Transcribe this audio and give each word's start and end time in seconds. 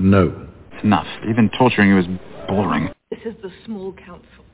No. 0.00 0.48
It's 0.72 0.82
enough. 0.82 1.06
Even 1.28 1.50
torturing 1.58 1.90
you 1.90 1.98
is 1.98 2.06
boring. 2.48 2.88
This 3.10 3.20
is 3.26 3.34
the 3.42 3.50
small 3.66 3.92
council. 3.92 4.44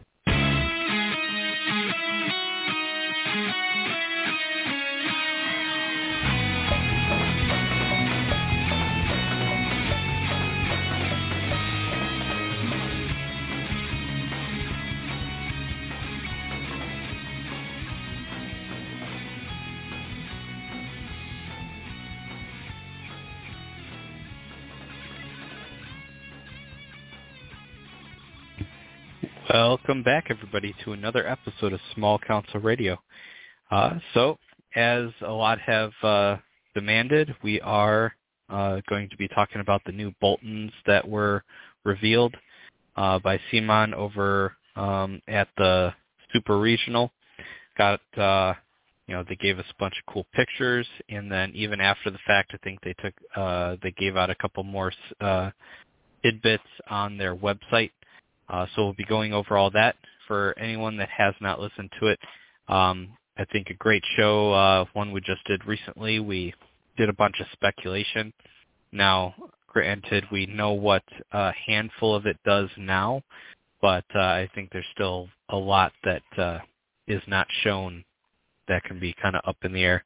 Welcome 29.58 30.02
back, 30.02 30.26
everybody, 30.28 30.74
to 30.84 30.92
another 30.92 31.26
episode 31.26 31.72
of 31.72 31.80
Small 31.94 32.18
Council 32.18 32.60
Radio. 32.60 32.98
Uh, 33.70 33.98
so, 34.12 34.36
as 34.74 35.08
a 35.22 35.32
lot 35.32 35.58
have 35.60 35.92
uh, 36.02 36.36
demanded, 36.74 37.34
we 37.42 37.58
are 37.62 38.12
uh, 38.50 38.82
going 38.86 39.08
to 39.08 39.16
be 39.16 39.28
talking 39.28 39.62
about 39.62 39.80
the 39.86 39.92
new 39.92 40.12
Boltons 40.20 40.72
that 40.86 41.08
were 41.08 41.42
revealed 41.84 42.36
uh, 42.96 43.18
by 43.18 43.40
CMON 43.50 43.94
over 43.94 44.54
um, 44.76 45.22
at 45.26 45.48
the 45.56 45.94
Super 46.34 46.58
Regional. 46.58 47.10
Got, 47.78 48.02
uh, 48.18 48.52
you 49.06 49.14
know, 49.14 49.24
they 49.26 49.36
gave 49.36 49.58
us 49.58 49.66
a 49.70 49.80
bunch 49.80 49.94
of 49.98 50.12
cool 50.12 50.26
pictures, 50.34 50.86
and 51.08 51.32
then 51.32 51.50
even 51.54 51.80
after 51.80 52.10
the 52.10 52.20
fact, 52.26 52.50
I 52.52 52.58
think 52.58 52.80
they 52.82 52.94
took, 53.02 53.14
uh, 53.34 53.76
they 53.82 53.92
gave 53.92 54.18
out 54.18 54.28
a 54.28 54.34
couple 54.34 54.64
more 54.64 54.92
tidbits 56.22 56.62
on 56.90 57.16
their 57.16 57.34
website 57.34 57.92
uh, 58.48 58.66
so 58.74 58.84
we'll 58.84 58.92
be 58.94 59.04
going 59.04 59.32
over 59.32 59.56
all 59.56 59.70
that. 59.70 59.96
For 60.26 60.58
anyone 60.58 60.96
that 60.96 61.08
has 61.08 61.34
not 61.40 61.60
listened 61.60 61.90
to 62.00 62.08
it, 62.08 62.18
um, 62.68 63.10
I 63.38 63.44
think 63.44 63.68
a 63.70 63.74
great 63.74 64.02
show, 64.16 64.52
uh, 64.52 64.84
one 64.92 65.12
we 65.12 65.20
just 65.20 65.44
did 65.46 65.64
recently. 65.66 66.18
We 66.20 66.54
did 66.96 67.08
a 67.08 67.14
bunch 67.14 67.38
of 67.40 67.46
speculation. 67.52 68.32
Now, 68.92 69.34
granted, 69.68 70.24
we 70.32 70.46
know 70.46 70.72
what 70.72 71.04
a 71.32 71.52
handful 71.66 72.14
of 72.14 72.26
it 72.26 72.38
does 72.44 72.68
now, 72.76 73.22
but 73.80 74.04
uh, 74.14 74.20
I 74.20 74.48
think 74.54 74.70
there's 74.72 74.84
still 74.94 75.28
a 75.50 75.56
lot 75.56 75.92
that 76.02 76.22
uh, 76.38 76.58
is 77.06 77.22
not 77.26 77.46
shown 77.62 78.04
that 78.68 78.82
can 78.84 78.98
be 78.98 79.14
kind 79.20 79.36
of 79.36 79.42
up 79.46 79.58
in 79.62 79.72
the 79.72 79.84
air. 79.84 80.04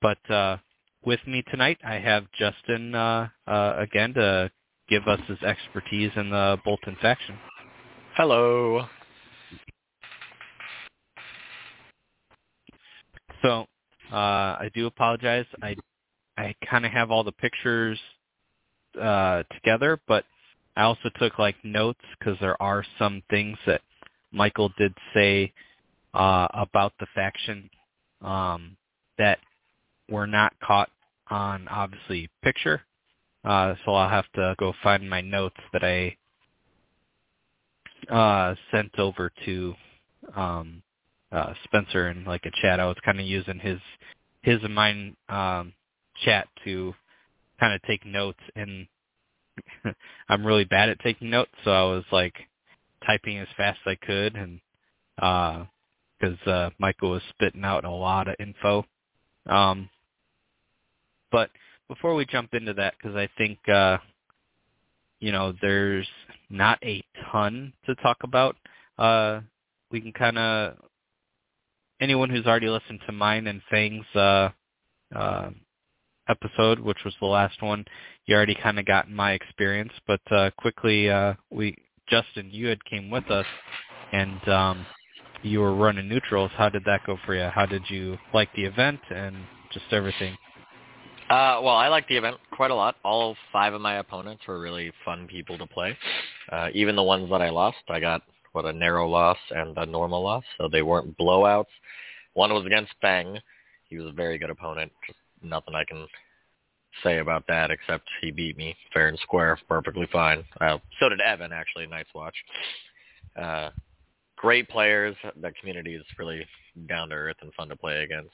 But 0.00 0.18
uh, 0.30 0.58
with 1.04 1.20
me 1.26 1.42
tonight, 1.50 1.78
I 1.84 1.94
have 1.94 2.24
Justin 2.38 2.94
uh, 2.94 3.28
uh, 3.46 3.74
again 3.78 4.12
to 4.14 4.50
give 4.88 5.06
us 5.08 5.20
his 5.28 5.40
expertise 5.42 6.10
in 6.16 6.30
the 6.30 6.58
Bolton 6.64 6.96
faction. 7.00 7.36
Hello. 8.14 8.84
So, 13.42 13.66
uh, 14.12 14.14
I 14.14 14.70
do 14.74 14.86
apologize. 14.86 15.46
I 15.62 15.76
I 16.38 16.54
kind 16.68 16.86
of 16.86 16.92
have 16.92 17.10
all 17.10 17.24
the 17.24 17.32
pictures 17.32 17.98
uh, 19.00 19.44
together, 19.54 20.00
but 20.08 20.24
I 20.76 20.82
also 20.82 21.10
took 21.18 21.38
like 21.38 21.56
notes 21.64 22.00
because 22.18 22.38
there 22.40 22.60
are 22.62 22.84
some 22.98 23.22
things 23.30 23.58
that 23.66 23.82
Michael 24.32 24.70
did 24.78 24.94
say 25.14 25.52
uh, 26.14 26.48
about 26.54 26.92
the 27.00 27.06
faction 27.14 27.70
um, 28.22 28.76
that 29.18 29.38
were 30.10 30.26
not 30.26 30.52
caught 30.62 30.90
on 31.30 31.68
obviously 31.68 32.28
picture. 32.42 32.82
Uh, 33.44 33.74
so 33.84 33.94
I'll 33.94 34.10
have 34.10 34.30
to 34.34 34.54
go 34.58 34.74
find 34.82 35.08
my 35.08 35.20
notes 35.22 35.56
that 35.72 35.84
I 35.84 36.16
uh, 38.10 38.54
sent 38.72 38.98
over 38.98 39.30
to 39.44 39.74
um, 40.36 40.82
uh, 41.32 41.54
Spencer 41.64 42.10
in 42.10 42.24
like 42.24 42.44
a 42.46 42.52
chat. 42.62 42.80
I 42.80 42.86
was 42.86 42.96
kind 43.04 43.20
of 43.20 43.26
using 43.26 43.58
his 43.58 43.78
his 44.42 44.62
and 44.62 44.74
mine 44.74 45.16
um, 45.28 45.72
chat 46.24 46.48
to 46.64 46.94
kind 47.60 47.74
of 47.74 47.82
take 47.82 48.04
notes, 48.06 48.40
and 48.56 48.86
I'm 50.28 50.46
really 50.46 50.64
bad 50.64 50.88
at 50.88 51.00
taking 51.00 51.30
notes, 51.30 51.52
so 51.64 51.70
I 51.70 51.84
was 51.84 52.04
like 52.12 52.34
typing 53.06 53.38
as 53.38 53.48
fast 53.56 53.80
as 53.86 53.96
I 54.02 54.06
could, 54.06 54.36
and 54.36 54.60
because 55.16 56.38
uh, 56.46 56.50
uh, 56.50 56.70
Michael 56.78 57.10
was 57.12 57.22
spitting 57.30 57.64
out 57.64 57.84
a 57.84 57.90
lot 57.90 58.28
of 58.28 58.36
info. 58.40 58.84
Um, 59.46 59.88
but 61.32 61.50
before 61.88 62.14
we 62.14 62.26
jump 62.26 62.54
into 62.54 62.74
that, 62.74 62.94
because 62.98 63.16
I 63.16 63.28
think 63.38 63.58
uh, 63.68 63.98
you 65.22 65.30
know, 65.30 65.54
there's 65.62 66.08
not 66.50 66.78
a 66.84 67.02
ton 67.30 67.72
to 67.86 67.94
talk 67.96 68.18
about. 68.24 68.56
Uh, 68.98 69.40
we 69.90 70.00
can 70.00 70.12
kind 70.12 70.36
of 70.36 70.74
anyone 72.00 72.28
who's 72.28 72.44
already 72.44 72.68
listened 72.68 72.98
to 73.06 73.12
mine 73.12 73.46
and 73.46 73.62
Fang's 73.70 74.16
uh, 74.16 74.48
uh, 75.14 75.50
episode, 76.28 76.80
which 76.80 76.98
was 77.04 77.14
the 77.20 77.26
last 77.26 77.62
one, 77.62 77.84
you 78.26 78.34
already 78.34 78.56
kind 78.56 78.80
of 78.80 78.84
got 78.84 79.08
my 79.08 79.32
experience. 79.32 79.92
But 80.08 80.20
uh, 80.32 80.50
quickly, 80.58 81.08
uh, 81.08 81.34
we 81.50 81.76
Justin, 82.08 82.50
you 82.50 82.66
had 82.66 82.84
came 82.84 83.08
with 83.08 83.30
us, 83.30 83.46
and 84.12 84.48
um, 84.48 84.86
you 85.42 85.60
were 85.60 85.74
running 85.74 86.08
neutrals. 86.08 86.50
How 86.56 86.68
did 86.68 86.84
that 86.86 87.06
go 87.06 87.16
for 87.24 87.36
you? 87.36 87.48
How 87.54 87.64
did 87.64 87.82
you 87.88 88.18
like 88.34 88.52
the 88.56 88.64
event 88.64 89.00
and 89.14 89.36
just 89.72 89.86
everything? 89.92 90.36
Uh, 91.30 91.62
well, 91.62 91.76
I 91.76 91.86
liked 91.86 92.08
the 92.08 92.16
event 92.16 92.38
quite 92.62 92.70
a 92.70 92.74
lot. 92.76 92.94
All 93.02 93.36
five 93.52 93.74
of 93.74 93.80
my 93.80 93.96
opponents 93.96 94.44
were 94.46 94.60
really 94.60 94.92
fun 95.04 95.26
people 95.26 95.58
to 95.58 95.66
play. 95.66 95.98
Uh, 96.48 96.68
even 96.72 96.94
the 96.94 97.02
ones 97.02 97.28
that 97.30 97.42
I 97.42 97.50
lost, 97.50 97.78
I 97.88 97.98
got 97.98 98.22
what 98.52 98.64
a 98.64 98.72
narrow 98.72 99.08
loss 99.08 99.36
and 99.50 99.76
a 99.78 99.84
normal 99.84 100.22
loss, 100.22 100.44
so 100.56 100.68
they 100.68 100.82
weren't 100.82 101.18
blowouts. 101.18 101.72
One 102.34 102.54
was 102.54 102.64
against 102.64 102.92
Bang. 103.02 103.40
He 103.88 103.98
was 103.98 104.06
a 104.06 104.12
very 104.12 104.38
good 104.38 104.48
opponent. 104.48 104.92
Just 105.04 105.18
nothing 105.42 105.74
I 105.74 105.82
can 105.82 106.06
say 107.02 107.18
about 107.18 107.48
that 107.48 107.72
except 107.72 108.08
he 108.20 108.30
beat 108.30 108.56
me 108.56 108.76
fair 108.94 109.08
and 109.08 109.18
square, 109.18 109.58
perfectly 109.68 110.06
fine. 110.12 110.44
Uh, 110.60 110.78
so 111.00 111.08
did 111.08 111.20
Evan, 111.20 111.52
actually. 111.52 111.88
Night's 111.88 112.14
Watch. 112.14 112.36
Uh, 113.34 113.70
great 114.36 114.68
players. 114.68 115.16
The 115.40 115.50
community 115.58 115.96
is 115.96 116.04
really 116.16 116.46
down 116.88 117.08
to 117.08 117.16
earth 117.16 117.38
and 117.42 117.52
fun 117.54 117.70
to 117.70 117.76
play 117.76 118.04
against. 118.04 118.30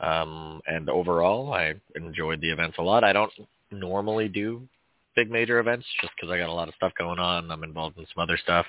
Um, 0.00 0.60
and 0.66 0.88
overall, 0.88 1.52
I 1.52 1.74
enjoyed 1.94 2.40
the 2.40 2.50
events 2.50 2.78
a 2.78 2.82
lot. 2.82 3.04
I 3.04 3.12
don't 3.12 3.32
normally 3.70 4.28
do 4.28 4.66
big 5.14 5.30
major 5.30 5.58
events 5.58 5.86
just 6.00 6.12
because 6.16 6.32
I 6.32 6.38
got 6.38 6.48
a 6.48 6.52
lot 6.52 6.68
of 6.68 6.74
stuff 6.74 6.92
going 6.98 7.18
on. 7.18 7.50
I'm 7.50 7.64
involved 7.64 7.98
in 7.98 8.06
some 8.14 8.22
other 8.22 8.38
stuff, 8.42 8.66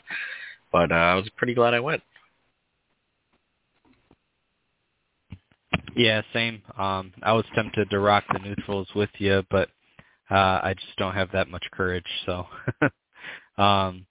but 0.72 0.92
uh, 0.92 0.96
I 0.96 1.16
was 1.16 1.30
pretty 1.38 1.54
glad 1.54 1.74
I 1.74 1.80
went. 1.80 2.02
Yeah, 5.96 6.22
same. 6.34 6.62
Um, 6.78 7.14
I 7.22 7.34
was 7.34 7.46
tempted 7.56 7.90
to 7.90 8.00
rock 8.00 8.24
the 8.32 8.40
neutrals 8.40 8.88
with 8.96 9.10
you, 9.18 9.44
but 9.50 9.70
uh, 10.30 10.60
I 10.64 10.74
just 10.74 10.98
don't 10.98 11.14
have 11.14 11.32
that 11.34 11.50
much 11.50 11.66
courage. 11.72 12.06
So, 12.26 12.46
um, 13.62 14.06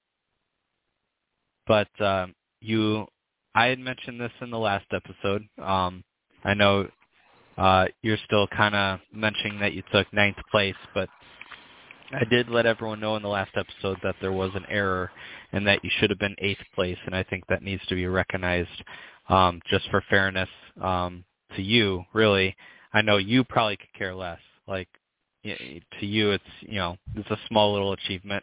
but 1.67 1.89
um, 2.01 2.35
you, 2.61 3.07
I 3.55 3.67
had 3.67 3.79
mentioned 3.79 4.21
this 4.21 4.33
in 4.41 4.51
the 4.51 4.59
last 4.59 4.87
episode. 4.93 5.47
Um, 5.59 6.05
I 6.45 6.55
know 6.55 6.89
uh, 7.61 7.85
you're 8.01 8.17
still 8.25 8.47
kind 8.47 8.75
of 8.75 9.01
mentioning 9.13 9.61
that 9.61 9.75
you 9.75 9.83
took 9.93 10.11
ninth 10.15 10.39
place, 10.51 10.75
but 10.95 11.11
I 12.11 12.25
did 12.25 12.49
let 12.49 12.65
everyone 12.65 13.01
know 13.01 13.17
in 13.17 13.23
the 13.23 13.29
last 13.29 13.51
episode 13.55 13.99
that 14.03 14.17
there 14.23 14.33
was 14.33 14.51
an 14.55 14.65
error 14.71 15.11
and 15.53 15.67
that 15.67 15.85
you 15.85 15.91
should 15.99 16.09
have 16.09 16.19
been 16.19 16.35
eighth 16.39 16.63
place, 16.75 16.97
and 17.05 17.15
I 17.15 17.23
think 17.23 17.47
that 17.49 17.63
needs 17.63 17.85
to 17.89 17.95
be 17.95 18.07
recognized 18.07 18.83
um, 19.29 19.61
just 19.69 19.89
for 19.91 20.03
fairness 20.09 20.49
um, 20.81 21.23
to 21.55 21.61
you. 21.61 22.03
Really, 22.15 22.57
I 22.95 23.03
know 23.03 23.19
you 23.19 23.45
probably 23.45 23.77
could 23.77 23.93
care 23.93 24.15
less. 24.15 24.41
Like 24.67 24.89
to 25.45 26.07
you, 26.07 26.31
it's 26.31 26.45
you 26.61 26.77
know 26.77 26.97
it's 27.15 27.31
a 27.31 27.39
small 27.49 27.75
little 27.75 27.93
achievement, 27.93 28.43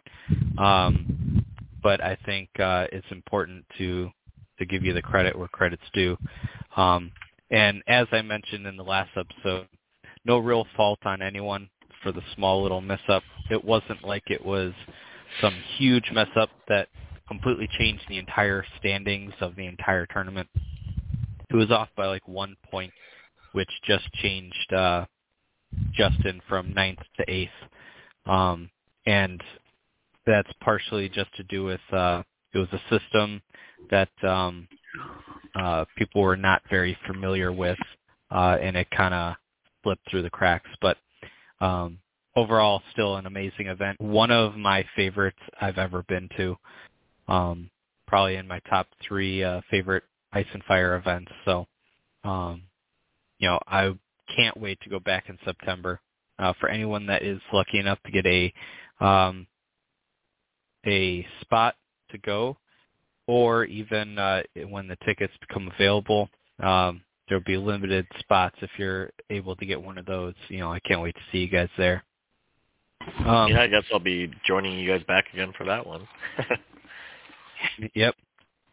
um, 0.60 1.44
but 1.82 2.04
I 2.04 2.20
think 2.28 2.50
uh, 2.60 2.86
it's 2.92 3.08
important 3.10 3.66
to 3.80 4.12
to 4.60 4.66
give 4.68 4.84
you 4.84 4.94
the 4.94 5.02
credit 5.02 5.36
where 5.38 5.48
credit's 5.48 5.90
due. 5.92 6.18
Um, 6.76 7.12
and 7.52 7.84
as 7.88 8.08
I 8.12 8.22
mentioned 8.22 8.66
in 8.66 8.78
the 8.78 8.84
last 8.84 9.12
episode, 9.16 9.68
no 10.26 10.38
real 10.38 10.66
fault 10.76 11.00
on 11.06 11.22
anyone 11.22 11.70
for 12.04 12.12
the 12.12 12.22
small 12.36 12.62
little 12.62 12.82
mess 12.82 13.00
up. 13.08 13.24
It 13.50 13.64
wasn't 13.64 14.04
like 14.04 14.24
it 14.28 14.46
was 14.46 14.74
some 15.42 15.56
huge 15.78 16.10
mess 16.12 16.30
up 16.36 16.50
that 16.68 16.90
completely 17.28 17.68
changed 17.78 18.04
the 18.08 18.18
entire 18.18 18.66
standings 18.80 19.34
of 19.42 19.56
the 19.56 19.66
entire 19.66 20.06
tournament. 20.06 20.50
It 21.50 21.56
was 21.56 21.72
off 21.72 21.90
by 21.96 22.08
like 22.08 22.28
one 22.28 22.56
point, 22.70 22.92
which 23.54 23.70
just 23.86 24.12
changed 24.14 24.74
uh, 24.74 25.06
Justin 25.94 26.42
from 26.48 26.74
ninth 26.74 27.00
to 27.18 27.32
eighth. 27.32 27.50
Um, 28.26 28.70
and 29.06 29.42
that's 30.26 30.52
partially 30.62 31.08
just 31.10 31.34
to 31.38 31.44
do 31.44 31.64
with 31.64 31.82
uh, 31.92 32.24
it 32.54 32.58
was 32.58 32.68
a 32.74 33.00
system 33.00 33.42
that 33.90 34.10
um, 34.24 34.68
uh, 35.58 35.86
people 35.98 36.22
were 36.22 36.38
not 36.38 36.62
very 36.70 36.98
familiar 37.08 37.52
with, 37.52 37.80
uh, 38.32 38.58
and 38.62 38.76
it 38.76 38.90
kind 38.92 39.14
of 39.14 39.36
slipped 39.84 40.10
through 40.10 40.24
the 40.24 40.30
cracks. 40.30 40.70
But 40.82 40.98
um, 41.60 42.00
overall, 42.36 42.82
still 42.92 43.16
an 43.18 43.26
amazing 43.26 43.68
event. 43.68 44.00
One 44.00 44.32
of 44.32 44.56
my 44.56 44.86
favorites 44.96 45.40
I've 45.60 45.78
ever 45.78 46.04
been 46.04 46.30
to. 46.38 46.56
Um, 47.28 47.70
probably 48.08 48.36
in 48.36 48.48
my 48.48 48.60
top 48.70 48.88
three 49.06 49.44
uh, 49.44 49.62
favorite 49.70 50.04
Ice 50.34 50.46
and 50.54 50.64
Fire 50.64 50.96
events. 50.96 51.32
So, 51.46 51.68
um, 52.24 52.64
you 53.40 53.48
know, 53.48 53.60
I 53.68 53.94
can't 54.36 54.58
wait 54.58 54.80
to 54.82 54.90
go 54.90 55.00
back 55.00 55.30
in 55.30 55.38
September. 55.46 56.00
Uh, 56.40 56.54
for 56.60 56.70
anyone 56.70 57.08
that 57.08 57.24
is 57.24 57.42
lucky 57.52 57.80
enough 57.80 57.98
to 58.06 58.12
get 58.12 58.26
a 58.26 58.54
um, 59.04 59.48
a 60.86 61.26
spot 61.42 61.76
to 62.12 62.18
go, 62.20 62.58
or 63.28 63.66
even 63.66 64.18
uh, 64.18 64.42
when 64.70 64.88
the 64.88 64.98
tickets 65.06 65.34
become 65.48 65.70
available, 65.76 66.30
um, 66.62 67.02
there'll 67.28 67.44
be 67.44 67.58
limited 67.58 68.08
spots 68.20 68.56
if 68.62 68.70
you're 68.78 69.12
able 69.30 69.56
to 69.56 69.66
get 69.66 69.82
one 69.82 69.98
of 69.98 70.06
those. 70.06 70.34
You 70.48 70.60
know, 70.60 70.72
I 70.72 70.80
can't 70.80 71.02
wait 71.02 71.16
to 71.16 71.22
see 71.32 71.40
you 71.40 71.50
guys 71.50 71.70
there. 71.78 72.04
Um, 73.26 73.52
yeah, 73.52 73.62
I 73.62 73.68
guess 73.68 73.84
I'll 73.94 74.00
be 74.00 74.32
joining 74.46 74.78
you 74.78 74.90
guys 74.90 75.04
back 75.08 75.26
again 75.34 75.54
for 75.58 75.66
that 75.66 75.86
one. 75.86 76.08
yep, 77.94 78.16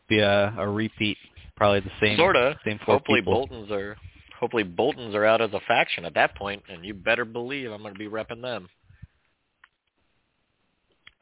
be 0.09 0.21
a, 0.21 0.55
a 0.59 0.69
repeat, 0.69 1.19
probably 1.57 1.81
the 1.81 1.91
same. 2.01 2.17
Sorta. 2.17 2.59
Same 2.65 2.79
four 2.85 2.97
hopefully 2.97 3.21
people. 3.21 3.47
Boltons 3.47 3.71
are 3.71 3.97
hopefully 4.39 4.63
Boltons 4.63 5.15
are 5.15 5.25
out 5.25 5.41
as 5.41 5.53
a 5.53 5.61
faction 5.69 6.05
at 6.05 6.15
that 6.15 6.37
point, 6.37 6.63
and 6.69 6.85
you 6.85 6.95
better 6.95 7.25
believe 7.25 7.71
I'm 7.71 7.83
going 7.83 7.95
to 7.95 7.99
be 7.99 8.09
repping 8.09 8.43
them. 8.43 8.69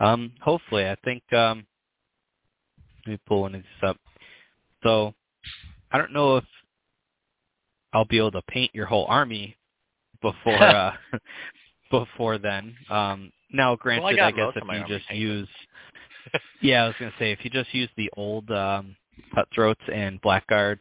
Um, 0.01 0.33
hopefully, 0.41 0.89
I 0.89 0.97
think. 1.05 1.23
Um, 1.33 1.67
let 3.07 3.13
me 3.13 3.19
pull 3.27 3.43
one 3.43 3.55
of 3.55 3.63
these 3.63 3.89
up. 3.89 3.97
So, 4.83 5.15
I 5.91 5.99
don't 5.99 6.13
know 6.13 6.37
if 6.37 6.45
I'll 7.93 8.05
be 8.05 8.19
able 8.19 8.33
to 8.33 8.43
paint 8.43 8.71
your 8.75 8.87
whole 8.87 9.07
army 9.09 9.57
before 10.21 10.55
uh, 10.63 10.95
before 11.91 12.39
then. 12.39 12.75
Um, 12.91 13.33
now, 13.53 13.77
granted, 13.77 14.17
well, 14.17 14.25
I, 14.25 14.29
I, 14.29 14.33
guess 14.33 14.53
if 14.57 14.65
you 14.89 14.99
just 14.99 15.11
use, 15.11 15.49
yeah, 16.63 16.85
I 16.85 16.87
was 16.87 16.97
gonna 16.99 17.13
say 17.19 17.33
if 17.33 17.45
you 17.45 17.51
just 17.51 17.73
use 17.75 17.91
the 17.97 18.11
old 18.17 18.51
um, 18.51 18.97
cutthroats 19.35 19.83
and 19.93 20.21
blackguard 20.23 20.79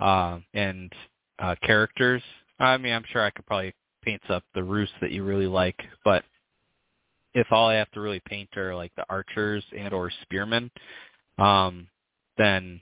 uh, 0.00 0.38
and 0.54 0.92
uh, 1.40 1.56
characters, 1.62 2.22
I 2.60 2.76
mean, 2.76 2.92
I'm 2.92 3.04
sure 3.12 3.22
I 3.22 3.30
could 3.30 3.46
probably 3.46 3.74
paint 4.02 4.22
up 4.30 4.44
the 4.54 4.62
roost 4.62 4.92
that 5.00 5.10
you 5.10 5.24
really 5.24 5.46
like. 5.46 5.78
But 6.04 6.24
if 7.34 7.46
all 7.50 7.68
I 7.68 7.74
have 7.74 7.90
to 7.92 8.00
really 8.00 8.20
paint 8.26 8.56
are 8.56 8.74
like 8.74 8.92
the 8.96 9.04
archers 9.08 9.64
and 9.76 9.92
or 9.92 10.10
spearmen, 10.22 10.70
um, 11.38 11.88
then 12.38 12.80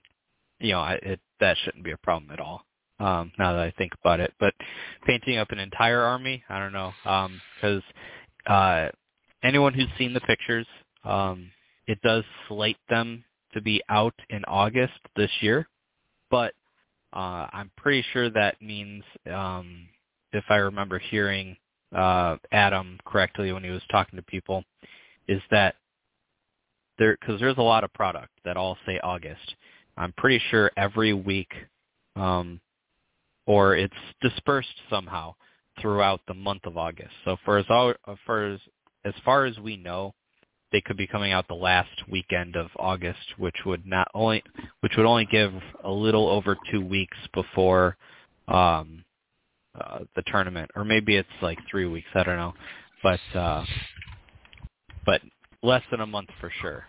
you 0.61 0.73
know, 0.73 0.81
I, 0.81 0.95
it 1.03 1.21
that 1.41 1.57
shouldn't 1.65 1.85
be 1.85 1.93
a 1.93 1.97
problem 1.99 2.31
at 2.31 2.41
all 2.41 2.65
um, 3.01 3.33
now 3.39 3.53
that 3.53 3.63
I 3.63 3.73
think 3.77 3.93
about 4.03 4.21
it. 4.21 4.33
But 4.39 4.55
painting 5.07 5.39
up 5.39 5.51
an 5.51 5.59
entire 5.59 6.03
army, 6.03 6.45
I 6.49 6.59
don't 6.59 6.73
know, 6.73 6.93
because 7.03 7.83
um, 8.47 8.55
uh, 8.55 8.89
anyone 9.43 9.75
who's 9.75 9.89
seen 9.99 10.13
the 10.13 10.21
pictures, 10.21 10.67
um, 11.05 11.51
it 11.87 12.01
does 12.03 12.25
slate 12.47 12.79
them 12.89 13.25
to 13.55 13.61
be 13.61 13.83
out 13.89 14.15
in 14.29 14.45
August 14.45 14.93
this 15.17 15.31
year, 15.41 15.69
but 16.31 16.55
uh, 17.13 17.49
I'm 17.53 17.73
pretty 17.77 18.05
sure 18.13 18.31
that 18.31 18.63
means, 18.63 19.03
um, 19.33 19.89
if 20.33 20.45
I 20.49 20.57
remember 20.57 21.01
hearing 21.01 21.57
uh, 21.93 22.37
Adam 22.53 22.99
correctly 23.05 23.51
when 23.51 23.65
he 23.65 23.71
was 23.71 23.83
talking 23.91 24.17
to 24.17 24.23
people, 24.23 24.63
is 25.27 25.43
that 25.51 25.75
there 27.01 27.17
because 27.21 27.41
there's 27.41 27.59
a 27.59 27.63
lot 27.63 27.83
of 27.83 27.93
product 27.93 28.31
that 28.45 28.57
all 28.57 28.79
say 28.87 29.01
August. 29.03 29.57
I'm 29.97 30.13
pretty 30.17 30.41
sure 30.51 30.71
every 30.77 31.13
week 31.13 31.53
um, 32.15 32.61
or 33.47 33.75
it's 33.75 33.93
dispersed 34.21 34.69
somehow 34.89 35.35
throughout 35.81 36.21
the 36.29 36.35
month 36.35 36.67
of 36.67 36.77
August. 36.77 37.11
So 37.25 37.37
for 37.45 37.59
as 37.59 37.67
far 37.67 37.97
as 38.45 38.61
as 39.05 39.15
far 39.25 39.47
as 39.47 39.59
we 39.59 39.77
know, 39.77 40.15
they 40.73 40.81
could 40.81 40.97
be 40.97 41.07
coming 41.07 41.33
out 41.33 41.49
the 41.49 41.55
last 41.55 41.91
weekend 42.09 42.55
of 42.55 42.69
August, 42.79 43.19
which 43.39 43.57
would 43.67 43.87
not 43.87 44.09
only 44.15 44.43
which 44.81 44.93
would 44.97 45.07
only 45.07 45.27
give 45.27 45.53
a 45.85 45.91
little 45.91 46.29
over 46.29 46.57
two 46.71 46.85
weeks 46.85 47.17
before 47.35 47.97
um, 48.49 49.05
uh, 49.81 50.01
the 50.17 50.23
tournament, 50.27 50.71
or 50.77 50.85
maybe 50.85 51.17
it's 51.17 51.29
like 51.43 51.59
three 51.71 51.87
weeks. 51.87 52.09
I 52.15 52.23
don't 52.23 52.37
know, 52.37 52.55
but 53.03 53.21
uh, 53.35 53.65
but 55.07 55.23
less 55.63 55.83
than 55.91 56.01
a 56.01 56.07
month 56.07 56.29
for 56.41 56.53
sure. 56.61 56.85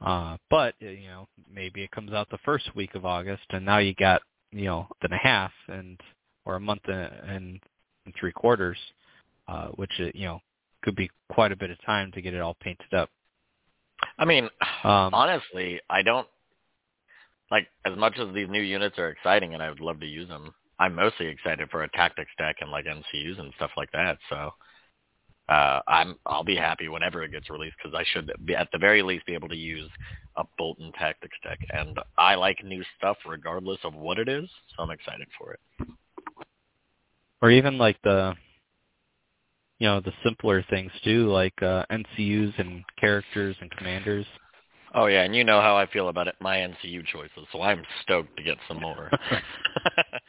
Uh, 0.00 0.36
but 0.50 0.74
you 0.78 1.08
know, 1.08 1.26
maybe 1.52 1.82
it 1.82 1.90
comes 1.90 2.12
out 2.12 2.28
the 2.30 2.38
first 2.44 2.74
week 2.76 2.94
of 2.94 3.04
August, 3.04 3.42
and 3.50 3.64
now 3.64 3.78
you 3.78 3.94
got 3.94 4.22
you 4.52 4.64
know, 4.64 4.86
and 5.02 5.12
a 5.12 5.16
half 5.16 5.52
and 5.68 6.00
or 6.44 6.56
a 6.56 6.60
month 6.60 6.82
and, 6.86 7.60
and 8.06 8.14
three 8.18 8.32
quarters, 8.32 8.78
uh, 9.48 9.68
which 9.68 9.92
uh, 10.00 10.06
you 10.14 10.26
know 10.26 10.40
could 10.82 10.96
be 10.96 11.10
quite 11.28 11.52
a 11.52 11.56
bit 11.56 11.70
of 11.70 11.82
time 11.84 12.10
to 12.12 12.22
get 12.22 12.34
it 12.34 12.40
all 12.40 12.56
painted 12.60 12.94
up. 12.94 13.10
I 14.18 14.24
mean, 14.24 14.44
um, 14.84 15.12
honestly, 15.12 15.80
I 15.90 16.02
don't 16.02 16.26
like 17.50 17.66
as 17.84 17.96
much 17.96 18.18
as 18.18 18.32
these 18.34 18.48
new 18.48 18.62
units 18.62 18.98
are 18.98 19.10
exciting 19.10 19.54
and 19.54 19.62
I 19.62 19.68
would 19.68 19.80
love 19.80 20.00
to 20.00 20.06
use 20.06 20.28
them. 20.28 20.54
I'm 20.78 20.94
mostly 20.94 21.26
excited 21.26 21.68
for 21.70 21.82
a 21.82 21.90
tactics 21.90 22.30
deck 22.38 22.56
and 22.60 22.70
like 22.70 22.84
NCUs 22.84 23.40
and 23.40 23.52
stuff 23.56 23.70
like 23.76 23.90
that. 23.92 24.18
So 24.30 24.50
uh, 25.48 25.80
I'm 25.88 26.16
I'll 26.26 26.44
be 26.44 26.56
happy 26.56 26.88
whenever 26.88 27.22
it 27.22 27.32
gets 27.32 27.48
released 27.48 27.76
because 27.82 27.98
I 27.98 28.04
should 28.12 28.30
be, 28.44 28.54
at 28.54 28.68
the 28.72 28.78
very 28.78 29.02
least 29.02 29.26
be 29.26 29.34
able 29.34 29.48
to 29.48 29.56
use 29.56 29.88
a 30.36 30.44
Bolton 30.58 30.92
Tactics 30.92 31.36
deck, 31.42 31.58
and 31.70 31.98
I 32.18 32.34
like 32.34 32.62
new 32.62 32.82
stuff 32.96 33.16
regardless 33.26 33.78
of 33.84 33.94
what 33.94 34.18
it 34.18 34.28
is, 34.28 34.48
so 34.76 34.82
I'm 34.82 34.90
excited 34.90 35.26
for 35.38 35.54
it. 35.54 35.88
Or 37.40 37.50
even 37.50 37.78
like 37.78 37.96
the 38.02 38.34
you 39.78 39.88
know 39.88 40.00
the 40.00 40.12
simpler 40.22 40.62
things 40.68 40.92
too, 41.02 41.28
like 41.28 41.54
uh, 41.62 41.84
NCUs 41.90 42.58
and 42.58 42.84
characters 42.98 43.56
and 43.60 43.70
commanders. 43.70 44.26
Oh 44.94 45.06
yeah, 45.06 45.22
and 45.22 45.34
you 45.34 45.44
know 45.44 45.60
how 45.60 45.76
I 45.76 45.86
feel 45.86 46.08
about 46.08 46.28
it, 46.28 46.34
my 46.40 46.58
NCU 46.58 47.06
choices, 47.06 47.46
so 47.52 47.62
I'm 47.62 47.82
stoked 48.02 48.36
to 48.36 48.42
get 48.42 48.58
some 48.66 48.80
more. 48.80 49.10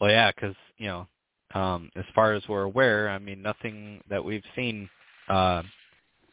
well, 0.00 0.10
yeah, 0.10 0.30
because 0.30 0.54
you 0.78 0.86
know 0.86 1.06
um, 1.54 1.90
as 1.96 2.04
far 2.14 2.34
as 2.34 2.42
we're 2.48 2.62
aware, 2.62 3.08
I 3.08 3.18
mean, 3.18 3.42
nothing 3.42 4.00
that 4.08 4.24
we've 4.24 4.44
seen 4.54 4.88
uh, 5.28 5.62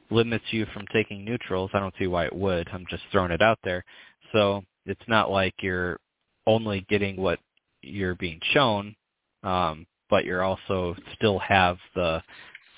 limits 0.09 0.45
you 0.51 0.65
from 0.73 0.85
taking 0.93 1.25
neutrals. 1.25 1.71
I 1.73 1.79
don't 1.79 1.93
see 1.99 2.07
why 2.07 2.25
it 2.25 2.35
would. 2.35 2.67
I'm 2.71 2.85
just 2.89 3.03
throwing 3.11 3.31
it 3.31 3.41
out 3.41 3.59
there. 3.63 3.83
So 4.31 4.63
it's 4.85 5.01
not 5.07 5.31
like 5.31 5.55
you're 5.61 5.99
only 6.45 6.85
getting 6.89 7.17
what 7.17 7.39
you're 7.81 8.15
being 8.15 8.39
shown, 8.51 8.95
um, 9.43 9.85
but 10.09 10.25
you're 10.25 10.43
also 10.43 10.95
still 11.15 11.39
have 11.39 11.77
the 11.95 12.21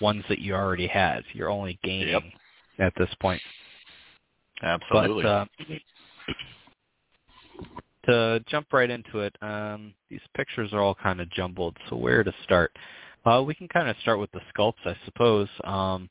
ones 0.01 0.23
that 0.29 0.39
you 0.39 0.55
already 0.55 0.87
had. 0.87 1.23
You're 1.33 1.49
only 1.49 1.79
gaining 1.83 2.09
yep. 2.09 2.23
at 2.79 2.93
this 2.97 3.13
point. 3.21 3.41
Absolutely. 4.61 5.23
But, 5.23 5.29
uh, 5.29 5.45
to 8.09 8.43
jump 8.47 8.73
right 8.73 8.89
into 8.89 9.19
it, 9.19 9.35
um, 9.41 9.93
these 10.09 10.21
pictures 10.35 10.73
are 10.73 10.79
all 10.81 10.95
kind 10.95 11.21
of 11.21 11.29
jumbled, 11.31 11.77
so 11.89 11.95
where 11.95 12.23
to 12.23 12.33
start? 12.43 12.71
Uh, 13.25 13.43
we 13.45 13.53
can 13.53 13.67
kind 13.67 13.89
of 13.89 13.95
start 14.01 14.19
with 14.19 14.31
the 14.31 14.41
sculpts, 14.55 14.85
I 14.85 14.95
suppose. 15.05 15.49
Um, 15.63 16.09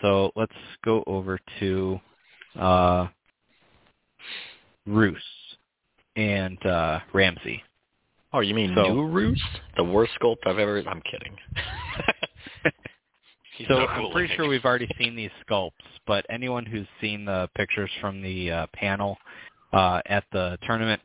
so 0.00 0.30
let's 0.36 0.52
go 0.84 1.02
over 1.06 1.38
to 1.60 2.00
uh, 2.58 3.06
Roose 4.86 5.22
and 6.16 6.64
uh, 6.66 7.00
Ramsay. 7.12 7.62
Oh, 8.32 8.40
you 8.40 8.54
mean 8.54 8.72
so, 8.74 8.82
new 8.82 9.06
Roose? 9.06 9.42
The 9.76 9.84
worst 9.84 10.12
sculpt 10.20 10.46
I've 10.46 10.58
ever. 10.58 10.82
I'm 10.86 11.02
kidding. 11.02 11.36
so, 13.68 13.86
I'm 13.86 14.10
pretty 14.10 14.34
sure 14.34 14.48
we've 14.48 14.64
already 14.64 14.88
seen 14.98 15.14
these 15.14 15.30
sculpts, 15.46 15.70
but 16.06 16.24
anyone 16.30 16.64
who's 16.64 16.86
seen 17.00 17.24
the 17.24 17.48
pictures 17.54 17.90
from 18.00 18.22
the 18.22 18.50
uh, 18.50 18.66
panel 18.74 19.18
uh, 19.72 20.00
at 20.06 20.24
the 20.32 20.58
tournament. 20.66 21.00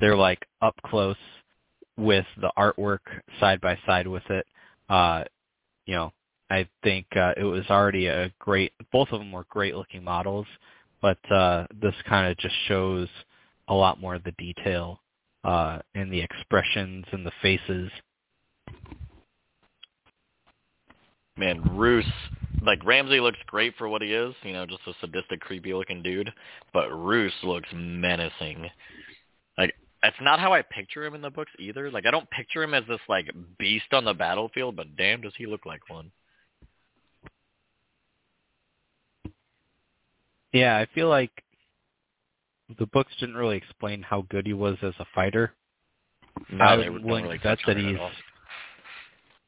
They're 0.00 0.16
like 0.16 0.46
up 0.60 0.74
close 0.86 1.16
with 1.96 2.26
the 2.40 2.50
artwork 2.58 3.00
side 3.40 3.60
by 3.60 3.78
side 3.86 4.06
with 4.06 4.28
it. 4.30 4.46
Uh, 4.88 5.24
you 5.86 5.94
know, 5.94 6.12
I 6.50 6.68
think 6.82 7.06
uh, 7.16 7.32
it 7.36 7.44
was 7.44 7.64
already 7.70 8.06
a 8.06 8.32
great. 8.38 8.72
Both 8.92 9.08
of 9.12 9.20
them 9.20 9.32
were 9.32 9.46
great 9.48 9.74
looking 9.74 10.04
models, 10.04 10.46
but 11.00 11.18
uh, 11.30 11.66
this 11.80 11.94
kind 12.08 12.30
of 12.30 12.36
just 12.38 12.54
shows 12.68 13.08
a 13.68 13.74
lot 13.74 14.00
more 14.00 14.14
of 14.14 14.24
the 14.24 14.32
detail 14.32 15.00
uh, 15.44 15.78
in 15.94 16.10
the 16.10 16.20
expressions 16.20 17.04
and 17.12 17.24
the 17.24 17.32
faces. 17.42 17.90
Man, 21.36 21.60
Roose 21.76 22.06
like 22.64 22.84
Ramsay 22.84 23.20
looks 23.20 23.38
great 23.46 23.74
for 23.76 23.88
what 23.88 24.02
he 24.02 24.12
is, 24.12 24.34
you 24.42 24.52
know, 24.52 24.66
just 24.66 24.80
a 24.86 24.92
sadistic, 25.00 25.40
creepy 25.40 25.74
looking 25.74 26.02
dude. 26.02 26.32
But 26.72 26.90
Roose 26.90 27.32
looks 27.42 27.68
menacing. 27.74 28.68
Like 29.58 29.74
that's 30.02 30.16
not 30.20 30.40
how 30.40 30.52
I 30.52 30.62
picture 30.62 31.04
him 31.04 31.14
in 31.14 31.22
the 31.22 31.30
books 31.30 31.52
either. 31.58 31.90
Like 31.90 32.06
I 32.06 32.10
don't 32.10 32.28
picture 32.30 32.62
him 32.62 32.74
as 32.74 32.84
this 32.88 33.00
like 33.08 33.30
beast 33.58 33.92
on 33.92 34.04
the 34.04 34.14
battlefield, 34.14 34.76
but 34.76 34.96
damn, 34.96 35.20
does 35.20 35.34
he 35.36 35.46
look 35.46 35.66
like 35.66 35.88
one. 35.88 36.10
Yeah, 40.52 40.76
I 40.76 40.86
feel 40.94 41.08
like 41.08 41.32
the 42.78 42.86
books 42.86 43.12
didn't 43.18 43.34
really 43.34 43.56
explain 43.56 44.02
how 44.02 44.24
good 44.30 44.46
he 44.46 44.52
was 44.52 44.76
as 44.82 44.94
a 45.00 45.06
fighter. 45.14 45.52
No, 46.50 46.64
I 46.64 46.76
would 46.76 47.04
willing 47.04 47.24
really 47.24 47.38
to 47.38 47.44
bet 47.44 47.58
that 47.66 47.76
he's. 47.76 47.98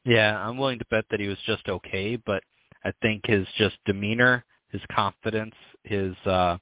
Yeah, 0.07 0.39
I'm 0.39 0.57
willing 0.57 0.79
to 0.79 0.85
bet 0.89 1.03
that 1.11 1.19
he 1.19 1.27
was 1.27 1.37
just 1.45 1.67
okay, 1.67 2.15
but 2.15 2.41
I 2.85 2.93
think 3.01 3.25
his 3.25 3.45
just 3.57 3.75
demeanor, 3.85 4.45
his 4.71 4.81
confidence, 4.89 5.53
his 5.83 6.15
uh 6.25 6.57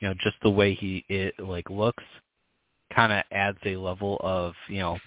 you 0.00 0.08
know, 0.08 0.14
just 0.20 0.36
the 0.42 0.50
way 0.50 0.74
he 0.74 1.04
it 1.08 1.34
like 1.38 1.70
looks 1.70 2.02
kind 2.92 3.12
of 3.12 3.22
adds 3.30 3.58
a 3.64 3.76
level 3.76 4.18
of, 4.20 4.54
you 4.68 4.80
know, 4.80 4.98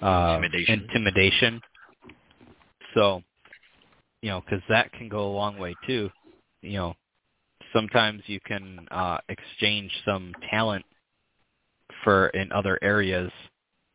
uh 0.00 0.36
Intimidation. 0.36 0.88
intimidation. 0.88 1.60
So, 2.94 3.22
you 4.22 4.30
know, 4.30 4.40
cuz 4.48 4.62
that 4.68 4.92
can 4.92 5.08
go 5.08 5.28
a 5.28 5.34
long 5.34 5.58
way 5.58 5.76
too. 5.84 6.10
You 6.62 6.74
know, 6.74 6.96
sometimes 7.72 8.22
you 8.26 8.38
can 8.38 8.86
uh 8.92 9.18
exchange 9.28 9.90
some 10.04 10.32
talent 10.48 10.86
for 12.04 12.28
in 12.28 12.52
other 12.52 12.78
areas 12.82 13.32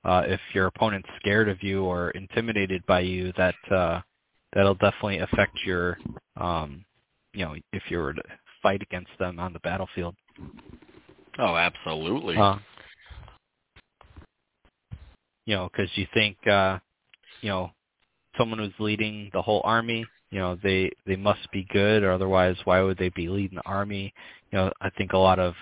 uh, 0.06 0.24
if 0.28 0.40
your 0.54 0.68
opponent's 0.68 1.10
scared 1.20 1.50
of 1.50 1.62
you 1.64 1.84
or 1.84 2.12
intimidated 2.12 2.86
by 2.86 3.00
you, 3.00 3.34
that 3.38 3.56
uh, 3.72 4.00
that'll 4.54 4.76
definitely 4.76 5.18
affect 5.20 5.58
your, 5.66 5.98
um, 6.38 6.86
you 7.34 7.44
know, 7.44 7.56
if 7.74 7.84
you 7.90 7.98
were 7.98 8.14
to 8.14 8.22
fight 8.62 8.82
against 8.82 9.12
them 9.20 9.40
on 9.40 9.52
the 9.52 9.60
battlefield. 9.60 10.16
Oh, 11.40 11.56
absolutely. 11.56 12.38
Uh, 12.38 12.58
you 15.46 15.56
know, 15.56 15.70
because 15.72 15.90
you 15.96 16.08
think, 16.14 16.38
uh, 16.48 16.78
you 17.42 17.50
know, 17.50 17.72
someone 18.38 18.60
who's 18.60 18.74
leading 18.80 19.30
the 19.34 19.42
whole 19.42 19.62
army, 19.64 20.06
you 20.32 20.40
know, 20.40 20.58
they 20.62 20.92
they 21.06 21.16
must 21.16 21.52
be 21.52 21.68
good, 21.72 22.04
or 22.04 22.12
otherwise, 22.12 22.56
why 22.66 22.82
would 22.82 22.98
they 22.98 23.10
be 23.10 23.28
leading 23.28 23.58
the 23.58 23.70
army? 23.70 24.14
You 24.52 24.60
know, 24.60 24.72
I 24.82 24.90
think 24.92 25.14
a 25.14 25.18
lot 25.18 25.40
of 25.40 25.54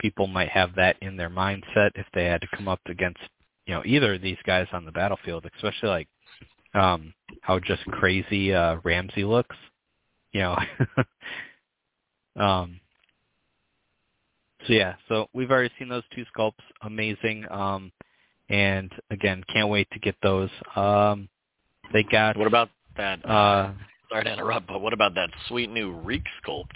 people 0.00 0.26
might 0.26 0.48
have 0.48 0.74
that 0.76 0.96
in 1.00 1.16
their 1.16 1.30
mindset 1.30 1.90
if 1.94 2.06
they 2.14 2.24
had 2.24 2.40
to 2.40 2.48
come 2.56 2.68
up 2.68 2.80
against 2.86 3.18
you 3.68 3.74
know 3.74 3.82
either 3.84 4.14
of 4.14 4.22
these 4.22 4.38
guys 4.44 4.66
on 4.72 4.84
the 4.84 4.90
battlefield, 4.90 5.46
especially 5.54 5.90
like 5.90 6.08
um 6.74 7.12
how 7.42 7.58
just 7.58 7.84
crazy 7.84 8.52
uh 8.52 8.76
Ramsay 8.82 9.24
looks. 9.24 9.56
You 10.32 10.40
know. 10.40 10.58
um 12.42 12.80
so 14.66 14.72
yeah, 14.72 14.94
so 15.08 15.28
we've 15.34 15.50
already 15.50 15.72
seen 15.78 15.88
those 15.88 16.02
two 16.14 16.24
sculpts, 16.34 16.54
amazing. 16.82 17.44
Um 17.50 17.92
and 18.48 18.90
again, 19.10 19.44
can't 19.52 19.68
wait 19.68 19.86
to 19.92 19.98
get 19.98 20.16
those. 20.22 20.50
Um 20.74 21.28
they 21.92 22.02
got 22.02 22.36
what 22.38 22.46
about 22.46 22.70
that? 22.96 23.24
uh 23.24 23.72
sorry 24.08 24.24
to 24.24 24.32
interrupt, 24.32 24.66
but 24.66 24.80
what 24.80 24.94
about 24.94 25.14
that 25.14 25.28
sweet 25.46 25.70
new 25.70 25.92
Reek 25.92 26.24
sculpt? 26.42 26.72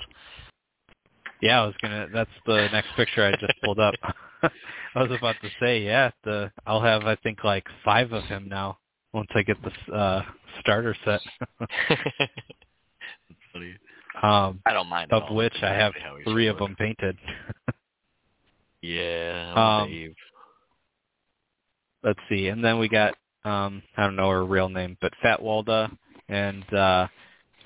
Yeah, 1.41 1.63
I 1.63 1.67
was 1.67 1.75
gonna. 1.83 2.07
That's 2.13 2.31
the 2.47 2.69
next 2.71 2.89
picture 2.95 3.25
I 3.25 3.33
just 3.33 3.55
pulled 3.65 3.81
up. 3.81 3.95
I 4.95 5.03
was 5.03 5.11
about 5.11 5.37
to 5.43 5.49
say, 5.61 5.83
yeah, 5.83 6.11
the 6.25 6.51
I'll 6.67 6.83
have 6.83 7.05
I 7.05 7.17
think 7.17 7.45
like 7.45 7.65
five 7.85 8.13
of 8.13 8.25
him 8.25 8.49
now 8.49 8.79
once 9.13 9.29
I 9.35 9.43
get 9.43 9.57
the 9.63 9.95
uh, 9.95 10.23
starter 10.61 10.97
set. 11.05 11.21
Funny. 13.53 13.75
um, 14.23 14.61
I 14.67 14.73
don't 14.73 14.89
mind. 14.89 15.13
of 15.13 15.35
which 15.35 15.55
I 15.63 15.71
have 15.73 15.93
exactly 15.93 16.03
how 16.03 16.17
he 16.17 16.25
three 16.25 16.47
of 16.49 16.59
them 16.59 16.77
painted. 16.77 17.17
Yeah, 18.85 19.53
Um, 19.55 20.15
Let's 22.03 22.19
see, 22.29 22.49
and 22.49 22.65
then 22.65 22.81
we 22.81 22.89
got 22.89 23.15
um, 23.45 23.81
I 23.97 24.03
don't 24.03 24.17
know 24.17 24.29
her 24.29 24.45
real 24.45 24.69
name, 24.69 24.97
but 25.01 25.13
Fat 25.23 25.41
Walda, 25.41 25.97
and 26.29 26.73
uh, 26.75 27.07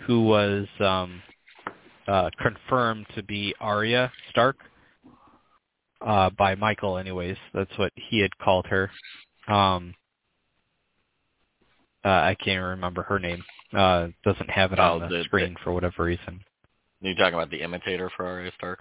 who 0.07 0.25
was 0.25 0.67
um, 0.81 1.23
uh, 2.07 2.29
confirmed 2.39 3.07
to 3.15 3.23
be 3.23 3.55
Arya 3.61 4.13
Stark 4.31 4.57
uh, 6.01 6.31
by 6.31 6.55
Michael. 6.55 6.99
Anyways, 6.99 7.37
that's 7.55 7.77
what 7.79 7.93
he 7.97 8.21
had 8.21 8.37
called 8.39 8.67
her. 8.67 8.91
Um, 9.49 9.95
uh, 12.05 12.09
I 12.09 12.35
can't 12.39 12.57
even 12.59 12.63
remember 12.65 13.03
her 13.03 13.19
name. 13.19 13.43
Uh, 13.77 14.09
doesn't 14.25 14.51
have 14.51 14.73
it 14.73 14.79
on 14.79 15.03
Oh, 15.03 15.09
the, 15.09 15.19
the- 15.19 15.25
screen 15.25 15.57
for 15.63 15.73
whatever 15.73 16.05
reason. 16.05 16.41
You're 17.01 17.15
talking 17.15 17.35
about 17.35 17.51
the 17.51 17.61
imitator 17.63 18.11
for 18.17 18.27
Arya 18.27 18.51
Stark? 18.57 18.81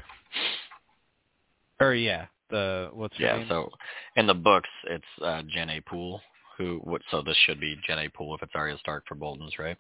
Or 1.82 1.94
yeah, 1.94 2.28
the 2.50 2.90
what's 2.94 3.18
her 3.18 3.24
Yeah. 3.26 3.38
name? 3.40 3.48
So 3.50 3.70
in 4.16 4.26
the 4.26 4.34
books, 4.34 4.70
it's 4.86 5.04
uh, 5.22 5.42
Jen 5.50 5.70
A. 5.70 5.82
Poole. 5.82 6.22
Who? 6.58 6.80
What, 6.86 7.02
so 7.12 7.22
this 7.22 7.36
should 7.46 7.60
be 7.60 7.76
Jen 7.86 8.00
A. 8.00 8.10
Poole 8.10 8.34
if 8.36 8.42
it's 8.42 8.54
Arya 8.56 8.78
Stark 8.80 9.04
for 9.08 9.16
Bolton's, 9.16 9.60
right? 9.60 9.76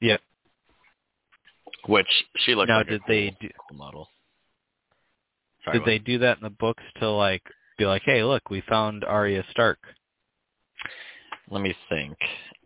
Yep. 0.00 0.20
Which 1.86 2.06
she 2.38 2.54
looks 2.56 2.68
Now, 2.68 2.78
like 2.78 2.88
a 2.88 2.90
did 2.90 3.00
cool, 3.02 3.14
they 3.14 3.36
do- 3.40 3.50
cool 3.68 3.78
model. 3.78 4.08
Did 5.72 5.84
they 5.84 5.98
do 5.98 6.18
that 6.18 6.38
in 6.38 6.44
the 6.44 6.50
books 6.50 6.82
to 7.00 7.10
like 7.10 7.42
be 7.78 7.86
like, 7.86 8.02
hey, 8.04 8.22
look, 8.22 8.50
we 8.50 8.62
found 8.68 9.04
Arya 9.04 9.44
Stark? 9.50 9.78
Let 11.50 11.62
me 11.62 11.74
think. 11.88 12.16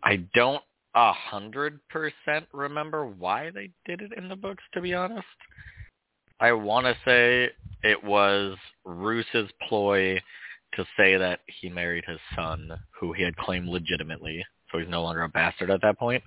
I 0.03 0.17
don't 0.35 0.63
a 0.95 1.13
hundred 1.13 1.81
percent 1.89 2.47
remember 2.53 3.07
why 3.07 3.51
they 3.51 3.71
did 3.87 4.01
it 4.01 4.13
in 4.17 4.29
the 4.29 4.37
books. 4.37 4.63
To 4.75 4.81
be 4.81 4.95
honest, 4.95 5.27
I 6.41 6.53
want 6.53 6.87
to 6.87 6.97
say 7.05 7.51
it 7.83 8.03
was 8.03 8.57
Roose's 8.85 9.51
ploy 9.69 10.21
to 10.75 10.85
say 10.97 11.17
that 11.17 11.41
he 11.47 11.69
married 11.69 12.05
his 12.07 12.19
son, 12.37 12.71
who 12.99 13.13
he 13.13 13.23
had 13.23 13.37
claimed 13.37 13.69
legitimately, 13.69 14.45
so 14.71 14.79
he's 14.79 14.89
no 14.89 15.03
longer 15.03 15.23
a 15.23 15.29
bastard 15.29 15.71
at 15.71 15.83
that 15.83 15.99
point. 15.99 16.23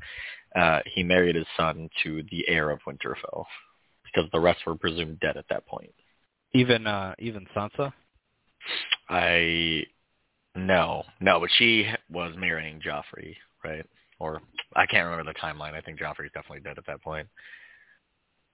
Uh, 0.55 0.79
he 0.85 1.01
married 1.01 1.35
his 1.35 1.47
son 1.57 1.89
to 2.03 2.23
the 2.29 2.47
heir 2.47 2.69
of 2.69 2.79
Winterfell, 2.87 3.45
because 4.03 4.29
the 4.31 4.39
rest 4.39 4.59
were 4.65 4.75
presumed 4.75 5.19
dead 5.19 5.37
at 5.37 5.45
that 5.49 5.65
point. 5.65 5.93
Even 6.53 6.87
uh, 6.87 7.15
even 7.19 7.45
Sansa. 7.55 7.91
I 9.09 9.83
no, 10.55 11.03
no, 11.19 11.39
but 11.39 11.49
she 11.57 11.87
was 12.09 12.33
marrying 12.37 12.79
Joffrey, 12.79 13.35
right? 13.63 13.85
Or 14.19 14.41
I 14.75 14.85
can't 14.85 15.05
remember 15.09 15.31
the 15.31 15.39
timeline. 15.39 15.73
I 15.73 15.81
think 15.81 15.99
Joffrey's 15.99 16.31
definitely 16.33 16.61
dead 16.61 16.77
at 16.77 16.85
that 16.85 17.01
point. 17.01 17.27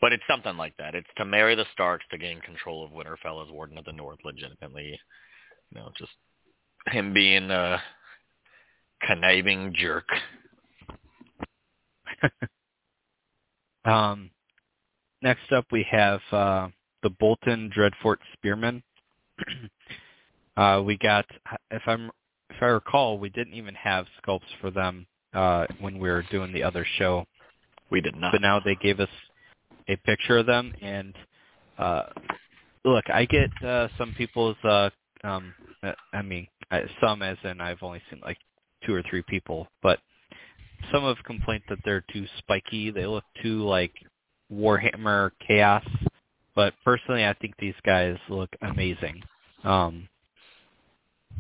But 0.02 0.14
it's 0.14 0.24
something 0.30 0.56
like 0.56 0.76
that. 0.78 0.96
It's 0.96 1.10
to 1.18 1.26
marry 1.26 1.56
the 1.56 1.66
Starks 1.74 2.06
to 2.12 2.18
gain 2.18 2.40
control 2.40 2.86
of 2.86 2.92
Winterfell 2.92 3.46
as 3.46 3.52
Warden 3.52 3.78
of 3.78 3.84
the 3.84 3.92
North 3.92 4.20
legitimately. 4.24 4.98
You 5.72 5.80
know, 5.80 5.90
just 5.98 6.12
him 6.88 7.14
being 7.14 7.52
a 7.52 7.82
conniving 9.06 9.74
jerk. 9.76 10.08
Um, 13.86 14.30
next 15.22 15.52
up, 15.52 15.66
we 15.72 15.86
have 15.90 16.20
uh, 16.32 16.68
the 17.04 17.10
Bolton 17.10 17.72
Dreadfort 17.76 18.18
Spearmen. 18.34 18.84
uh, 20.58 20.82
we 20.86 20.98
got, 20.98 21.26
if 21.72 21.82
I'm, 21.86 22.12
if 22.50 22.58
I 22.62 22.66
recall, 22.66 23.20
we 23.20 23.30
didn't 23.30 23.54
even 23.54 23.76
have 23.76 24.06
sculpts 24.24 24.42
for 24.60 24.72
them 24.72 25.06
uh, 25.34 25.66
when 25.80 26.00
we 26.00 26.10
were 26.10 26.24
doing 26.32 26.52
the 26.52 26.64
other 26.64 26.86
show, 26.98 27.26
We 27.90 28.02
did 28.02 28.16
not. 28.16 28.32
but 28.32 28.42
now 28.42 28.60
they 28.60 28.76
gave 28.76 29.00
us 29.00 29.10
a 29.88 29.96
picture 29.98 30.38
of 30.38 30.46
them. 30.46 30.74
And 30.82 31.16
uh, 31.78 32.04
look, 32.84 33.06
I 33.14 33.26
get 33.26 33.50
uh, 33.64 33.88
some 33.98 34.14
people's, 34.18 34.58
uh, 34.64 34.90
um, 35.24 35.54
I 36.14 36.22
mean, 36.22 36.48
some 37.02 37.22
as 37.22 37.38
in 37.44 37.62
I've 37.62 37.82
only 37.82 38.02
seen 38.10 38.20
like 38.24 38.38
two 38.86 38.94
or 38.94 39.04
three 39.10 39.24
people, 39.24 39.68
but 39.82 40.00
some 40.92 41.04
have 41.04 41.24
complained 41.26 41.64
that 41.70 41.80
they're 41.84 42.04
too 42.12 42.26
spiky. 42.38 42.92
They 42.92 43.06
look 43.06 43.24
too 43.42 43.64
like 43.66 43.94
Warhammer 44.52 45.32
Chaos. 45.46 45.86
But 46.60 46.74
personally, 46.84 47.26
I 47.26 47.34
think 47.36 47.54
these 47.58 47.80
guys 47.86 48.18
look 48.28 48.50
amazing. 48.62 49.24
Um, 49.64 50.10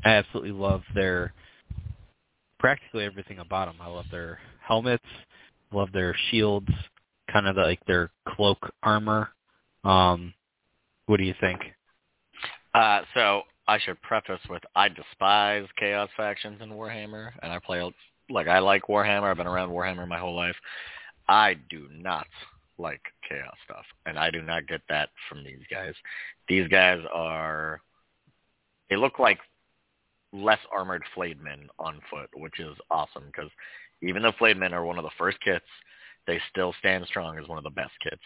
I 0.05 0.11
absolutely 0.11 0.53
love 0.53 0.81
their 0.95 1.33
practically 2.57 3.03
everything 3.03 3.39
about 3.39 3.65
them. 3.65 3.75
I 3.81 3.89
love 3.89 4.05
their 4.11 4.39
helmets, 4.65 5.03
love 5.73 5.91
their 5.91 6.15
shields, 6.31 6.69
kind 7.29 7.49
of 7.49 7.57
like 7.57 7.85
their 7.85 8.11
cloak 8.29 8.59
armor. 8.81 9.27
Um, 9.83 10.33
what 11.07 11.17
do 11.17 11.25
you 11.25 11.35
think? 11.41 11.59
Uh, 12.73 13.01
so 13.13 13.41
I 13.67 13.77
should 13.77 14.01
preface 14.01 14.39
with 14.49 14.63
I 14.73 14.87
despise 14.87 15.65
chaos 15.77 16.09
factions 16.15 16.61
in 16.61 16.69
Warhammer, 16.69 17.31
and 17.43 17.51
I 17.51 17.59
play 17.59 17.83
like 18.29 18.47
I 18.47 18.59
like 18.59 18.83
Warhammer. 18.83 19.29
I've 19.29 19.35
been 19.35 19.47
around 19.47 19.71
Warhammer 19.71 20.07
my 20.07 20.17
whole 20.17 20.37
life. 20.37 20.55
I 21.27 21.55
do 21.69 21.89
not 21.91 22.25
like 22.79 23.01
chaos 23.27 23.55
stuff, 23.65 23.85
and 24.05 24.17
I 24.17 24.31
do 24.31 24.41
not 24.41 24.67
get 24.67 24.81
that 24.89 25.09
from 25.27 25.43
these 25.43 25.61
guys. 25.69 25.93
These 26.47 26.67
guys 26.69 26.99
are 27.13 27.81
they 28.89 28.95
look 28.95 29.19
like 29.19 29.39
less 30.31 30.59
armored 30.71 31.03
flayed 31.13 31.41
men 31.41 31.67
on 31.79 31.99
foot, 32.09 32.29
which 32.35 32.59
is 32.59 32.75
awesome 32.89 33.23
because 33.27 33.49
even 34.01 34.21
though 34.21 34.31
flayed 34.37 34.57
men 34.57 34.73
are 34.73 34.85
one 34.85 34.97
of 34.97 35.03
the 35.03 35.09
first 35.17 35.39
kits, 35.41 35.65
they 36.27 36.39
still 36.49 36.73
stand 36.79 37.05
strong 37.07 37.37
as 37.37 37.47
one 37.47 37.57
of 37.57 37.63
the 37.63 37.69
best 37.69 37.93
kits. 38.03 38.21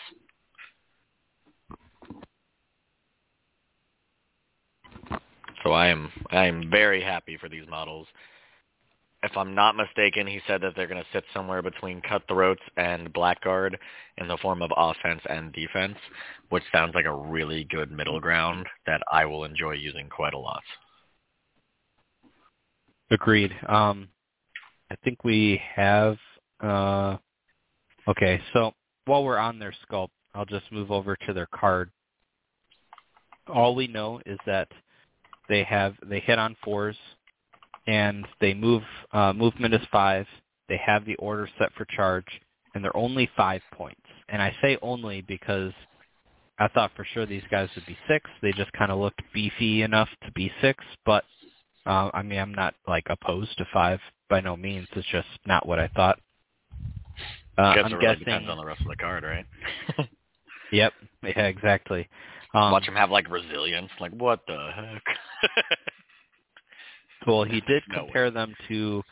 So 5.64 5.72
I 5.72 5.88
am 5.88 6.12
I 6.32 6.46
am 6.46 6.70
very 6.70 7.02
happy 7.02 7.38
for 7.38 7.48
these 7.48 7.68
models. 7.70 8.08
If 9.24 9.38
I'm 9.38 9.56
not 9.56 9.78
mistaken, 9.78 10.28
he 10.28 10.42
said 10.48 10.60
that 10.62 10.74
they're 10.76 10.88
going 10.88 11.02
to 11.02 11.10
sit 11.14 11.24
somewhere 11.34 11.62
between 11.62 12.02
cutthroats 12.02 12.62
and 12.76 13.12
blackguard 13.14 13.78
in 14.18 14.28
the 14.28 14.38
form 14.38 14.62
of 14.62 14.70
offense 14.76 15.22
and 15.30 15.54
defense, 15.54 15.98
which 16.50 16.64
sounds 16.74 16.94
like 16.94 17.06
a 17.06 17.16
really 17.16 17.64
good 17.64 17.90
middle 17.90 18.20
ground 18.20 18.68
that 18.86 19.02
I 19.10 19.24
will 19.24 19.46
enjoy 19.46 19.74
using 19.74 20.10
quite 20.10 20.34
a 20.34 20.38
lot. 20.38 20.62
Agreed. 23.12 23.52
Um, 23.68 24.10
I 24.92 24.96
think 25.04 25.24
we 25.24 25.62
have. 25.74 26.18
Uh, 26.60 27.18
okay, 28.08 28.42
so 28.52 28.74
while 29.06 29.24
we're 29.24 29.38
on 29.38 29.58
their 29.58 29.74
sculpt, 29.90 30.10
I'll 30.36 30.46
just 30.46 30.70
move 30.72 30.92
over 30.92 31.16
to 31.28 31.34
their 31.34 31.48
card. 31.48 31.92
All 33.48 33.74
we 33.74 33.88
know 33.88 34.20
is 34.26 34.40
that 34.46 34.68
they 35.48 35.64
have 35.64 35.96
they 36.06 36.20
hit 36.20 36.40
on 36.40 36.56
fours, 36.64 36.96
and 37.88 38.26
they 38.42 38.54
move. 38.54 38.84
Uh, 39.12 39.34
movement 39.34 39.74
is 39.74 39.82
five. 39.92 40.26
They 40.70 40.80
have 40.84 41.06
the 41.06 41.16
order 41.16 41.50
set 41.60 41.74
for 41.74 41.86
charge, 41.86 42.26
and 42.74 42.84
they're 42.84 42.96
only 42.96 43.30
five 43.36 43.62
points. 43.74 44.02
And 44.30 44.42
I 44.42 44.56
say 44.62 44.78
only 44.82 45.22
because 45.22 45.72
I 46.60 46.68
thought 46.70 46.92
for 46.96 47.06
sure 47.14 47.26
these 47.26 47.44
guys 47.52 47.70
would 47.76 47.86
be 47.86 47.98
six. 48.08 48.30
They 48.42 48.52
just 48.54 48.72
kind 48.74 48.92
of 48.92 49.00
looked 49.00 49.22
beefy 49.34 49.82
enough 49.82 50.10
to 50.26 50.32
be 50.32 50.52
six, 50.62 50.84
but 51.06 51.24
uh, 51.86 52.10
I 52.14 52.22
mean, 52.22 52.40
I'm 52.40 52.54
not 52.54 52.76
like 52.88 53.06
opposed 53.10 53.58
to 53.58 53.66
five 53.74 54.00
by 54.30 54.40
no 54.40 54.56
means. 54.56 54.88
It's 54.96 55.08
just 55.12 55.28
not 55.46 55.68
what 55.68 55.80
I 55.80 55.90
thought. 55.90 56.20
Uh, 57.58 57.62
I 57.64 57.76
guess 57.76 57.86
I'm 57.86 57.94
it 57.94 57.96
really 57.98 58.08
guessing. 58.08 58.20
depends 58.20 58.50
on 58.50 58.58
the 58.58 58.66
rest 58.66 58.82
of 58.82 58.88
the 58.88 58.96
card, 58.96 59.24
right? 59.24 59.46
Yep. 60.72 60.94
Yeah. 61.24 61.46
Exactly. 61.46 62.10
Um, 62.54 62.72
Watch 62.72 62.86
them 62.86 62.96
have 62.96 63.12
like 63.12 63.30
resilience. 63.30 63.92
Like 64.00 64.12
what 64.12 64.42
the 64.48 64.70
heck? 64.76 65.04
Well, 67.28 67.44
he 67.44 67.62
did 67.62 67.84
No 67.90 68.00
way. 68.00 68.06
compare 68.06 68.32
them 68.32 68.56
to 68.68 69.04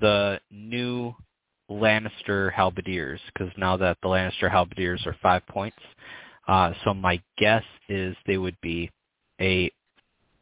the 0.00 0.40
new 0.50 1.14
Lannister 1.70 2.52
Halberdiers 2.52 3.20
because 3.32 3.52
now 3.56 3.76
that 3.76 3.98
the 4.02 4.08
Lannister 4.08 4.50
Halberdiers 4.50 5.06
are 5.06 5.16
five 5.22 5.46
points, 5.46 5.78
uh, 6.48 6.72
so 6.84 6.94
my 6.94 7.20
guess 7.38 7.64
is 7.88 8.16
they 8.26 8.38
would 8.38 8.60
be 8.60 8.90
a 9.40 9.70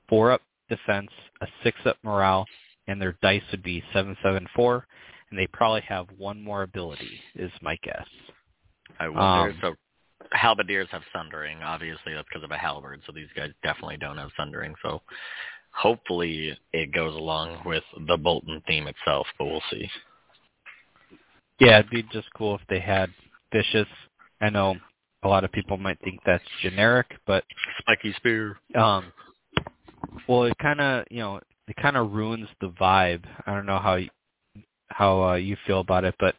four-up 0.08 0.42
defense, 0.68 1.10
a 1.40 1.46
six-up 1.62 1.96
morale, 2.02 2.46
and 2.87 3.00
their 3.00 3.16
dice 3.22 3.42
would 3.50 3.62
be 3.62 3.82
seven, 3.92 4.16
seven, 4.22 4.46
four, 4.54 4.87
and 5.30 5.38
they 5.38 5.46
probably 5.48 5.82
have 5.82 6.06
one 6.16 6.42
more 6.42 6.62
ability. 6.62 7.20
Is 7.34 7.52
my 7.60 7.76
guess. 7.82 8.06
I 8.98 9.08
wonder. 9.08 9.50
Um, 9.50 9.58
so 9.60 9.75
halberdiers 10.32 10.88
have 10.90 11.02
sundering. 11.14 11.62
Obviously, 11.62 12.14
that's 12.14 12.26
because 12.28 12.44
of 12.44 12.50
a 12.50 12.56
halberd. 12.56 13.00
So 13.06 13.12
these 13.12 13.28
guys 13.37 13.50
definitely 13.62 13.98
don't 13.98 14.16
have 14.16 14.30
sundering. 14.37 14.75
So 14.82 15.02
hopefully 15.78 16.58
it 16.73 16.92
goes 16.92 17.14
along 17.14 17.62
with 17.64 17.85
the 18.06 18.16
Bolton 18.16 18.61
theme 18.66 18.88
itself, 18.88 19.26
but 19.38 19.47
we'll 19.47 19.62
see. 19.70 19.88
Yeah, 21.61 21.78
it'd 21.78 21.90
be 21.90 22.02
just 22.12 22.28
cool 22.37 22.54
if 22.56 22.61
they 22.68 22.80
had 22.80 23.11
vicious. 23.52 23.87
I 24.40 24.50
know 24.50 24.76
a 25.23 25.28
lot 25.28 25.44
of 25.44 25.52
people 25.52 25.76
might 25.76 26.00
think 26.02 26.20
that's 26.25 26.44
generic, 26.62 27.06
but 27.26 27.44
Spiky 27.80 28.12
spear. 28.14 28.58
um 28.76 29.12
well 30.28 30.44
it 30.44 30.56
kind 30.58 30.80
of 30.80 31.04
you 31.11 31.18
know 31.18 31.40
it 31.66 31.76
kind 31.76 31.97
of 31.97 32.12
ruins 32.12 32.49
the 32.61 32.70
vibe 32.80 33.25
i 33.47 33.54
don't 33.54 33.66
know 33.66 33.78
how 33.78 33.97
you, 33.97 34.08
how 34.88 35.23
uh, 35.23 35.35
you 35.35 35.56
feel 35.66 35.80
about 35.80 36.04
it 36.04 36.14
but 36.18 36.35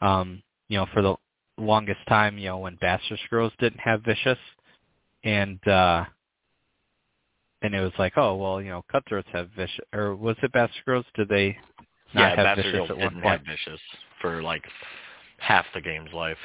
um 0.00 0.42
you 0.68 0.76
know 0.78 0.86
for 0.92 1.02
the 1.02 1.14
longest 1.58 2.00
time 2.08 2.38
you 2.38 2.46
know 2.46 2.58
when 2.58 2.76
bastard 2.76 3.18
girls 3.30 3.52
didn't 3.58 3.80
have 3.80 4.02
vicious 4.02 4.38
and 5.24 5.66
uh 5.68 6.04
and 7.62 7.74
it 7.74 7.80
was 7.80 7.92
like 7.98 8.12
oh 8.16 8.36
well 8.36 8.60
you 8.60 8.70
know 8.70 8.84
cutthroats 8.90 9.28
have 9.32 9.48
vicious 9.56 9.84
or 9.92 10.14
was 10.14 10.36
it 10.42 10.52
bastard 10.52 10.84
girls 10.84 11.06
did 11.14 11.28
they 11.28 11.56
not 12.14 12.22
yeah, 12.22 12.28
have 12.36 12.56
Bastard 12.56 12.64
vicious 12.64 12.78
Girls 12.78 12.90
at 12.90 12.98
one 12.98 13.12
point 13.14 13.24
have 13.24 13.40
vicious 13.42 13.80
for 14.20 14.42
like 14.42 14.64
half 15.38 15.66
the 15.74 15.80
game's 15.80 16.12
life. 16.12 16.38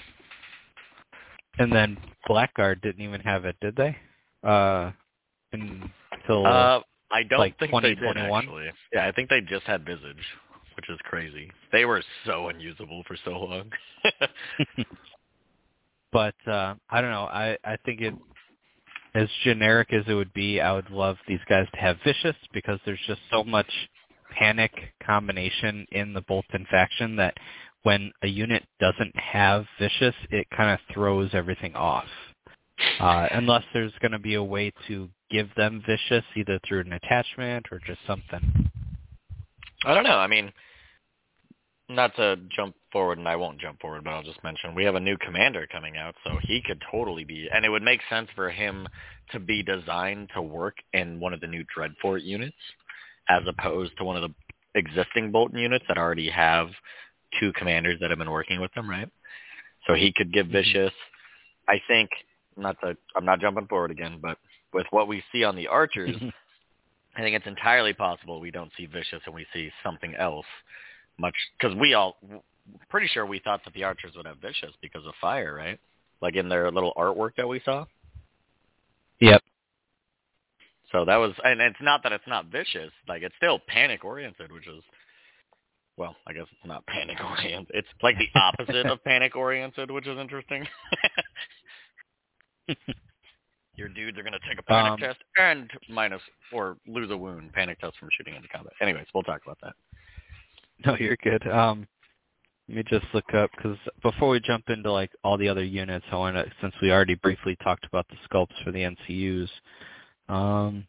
and 1.60 1.72
then 1.72 1.98
blackguard 2.27 2.82
didn't 2.82 3.03
even 3.03 3.22
have 3.22 3.46
it 3.46 3.55
did 3.62 3.75
they 3.75 3.96
uh 4.43 4.91
until 5.51 6.46
Uh, 6.46 6.79
I 7.12 7.24
don't 7.24 7.39
like 7.39 7.58
think 7.60 7.72
they 7.72 7.93
did 7.96 8.17
actually. 8.17 8.72
Yeah, 8.91 9.08
I 9.08 9.12
think 9.12 9.29
they 9.29 9.39
just 9.41 9.65
had 9.65 9.86
Visage, 9.86 10.25
which 10.75 10.90
is 10.90 10.98
crazy. 11.03 11.51
They 11.72 11.85
were 11.85 12.03
so 12.25 12.50
unusable 12.50 13.03
for 13.07 13.16
so 13.24 13.31
long. 13.31 13.72
but 16.11 16.35
uh 16.48 16.75
I 16.90 17.01
don't 17.01 17.11
know. 17.11 17.25
I 17.25 17.57
I 17.64 17.77
think 17.85 18.01
it 18.01 18.16
as 19.16 19.28
generic 19.44 19.94
as 19.94 20.04
it 20.08 20.14
would 20.14 20.34
be, 20.34 20.60
I 20.60 20.74
would 20.74 20.90
love 20.90 21.18
these 21.28 21.40
guys 21.48 21.68
to 21.74 21.80
have 21.80 21.98
vicious 22.04 22.36
because 22.54 22.80
there's 22.86 23.00
just 23.08 23.22
so 23.32 23.44
much 23.44 23.70
panic 24.38 24.72
combination 25.06 25.86
in 25.92 26.14
the 26.14 26.22
Bolton 26.22 26.66
faction 26.70 27.16
that 27.18 27.36
when 27.84 28.12
a 28.24 28.28
unit 28.28 28.64
doesn't 28.80 29.16
have 29.16 29.66
vicious, 29.80 30.16
it 30.32 30.48
kind 30.56 30.72
of 30.72 30.80
throws 30.94 31.30
everything 31.34 31.76
off. 31.76 32.08
Uh, 33.00 33.28
unless 33.32 33.64
there's 33.74 33.94
going 34.02 34.12
to 34.12 34.20
be 34.20 34.34
a 34.34 34.44
way 34.44 34.72
to 34.88 35.08
give 35.30 35.48
them 35.56 35.84
vicious, 35.88 36.24
either 36.36 36.60
through 36.68 36.82
an 36.82 36.94
attachment 36.94 37.66
or 37.72 37.80
just 37.86 38.00
something. 38.08 38.70
I 39.86 39.94
don't 39.94 40.04
know. 40.04 40.18
I 40.18 40.28
mean, 40.28 40.52
not 41.96 42.16
to 42.16 42.38
jump 42.56 42.75
forward, 42.92 43.18
and 43.18 43.27
I 43.27 43.36
won't 43.36 43.60
jump 43.60 43.79
forward, 43.79 44.03
but 44.03 44.12
I'll 44.12 44.24
just 44.24 44.44
mention 44.44 44.75
we 44.75 44.86
have 44.86 44.96
a 44.96 45.00
new 45.00 45.18
commander 45.18 45.68
coming 45.72 45.98
out, 45.98 46.16
so 46.24 46.40
he 46.46 46.62
could 46.62 46.82
totally 46.92 47.24
be, 47.24 47.50
and 47.53 47.66
it 47.66 47.70
would 47.70 47.84
make 47.84 48.01
sense 48.10 48.29
for 48.36 48.50
him 48.50 48.88
to 49.32 49.40
be 49.40 49.64
designed 49.64 50.29
to 50.36 50.42
work 50.42 50.75
in 50.94 51.20
one 51.20 51.34
of 51.34 51.42
the 51.42 51.48
new 51.48 51.64
Dreadfort 51.75 52.24
units, 52.24 52.58
as 53.29 53.44
opposed 53.48 53.98
to 53.98 54.03
one 54.03 54.22
of 54.22 54.24
the 54.24 54.34
existing 54.75 55.32
Bolton 55.32 55.60
units 55.60 55.86
that 55.88 55.98
already 55.98 56.29
have 56.29 56.70
two 57.40 57.51
commanders 57.53 58.00
that 58.00 58.10
have 58.10 58.20
been 58.20 58.32
working 58.32 58.60
with 58.60 58.74
them, 58.74 58.90
right? 58.90 59.10
So 59.88 59.94
he 59.94 60.12
could 60.12 60.32
give 60.32 60.48
Mhm. 60.48 60.51
vicious. 60.51 60.94
I 61.68 61.79
think 61.88 62.10
not 62.56 62.79
to. 62.82 62.96
I'm 63.16 63.25
not 63.25 63.40
jumping 63.40 63.68
forward 63.68 63.92
again, 63.92 64.20
but 64.20 64.38
with 64.74 64.88
what 64.92 65.08
we 65.08 65.24
see 65.32 65.44
on 65.44 65.56
the 65.56 65.68
archers, 65.68 66.22
I 67.16 67.22
think 67.22 67.36
it's 67.36 67.48
entirely 67.48 67.94
possible 67.94 68.40
we 68.40 68.51
don't 68.51 68.74
see 68.74 68.86
vicious 68.86 69.22
and 69.25 69.36
we 69.36 69.46
see 69.53 69.72
something 69.84 70.16
else. 70.16 70.46
Much 71.18 71.36
because 71.58 71.76
we 71.78 71.94
all 71.94 72.18
pretty 72.90 73.08
sure 73.08 73.26
we 73.26 73.40
thought 73.40 73.62
that 73.66 73.74
the 73.74 73.84
archers 73.84 74.14
would 74.16 74.26
have 74.26 74.38
vicious 74.38 74.72
because 74.82 75.06
of 75.06 75.14
fire, 75.20 75.54
right? 75.54 75.80
Like 76.22 76.36
in 76.36 76.50
their 76.50 76.72
little 76.72 76.94
artwork 76.98 77.36
that 77.38 77.48
we 77.48 77.62
saw. 77.66 77.86
Yep. 79.20 79.42
So 80.92 81.06
that 81.06 81.16
was, 81.18 81.34
and 81.44 81.60
it's 81.60 81.82
not 81.82 82.04
that 82.04 82.12
it's 82.12 82.28
not 82.28 82.46
vicious. 82.48 82.92
Like 83.08 83.24
it's 83.24 83.36
still 83.38 83.60
panic 83.68 84.06
oriented, 84.06 84.52
which 84.52 84.68
is, 84.68 84.84
well, 85.98 86.16
I 86.28 86.34
guess 86.34 86.46
it's 86.52 86.66
not 86.66 86.86
panic 86.88 87.18
oriented. 87.24 87.76
It's 87.76 87.88
like 88.02 88.16
the 88.18 88.30
opposite 88.40 88.86
of 88.86 89.04
panic 89.04 89.36
oriented, 89.36 89.92
which 89.92 90.08
is 90.08 90.18
interesting. 90.20 90.68
Your 93.76 93.90
dudes 93.90 94.18
are 94.20 94.24
gonna 94.24 94.38
take 94.48 94.60
a 94.60 94.64
panic 94.64 94.92
Um, 94.92 95.00
test 95.00 95.18
and 95.40 95.70
minus 95.90 96.22
or 96.52 96.78
lose 96.86 97.10
a 97.10 97.18
wound, 97.18 97.52
panic 97.54 97.80
test 97.80 97.98
from 97.98 98.10
shooting 98.16 98.36
into 98.36 98.48
combat. 98.48 98.74
Anyways, 98.80 99.08
we'll 99.16 99.24
talk 99.24 99.42
about 99.44 99.58
that. 99.64 99.74
No, 100.85 100.98
you're 101.00 101.17
good. 101.24 101.48
Um, 101.48 101.87
let 102.67 102.77
me 102.77 102.83
just 102.87 103.05
look 103.13 103.33
up 103.33 103.50
because 103.55 103.77
before 104.01 104.29
we 104.29 104.39
jump 104.39 104.69
into 104.69 104.91
like 104.91 105.11
all 105.24 105.37
the 105.37 105.50
other 105.50 105.63
units, 105.63 106.05
I 106.11 106.15
want 106.15 106.35
to 106.35 106.46
since 106.61 106.74
we 106.81 106.91
already 106.91 107.15
briefly 107.15 107.57
talked 107.63 107.85
about 107.85 108.05
the 108.09 108.15
sculpts 108.27 108.63
for 108.63 108.72
the 108.72 108.79
NCUs, 108.79 109.50
um, 110.29 110.85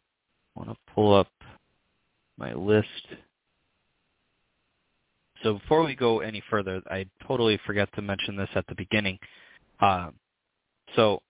I 0.55 0.59
want 0.59 0.69
to 0.69 0.93
pull 0.93 1.13
up 1.13 1.27
my 2.37 2.53
list. 2.53 2.87
So 5.43 5.55
before 5.55 5.83
we 5.83 5.95
go 5.95 6.21
any 6.21 6.41
further, 6.49 6.81
I 6.89 7.05
totally 7.27 7.59
forgot 7.65 7.89
to 7.95 8.01
mention 8.01 8.35
this 8.35 8.49
at 8.55 8.65
the 8.67 8.75
beginning. 8.75 9.19
Uh, 9.79 10.11
so 10.95 11.21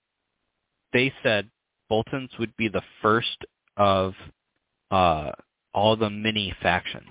they 0.93 1.11
said 1.23 1.49
Boltons 1.89 2.29
would 2.39 2.55
be 2.55 2.67
the 2.67 2.83
first 3.01 3.37
of 3.77 4.13
uh, 4.91 5.31
all 5.75 5.97
the 5.97 6.09
mini 6.09 6.55
factions. 6.61 7.09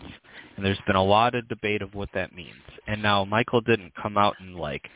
And 0.57 0.65
there's 0.65 0.81
been 0.87 0.97
a 0.97 1.05
lot 1.05 1.35
of 1.35 1.49
debate 1.49 1.83
of 1.83 1.95
what 1.95 2.09
that 2.15 2.35
means. 2.35 2.63
And 2.89 3.03
now 3.03 3.25
Michael 3.25 3.61
didn't 3.61 3.93
come 4.01 4.17
out 4.17 4.35
and 4.41 4.57
like 4.57 4.89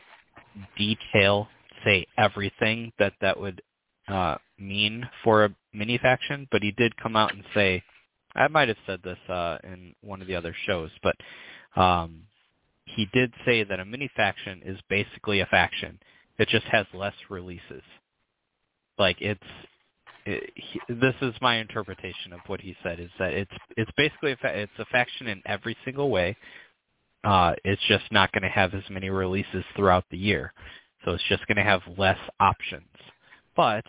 detail 0.77 1.49
say 1.85 2.07
everything 2.17 2.93
that 2.99 3.13
that 3.21 3.39
would 3.39 3.63
uh, 4.09 4.37
mean 4.59 5.07
for 5.23 5.45
a 5.45 5.55
mini 5.73 5.99
faction, 5.99 6.49
but 6.51 6.63
he 6.63 6.73
did 6.73 6.97
come 6.97 7.15
out 7.15 7.35
and 7.35 7.45
say, 7.55 7.83
I 8.35 8.49
might 8.49 8.69
have 8.69 8.79
said 8.87 9.01
this 9.05 9.19
uh, 9.29 9.59
in 9.63 9.95
one 10.01 10.23
of 10.23 10.29
the 10.29 10.35
other 10.35 10.55
shows, 10.67 10.91
but 11.03 11.17
um, 11.81 12.23
he 12.85 13.07
did 13.13 13.33
say 13.45 13.65
that 13.65 13.81
a 13.81 13.85
mini 13.85 14.11
faction 14.17 14.63
is 14.65 14.79
basically 14.89 15.41
a 15.41 15.47
faction. 15.47 15.99
It 16.39 16.49
just 16.49 16.67
has 16.67 16.87
less 16.95 17.15
releases. 17.29 17.83
Like 18.99 19.17
it's 19.21 19.41
he, 20.55 20.81
this 20.89 21.15
is 21.23 21.35
my 21.41 21.57
interpretation 21.57 22.33
of 22.33 22.41
what 22.47 22.61
he 22.61 22.77
said 22.83 23.01
is 23.01 23.11
that 23.19 23.33
it's 23.33 23.51
it's 23.77 23.91
basically 23.97 24.33
a 24.33 24.37
fa- 24.37 24.59
it's 24.59 24.73
a 24.79 24.85
faction 24.87 25.29
in 25.29 25.43
every 25.47 25.77
single 25.85 26.11
way. 26.11 26.37
Uh, 27.25 27.55
it's 27.65 27.83
just 27.89 28.05
not 28.11 28.31
going 28.33 28.43
to 28.43 28.49
have 28.49 28.75
as 28.75 28.83
many 28.91 29.11
releases 29.11 29.65
throughout 29.75 30.05
the 30.11 30.19
year, 30.19 30.53
so 31.05 31.13
it's 31.13 31.25
just 31.29 31.47
going 31.47 31.57
to 31.57 31.63
have 31.63 31.83
less 31.97 32.19
options. 32.41 32.89
But 33.57 33.85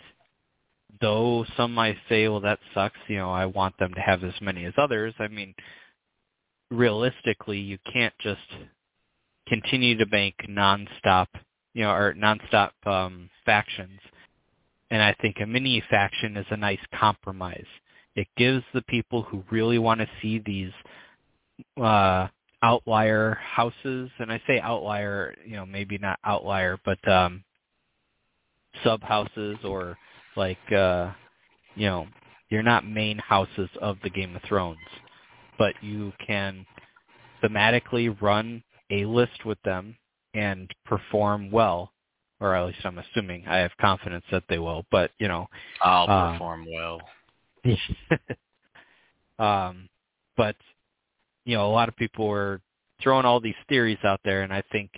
though 1.02 1.46
some 1.56 1.74
might 1.74 1.98
say, 2.08 2.28
well, 2.28 2.42
that 2.42 2.60
sucks. 2.74 2.98
You 3.08 3.18
know, 3.18 3.32
I 3.32 3.46
want 3.46 3.78
them 3.78 3.94
to 3.94 4.02
have 4.02 4.24
as 4.24 4.34
many 4.42 4.66
as 4.66 4.74
others. 4.78 5.14
I 5.20 5.28
mean, 5.28 5.54
realistically, 6.72 7.60
you 7.60 7.78
can't 7.92 8.14
just 8.22 8.40
continue 9.48 9.98
to 9.98 10.06
make 10.08 10.38
nonstop, 10.50 11.28
you 11.74 11.84
know, 11.84 11.92
or 11.92 12.14
nonstop 12.14 12.72
um, 12.86 13.30
factions 13.46 14.00
and 14.92 15.02
I 15.02 15.16
think 15.22 15.38
a 15.42 15.46
mini 15.46 15.84
faction 15.90 16.38
is 16.38 16.46
a 16.50 16.58
nice 16.58 16.80
compromise. 16.94 17.66
It 18.16 18.28
gives 18.38 18.64
the 18.74 18.82
people 18.84 19.22
who 19.24 19.44
really 19.52 19.78
want 19.80 20.02
to 20.02 20.08
see 20.22 20.40
these 20.40 20.72
uh, 21.82 22.28
outlier 22.62 23.38
houses, 23.42 24.10
and 24.20 24.32
I 24.32 24.42
say 24.48 24.60
outlier, 24.60 25.36
you 25.46 25.56
know, 25.56 25.66
maybe 25.66 25.98
not 25.98 26.20
outlier, 26.26 26.78
but 26.84 27.06
um, 27.08 27.44
sub 28.84 29.02
houses 29.04 29.58
or 29.64 29.98
like 30.36 30.72
uh, 30.72 31.12
you 31.76 31.86
know, 31.86 32.08
you're 32.50 32.64
not 32.64 32.86
main 32.88 33.18
houses 33.20 33.70
of 33.82 33.98
the 34.04 34.10
Game 34.10 34.36
of 34.36 34.42
Thrones, 34.44 34.78
but 35.58 35.74
you 35.82 36.12
can 36.26 36.66
thematically 37.44 38.20
run 38.22 38.64
a 38.90 39.06
list 39.06 39.46
with 39.46 39.62
them 39.64 39.96
and 40.34 40.74
perform 40.86 41.52
well, 41.52 41.92
or 42.40 42.56
at 42.56 42.66
least 42.66 42.80
I'm 42.86 42.98
assuming 42.98 43.46
I 43.48 43.58
have 43.58 43.72
confidence 43.80 44.26
that 44.32 44.44
they 44.50 44.60
will. 44.60 44.86
But 44.92 45.12
you 45.20 45.28
know, 45.28 45.48
I'll 45.82 46.10
uh, 46.10 46.32
perform 46.34 46.66
well. 46.72 47.02
um, 49.40 49.90
but 50.38 50.56
you 51.46 51.56
know, 51.56 51.68
a 51.68 51.72
lot 51.72 51.90
of 51.90 51.96
people 51.96 52.28
were 52.28 52.62
throwing 53.02 53.26
all 53.26 53.40
these 53.40 53.56
theories 53.68 53.98
out 54.04 54.20
there, 54.24 54.44
and 54.44 54.54
I 54.54 54.62
think, 54.72 54.92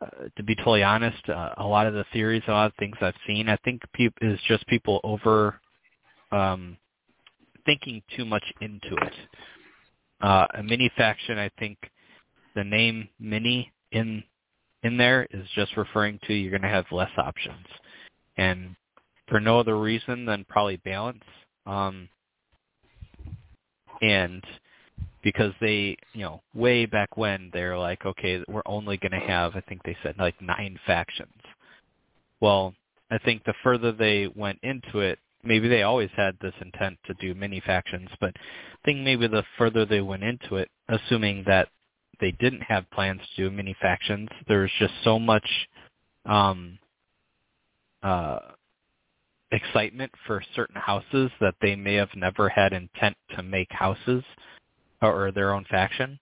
uh, 0.00 0.28
to 0.36 0.42
be 0.42 0.54
totally 0.54 0.82
honest, 0.82 1.28
uh, 1.28 1.50
a 1.58 1.66
lot 1.66 1.86
of 1.86 1.94
the 1.94 2.04
theories, 2.12 2.42
a 2.48 2.52
lot 2.52 2.66
of 2.66 2.74
things 2.78 2.96
I've 3.00 3.14
seen, 3.26 3.48
I 3.48 3.56
think 3.64 3.82
pe- 3.92 4.08
is 4.20 4.38
just 4.46 4.66
people 4.66 5.00
over 5.04 5.60
um, 6.32 6.76
thinking 7.66 8.02
too 8.16 8.24
much 8.24 8.44
into 8.60 8.94
it. 9.02 9.14
Uh, 10.20 10.46
a 10.54 10.62
mini 10.62 10.90
faction, 10.96 11.38
I 11.38 11.50
think, 11.58 11.78
the 12.54 12.64
name 12.64 13.08
mini 13.18 13.72
in 13.92 14.22
in 14.82 14.96
there 14.96 15.26
is 15.30 15.46
just 15.54 15.76
referring 15.76 16.18
to 16.26 16.34
you're 16.34 16.50
going 16.50 16.62
to 16.62 16.68
have 16.68 16.86
less 16.90 17.10
options, 17.16 17.66
and 18.36 18.74
for 19.28 19.40
no 19.40 19.60
other 19.60 19.78
reason 19.78 20.24
than 20.24 20.44
probably 20.48 20.76
balance. 20.78 21.24
Um, 21.66 22.08
and 24.02 24.42
because 25.22 25.52
they, 25.60 25.96
you 26.14 26.22
know, 26.22 26.42
way 26.54 26.86
back 26.86 27.16
when 27.16 27.50
they're 27.52 27.78
like, 27.78 28.04
okay, 28.06 28.42
we're 28.48 28.62
only 28.66 28.96
going 28.96 29.12
to 29.12 29.18
have, 29.18 29.54
I 29.56 29.60
think 29.60 29.82
they 29.82 29.96
said 30.02 30.14
like 30.18 30.40
nine 30.40 30.78
factions. 30.86 31.32
Well, 32.40 32.74
I 33.10 33.18
think 33.18 33.44
the 33.44 33.54
further 33.62 33.92
they 33.92 34.28
went 34.34 34.58
into 34.62 35.00
it, 35.00 35.18
maybe 35.44 35.68
they 35.68 35.82
always 35.82 36.10
had 36.16 36.36
this 36.40 36.54
intent 36.60 36.98
to 37.06 37.14
do 37.14 37.34
mini 37.34 37.60
factions, 37.60 38.08
but 38.20 38.34
I 38.36 38.84
think 38.84 39.00
maybe 39.00 39.26
the 39.26 39.44
further 39.58 39.84
they 39.84 40.00
went 40.00 40.22
into 40.22 40.56
it, 40.56 40.70
assuming 40.88 41.44
that 41.46 41.68
they 42.20 42.32
didn't 42.32 42.62
have 42.62 42.90
plans 42.90 43.20
to 43.36 43.44
do 43.44 43.54
mini 43.54 43.74
factions, 43.80 44.28
there's 44.48 44.70
just 44.78 44.92
so 45.04 45.18
much 45.18 45.48
um, 46.26 46.78
uh, 48.02 48.38
excitement 49.52 50.12
for 50.26 50.42
certain 50.54 50.76
houses 50.76 51.30
that 51.40 51.54
they 51.60 51.74
may 51.74 51.94
have 51.94 52.14
never 52.14 52.48
had 52.48 52.72
intent 52.72 53.16
to 53.36 53.42
make 53.42 53.68
houses 53.70 54.22
or 55.02 55.32
their 55.32 55.54
own 55.54 55.64
faction. 55.70 56.18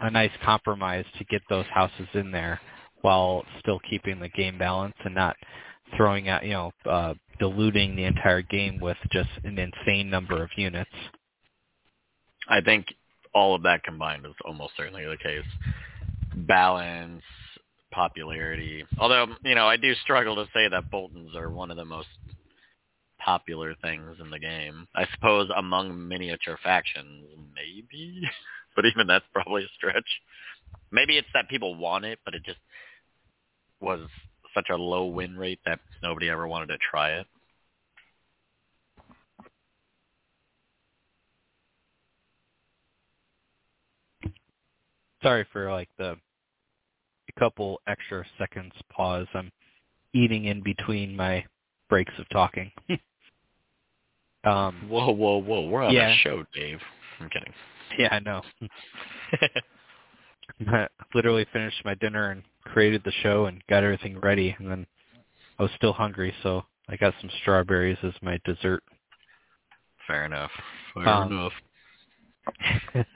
A 0.00 0.10
nice 0.10 0.32
compromise 0.44 1.04
to 1.18 1.24
get 1.24 1.42
those 1.48 1.66
houses 1.66 2.08
in 2.14 2.30
there 2.30 2.60
while 3.02 3.44
still 3.60 3.80
keeping 3.88 4.18
the 4.18 4.28
game 4.28 4.58
balance 4.58 4.94
and 5.04 5.14
not 5.14 5.36
throwing 5.96 6.28
out, 6.28 6.44
you 6.44 6.52
know, 6.52 6.72
uh, 6.86 7.14
diluting 7.38 7.94
the 7.94 8.04
entire 8.04 8.42
game 8.42 8.80
with 8.80 8.96
just 9.10 9.28
an 9.44 9.58
insane 9.58 10.08
number 10.10 10.42
of 10.42 10.50
units. 10.56 10.90
I 12.48 12.60
think 12.60 12.86
all 13.34 13.54
of 13.54 13.62
that 13.62 13.82
combined 13.82 14.26
is 14.26 14.34
almost 14.44 14.72
certainly 14.76 15.04
the 15.04 15.16
case. 15.16 15.44
Balance, 16.34 17.22
popularity. 17.92 18.84
Although, 18.98 19.26
you 19.44 19.54
know, 19.54 19.66
I 19.66 19.76
do 19.76 19.94
struggle 20.02 20.36
to 20.36 20.46
say 20.52 20.68
that 20.68 20.90
Boltons 20.90 21.36
are 21.36 21.50
one 21.50 21.70
of 21.70 21.76
the 21.76 21.84
most 21.84 22.08
popular 23.18 23.74
things 23.82 24.16
in 24.20 24.30
the 24.30 24.38
game. 24.38 24.88
I 24.94 25.06
suppose 25.14 25.48
among 25.56 26.08
miniature 26.08 26.58
factions, 26.62 27.26
maybe. 27.54 28.22
but 28.76 28.86
even 28.86 29.06
that's 29.06 29.24
probably 29.32 29.64
a 29.64 29.68
stretch. 29.76 30.08
Maybe 30.90 31.16
it's 31.16 31.28
that 31.34 31.48
people 31.48 31.74
want 31.74 32.04
it, 32.04 32.18
but 32.24 32.34
it 32.34 32.44
just 32.44 32.58
was 33.80 34.00
such 34.54 34.68
a 34.70 34.76
low 34.76 35.06
win 35.06 35.36
rate 35.36 35.60
that 35.64 35.80
nobody 36.02 36.28
ever 36.28 36.46
wanted 36.46 36.66
to 36.66 36.78
try 36.78 37.12
it. 37.12 37.26
Sorry 45.22 45.46
for 45.52 45.70
like 45.70 45.88
the 45.98 46.16
a 47.28 47.40
couple 47.40 47.80
extra 47.86 48.24
seconds 48.38 48.72
pause. 48.90 49.26
I'm 49.34 49.50
eating 50.14 50.46
in 50.46 50.62
between 50.62 51.14
my 51.16 51.44
breaks 51.88 52.12
of 52.18 52.28
talking. 52.30 52.70
um 54.44 54.76
Whoa, 54.88 55.12
whoa, 55.12 55.38
whoa! 55.38 55.68
We're 55.68 55.84
on 55.84 55.94
Yeah. 55.94 56.12
a 56.12 56.16
show, 56.18 56.44
Dave. 56.54 56.80
I'm 57.20 57.28
kidding. 57.30 57.52
yeah, 57.98 58.08
I 58.10 58.18
know. 58.20 58.42
I 60.68 60.88
literally 61.14 61.46
finished 61.52 61.82
my 61.84 61.94
dinner 61.94 62.30
and 62.30 62.42
created 62.64 63.02
the 63.04 63.12
show 63.22 63.46
and 63.46 63.62
got 63.68 63.84
everything 63.84 64.18
ready 64.20 64.54
and 64.58 64.70
then 64.70 64.86
I 65.58 65.62
was 65.62 65.72
still 65.76 65.92
hungry 65.92 66.32
so 66.42 66.64
I 66.88 66.96
got 66.96 67.14
some 67.20 67.30
strawberries 67.40 67.98
as 68.02 68.12
my 68.22 68.38
dessert. 68.44 68.82
Fair 70.06 70.24
enough. 70.26 70.50
Fair 70.94 71.08
Um, 71.08 71.32
enough. 71.32 71.52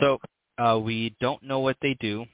so 0.00 0.18
uh, 0.58 0.78
we 0.78 1.14
don't 1.20 1.42
know 1.42 1.60
what 1.60 1.76
they 1.80 1.94
do, 2.00 2.24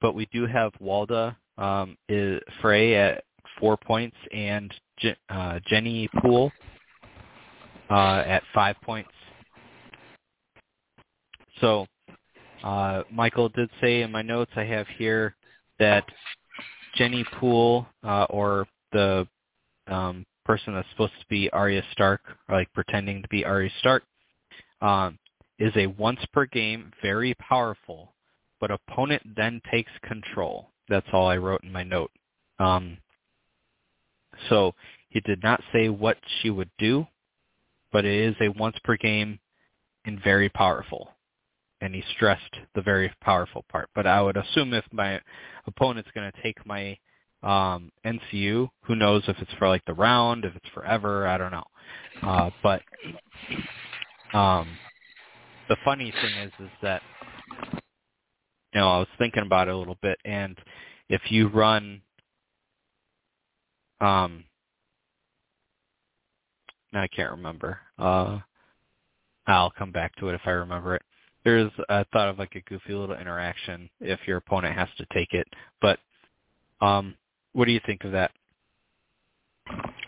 but 0.00 0.14
we 0.14 0.26
do 0.32 0.46
have 0.46 0.72
Walda 0.82 1.36
um, 1.58 1.96
is 2.08 2.40
Frey 2.60 2.96
at 2.96 3.24
four 3.58 3.76
points 3.76 4.16
and 4.32 4.72
Je- 4.98 5.16
uh, 5.28 5.60
Jenny 5.66 6.08
Poole 6.20 6.50
uh, 7.90 8.22
at 8.26 8.42
five 8.54 8.76
points. 8.82 9.10
So 11.60 11.86
uh, 12.64 13.02
Michael 13.10 13.50
did 13.50 13.68
say 13.80 14.02
in 14.02 14.10
my 14.10 14.22
notes 14.22 14.50
I 14.56 14.64
have 14.64 14.86
here 14.96 15.36
that 15.78 16.04
Jenny 16.96 17.24
Poole 17.38 17.86
uh, 18.02 18.24
or 18.24 18.66
the 18.92 19.26
um, 19.86 20.24
person 20.44 20.74
that's 20.74 20.88
supposed 20.90 21.12
to 21.20 21.26
be 21.28 21.50
Arya 21.50 21.82
Stark, 21.92 22.22
like 22.48 22.72
pretending 22.72 23.22
to 23.22 23.28
be 23.28 23.44
Arya 23.44 23.70
Stark, 23.78 24.02
um, 24.80 25.18
is 25.60 25.72
a 25.76 25.86
once 25.86 26.20
per 26.32 26.46
game, 26.46 26.90
very 27.02 27.34
powerful, 27.34 28.14
but 28.58 28.70
opponent 28.70 29.22
then 29.36 29.60
takes 29.70 29.92
control. 30.02 30.70
That's 30.88 31.06
all 31.12 31.28
I 31.28 31.36
wrote 31.36 31.62
in 31.62 31.70
my 31.70 31.84
note. 31.84 32.10
Um, 32.58 32.96
so 34.48 34.74
he 35.10 35.20
did 35.20 35.42
not 35.42 35.62
say 35.72 35.90
what 35.90 36.16
she 36.40 36.50
would 36.50 36.70
do, 36.78 37.06
but 37.92 38.04
it 38.04 38.28
is 38.28 38.36
a 38.40 38.48
once 38.48 38.76
per 38.82 38.96
game 38.96 39.38
and 40.06 40.22
very 40.22 40.48
powerful. 40.48 41.10
And 41.82 41.94
he 41.94 42.02
stressed 42.14 42.56
the 42.74 42.82
very 42.82 43.12
powerful 43.22 43.64
part. 43.70 43.88
But 43.94 44.06
I 44.06 44.20
would 44.22 44.36
assume 44.36 44.72
if 44.72 44.84
my 44.92 45.20
opponent's 45.66 46.10
going 46.14 46.30
to 46.30 46.42
take 46.42 46.64
my 46.66 46.96
um, 47.42 47.90
NCU, 48.04 48.68
who 48.84 48.96
knows 48.96 49.22
if 49.28 49.36
it's 49.38 49.52
for 49.58 49.68
like 49.68 49.84
the 49.86 49.94
round, 49.94 50.44
if 50.44 50.54
it's 50.56 50.68
forever, 50.74 51.26
I 51.26 51.38
don't 51.38 51.52
know. 51.52 51.64
Uh, 52.22 52.50
but 52.62 52.82
um, 54.34 54.68
the 55.70 55.76
funny 55.84 56.10
thing 56.10 56.34
is, 56.42 56.52
is 56.58 56.70
that 56.82 57.00
you 58.74 58.80
know 58.80 58.88
I 58.88 58.98
was 58.98 59.08
thinking 59.18 59.44
about 59.44 59.68
it 59.68 59.74
a 59.74 59.76
little 59.76 59.96
bit, 60.02 60.18
and 60.24 60.58
if 61.08 61.22
you 61.30 61.46
run, 61.46 62.02
um, 64.00 64.44
now 66.92 67.02
I 67.02 67.06
can't 67.06 67.30
remember. 67.30 67.78
Uh, 67.98 68.40
I'll 69.46 69.70
come 69.70 69.92
back 69.92 70.14
to 70.16 70.28
it 70.28 70.34
if 70.34 70.40
I 70.44 70.50
remember 70.50 70.96
it. 70.96 71.02
There's 71.44 71.70
I 71.88 72.04
thought 72.12 72.28
of 72.28 72.38
like 72.38 72.56
a 72.56 72.68
goofy 72.68 72.92
little 72.92 73.16
interaction 73.16 73.88
if 74.00 74.18
your 74.26 74.38
opponent 74.38 74.76
has 74.76 74.88
to 74.98 75.06
take 75.14 75.34
it, 75.34 75.46
but 75.80 76.00
um, 76.80 77.14
what 77.52 77.66
do 77.66 77.72
you 77.72 77.80
think 77.86 78.02
of 78.02 78.10
that? 78.10 78.32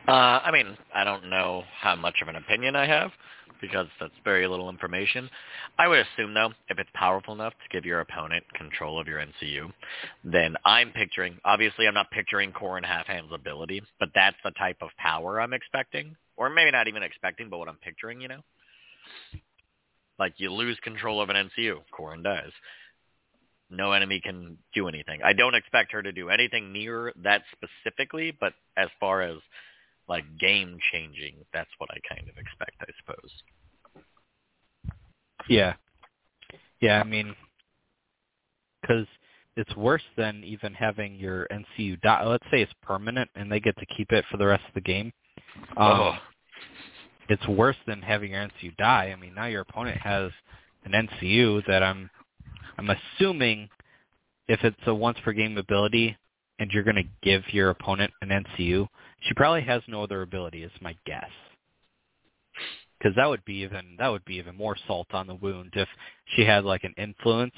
Uh, 0.08 0.40
I 0.42 0.50
mean, 0.50 0.76
I 0.92 1.04
don't 1.04 1.30
know 1.30 1.62
how 1.80 1.94
much 1.94 2.16
of 2.20 2.26
an 2.26 2.34
opinion 2.34 2.74
I 2.74 2.86
have 2.86 3.12
because 3.62 3.86
that's 3.98 4.12
very 4.24 4.46
little 4.46 4.68
information. 4.68 5.30
I 5.78 5.88
would 5.88 6.00
assume, 6.00 6.34
though, 6.34 6.52
if 6.68 6.78
it's 6.78 6.90
powerful 6.92 7.32
enough 7.32 7.54
to 7.54 7.74
give 7.74 7.86
your 7.86 8.00
opponent 8.00 8.44
control 8.52 9.00
of 9.00 9.06
your 9.06 9.20
NCU, 9.20 9.72
then 10.24 10.56
I'm 10.66 10.90
picturing, 10.90 11.38
obviously 11.46 11.86
I'm 11.86 11.94
not 11.94 12.10
picturing 12.10 12.52
Qhorin 12.52 12.84
Halfhand's 12.84 13.32
ability, 13.32 13.82
but 13.98 14.10
that's 14.14 14.36
the 14.44 14.50
type 14.50 14.76
of 14.82 14.90
power 14.98 15.40
I'm 15.40 15.54
expecting. 15.54 16.16
Or 16.36 16.50
maybe 16.50 16.72
not 16.72 16.88
even 16.88 17.02
expecting, 17.02 17.48
but 17.48 17.58
what 17.58 17.68
I'm 17.68 17.76
picturing, 17.76 18.20
you 18.20 18.28
know? 18.28 18.40
Like 20.18 20.34
you 20.36 20.52
lose 20.52 20.78
control 20.82 21.22
of 21.22 21.30
an 21.30 21.36
NCU, 21.36 21.78
Qhorin 21.98 22.22
dies. 22.22 22.50
No 23.70 23.92
enemy 23.92 24.20
can 24.20 24.58
do 24.74 24.88
anything. 24.88 25.20
I 25.24 25.32
don't 25.32 25.54
expect 25.54 25.92
her 25.92 26.02
to 26.02 26.12
do 26.12 26.28
anything 26.28 26.72
near 26.72 27.12
that 27.22 27.42
specifically, 27.52 28.36
but 28.38 28.52
as 28.76 28.88
far 29.00 29.22
as 29.22 29.38
like 30.08 30.24
game 30.38 30.78
changing, 30.92 31.36
that's 31.52 31.70
what 31.78 31.90
I 31.90 32.14
kind 32.14 32.28
of 32.28 32.36
expect, 32.36 32.76
I 32.80 32.92
suppose. 33.00 33.30
Yeah, 35.48 35.74
yeah. 36.80 37.00
I 37.00 37.04
mean, 37.04 37.34
because 38.80 39.06
it's 39.56 39.74
worse 39.76 40.02
than 40.16 40.42
even 40.44 40.74
having 40.74 41.14
your 41.14 41.46
NCU 41.50 42.00
die. 42.00 42.24
Let's 42.24 42.44
say 42.50 42.62
it's 42.62 42.72
permanent 42.82 43.30
and 43.34 43.50
they 43.50 43.60
get 43.60 43.76
to 43.78 43.86
keep 43.86 44.12
it 44.12 44.24
for 44.30 44.36
the 44.36 44.46
rest 44.46 44.64
of 44.68 44.74
the 44.74 44.80
game. 44.80 45.12
Um, 45.76 46.00
Oh. 46.00 46.18
It's 47.28 47.46
worse 47.46 47.76
than 47.86 48.02
having 48.02 48.32
your 48.32 48.46
NCU 48.46 48.76
die. 48.76 49.12
I 49.16 49.20
mean, 49.20 49.34
now 49.34 49.46
your 49.46 49.62
opponent 49.62 49.96
has 49.98 50.32
an 50.84 50.92
NCU 50.92 51.64
that 51.66 51.82
I'm 51.82 52.10
I'm 52.76 52.90
assuming 52.90 53.68
if 54.48 54.62
it's 54.64 54.76
a 54.86 54.94
once 54.94 55.18
per 55.24 55.32
game 55.32 55.56
ability 55.56 56.16
and 56.58 56.70
you're 56.72 56.82
going 56.82 56.96
to 56.96 57.08
give 57.22 57.42
your 57.52 57.70
opponent 57.70 58.12
an 58.22 58.28
NCU, 58.28 58.88
she 59.24 59.34
probably 59.34 59.62
has 59.62 59.82
no 59.88 60.02
other 60.02 60.22
ability. 60.22 60.62
Is 60.62 60.72
my 60.80 60.96
guess. 61.06 61.30
Because 62.98 63.16
that 63.16 63.28
would 63.28 63.44
be 63.44 63.56
even 63.56 63.96
that 63.98 64.08
would 64.08 64.24
be 64.24 64.36
even 64.36 64.56
more 64.56 64.76
salt 64.86 65.08
on 65.12 65.26
the 65.26 65.34
wound 65.34 65.72
if 65.74 65.88
she 66.36 66.42
had 66.42 66.64
like 66.64 66.84
an 66.84 66.94
influence 66.96 67.54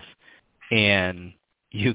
and 0.70 1.32
you 1.70 1.94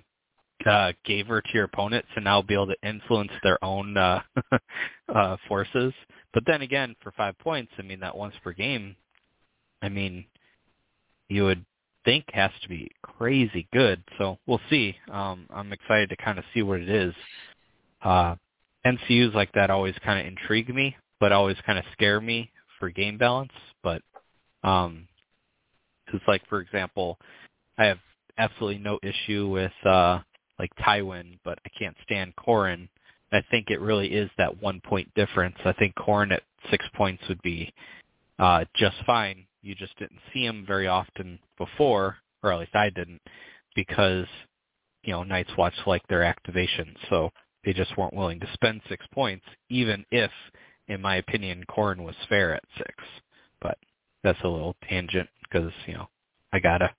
uh, 0.66 0.92
gave 1.06 1.28
her 1.28 1.42
to 1.42 1.50
your 1.54 1.64
opponent 1.64 2.06
to 2.14 2.22
now 2.22 2.42
be 2.42 2.54
able 2.54 2.68
to 2.68 2.76
influence 2.88 3.32
their 3.44 3.64
own 3.64 3.98
uh, 3.98 4.22
uh, 5.16 5.38
forces. 5.48 5.94
But 6.34 6.44
then 6.46 6.62
again, 6.62 6.96
for 7.02 7.12
five 7.14 7.38
points, 7.40 7.72
I 7.80 7.82
mean 7.82 8.00
that 8.02 8.16
once 8.16 8.36
per 8.44 8.54
game, 8.54 8.96
I 9.82 9.90
mean 9.90 10.26
you 11.30 11.44
would 11.46 11.66
think 12.06 12.26
has 12.34 12.52
to 12.62 12.70
be 12.70 12.90
crazy 13.02 13.68
good. 13.74 14.04
So 14.18 14.38
we'll 14.48 14.62
see. 14.70 14.96
Um, 15.12 15.48
I'm 15.50 15.72
excited 15.74 16.10
to 16.10 16.18
kind 16.18 16.38
of 16.38 16.46
see 16.54 16.62
what 16.62 16.80
it 16.80 16.90
is. 16.90 17.14
Uh, 18.04 18.36
NCUs 18.86 19.34
like 19.34 19.52
that 19.54 19.70
always 19.70 19.96
kind 20.04 20.20
of 20.20 20.26
intrigue 20.26 20.74
me, 20.74 20.96
but 21.20 21.32
always 21.32 21.58
kind 21.66 21.78
of 21.78 21.86
scare 21.94 22.22
me 22.22 22.52
for 22.80 22.90
game 22.90 23.18
balance. 23.18 23.52
But 23.84 24.02
um, 24.64 25.08
it's 26.14 26.28
like, 26.28 26.42
for 26.48 26.60
example, 26.60 27.18
I 27.78 27.86
have 27.86 28.00
absolutely 28.38 28.82
no 28.82 29.00
issue 29.04 29.50
with 29.50 29.72
uh, 29.86 30.20
like 30.58 30.72
Tywin, 30.80 31.40
but 31.44 31.60
I 31.66 31.70
can't 31.78 31.96
stand 32.04 32.34
Qhorin. 32.36 32.88
I 33.32 33.44
think 33.52 33.70
it 33.70 33.80
really 33.80 34.08
is 34.08 34.30
that 34.38 34.62
one 34.62 34.82
point 34.82 35.14
difference. 35.14 35.58
I 35.64 35.74
think 35.74 35.96
Qhorin 35.96 36.32
at 36.32 36.44
six 36.72 36.86
points 36.96 37.24
would 37.30 37.42
be 37.42 37.72
uh, 38.40 38.66
just 38.76 38.96
fine 39.06 39.46
you 39.62 39.76
just 39.76 39.98
didn't 39.98 40.20
see 40.34 40.46
him 40.46 40.66
very 40.66 40.88
often 40.88 41.40
before, 41.58 42.18
or 42.44 42.54
at 42.54 42.60
least 42.60 42.76
I 42.76 42.90
didn't, 42.90 43.22
because 43.76 44.26
you 45.04 45.12
know 45.14 45.24
Night's 45.24 45.56
Watch 45.58 45.74
like 45.86 46.06
their 46.08 46.24
activation, 46.24 46.96
so 47.10 47.32
they 47.66 47.74
just 47.74 47.98
weren't 47.98 48.14
willing 48.14 48.40
to 48.40 48.48
spend 48.54 48.82
six 48.90 49.06
points, 49.14 49.46
even 49.70 50.06
if, 50.12 50.32
in 50.88 51.02
my 51.02 51.18
opinion, 51.18 51.64
Qhorin 51.70 52.04
was 52.04 52.16
fair 52.28 52.54
at 52.56 52.64
six. 52.78 52.94
But 53.62 53.78
that's 54.24 54.40
a 54.44 54.48
little 54.48 54.76
tangent 54.88 55.30
because 55.44 55.72
you 55.86 55.94
know 55.94 56.08
I 56.54 56.60
gotta 56.60 56.92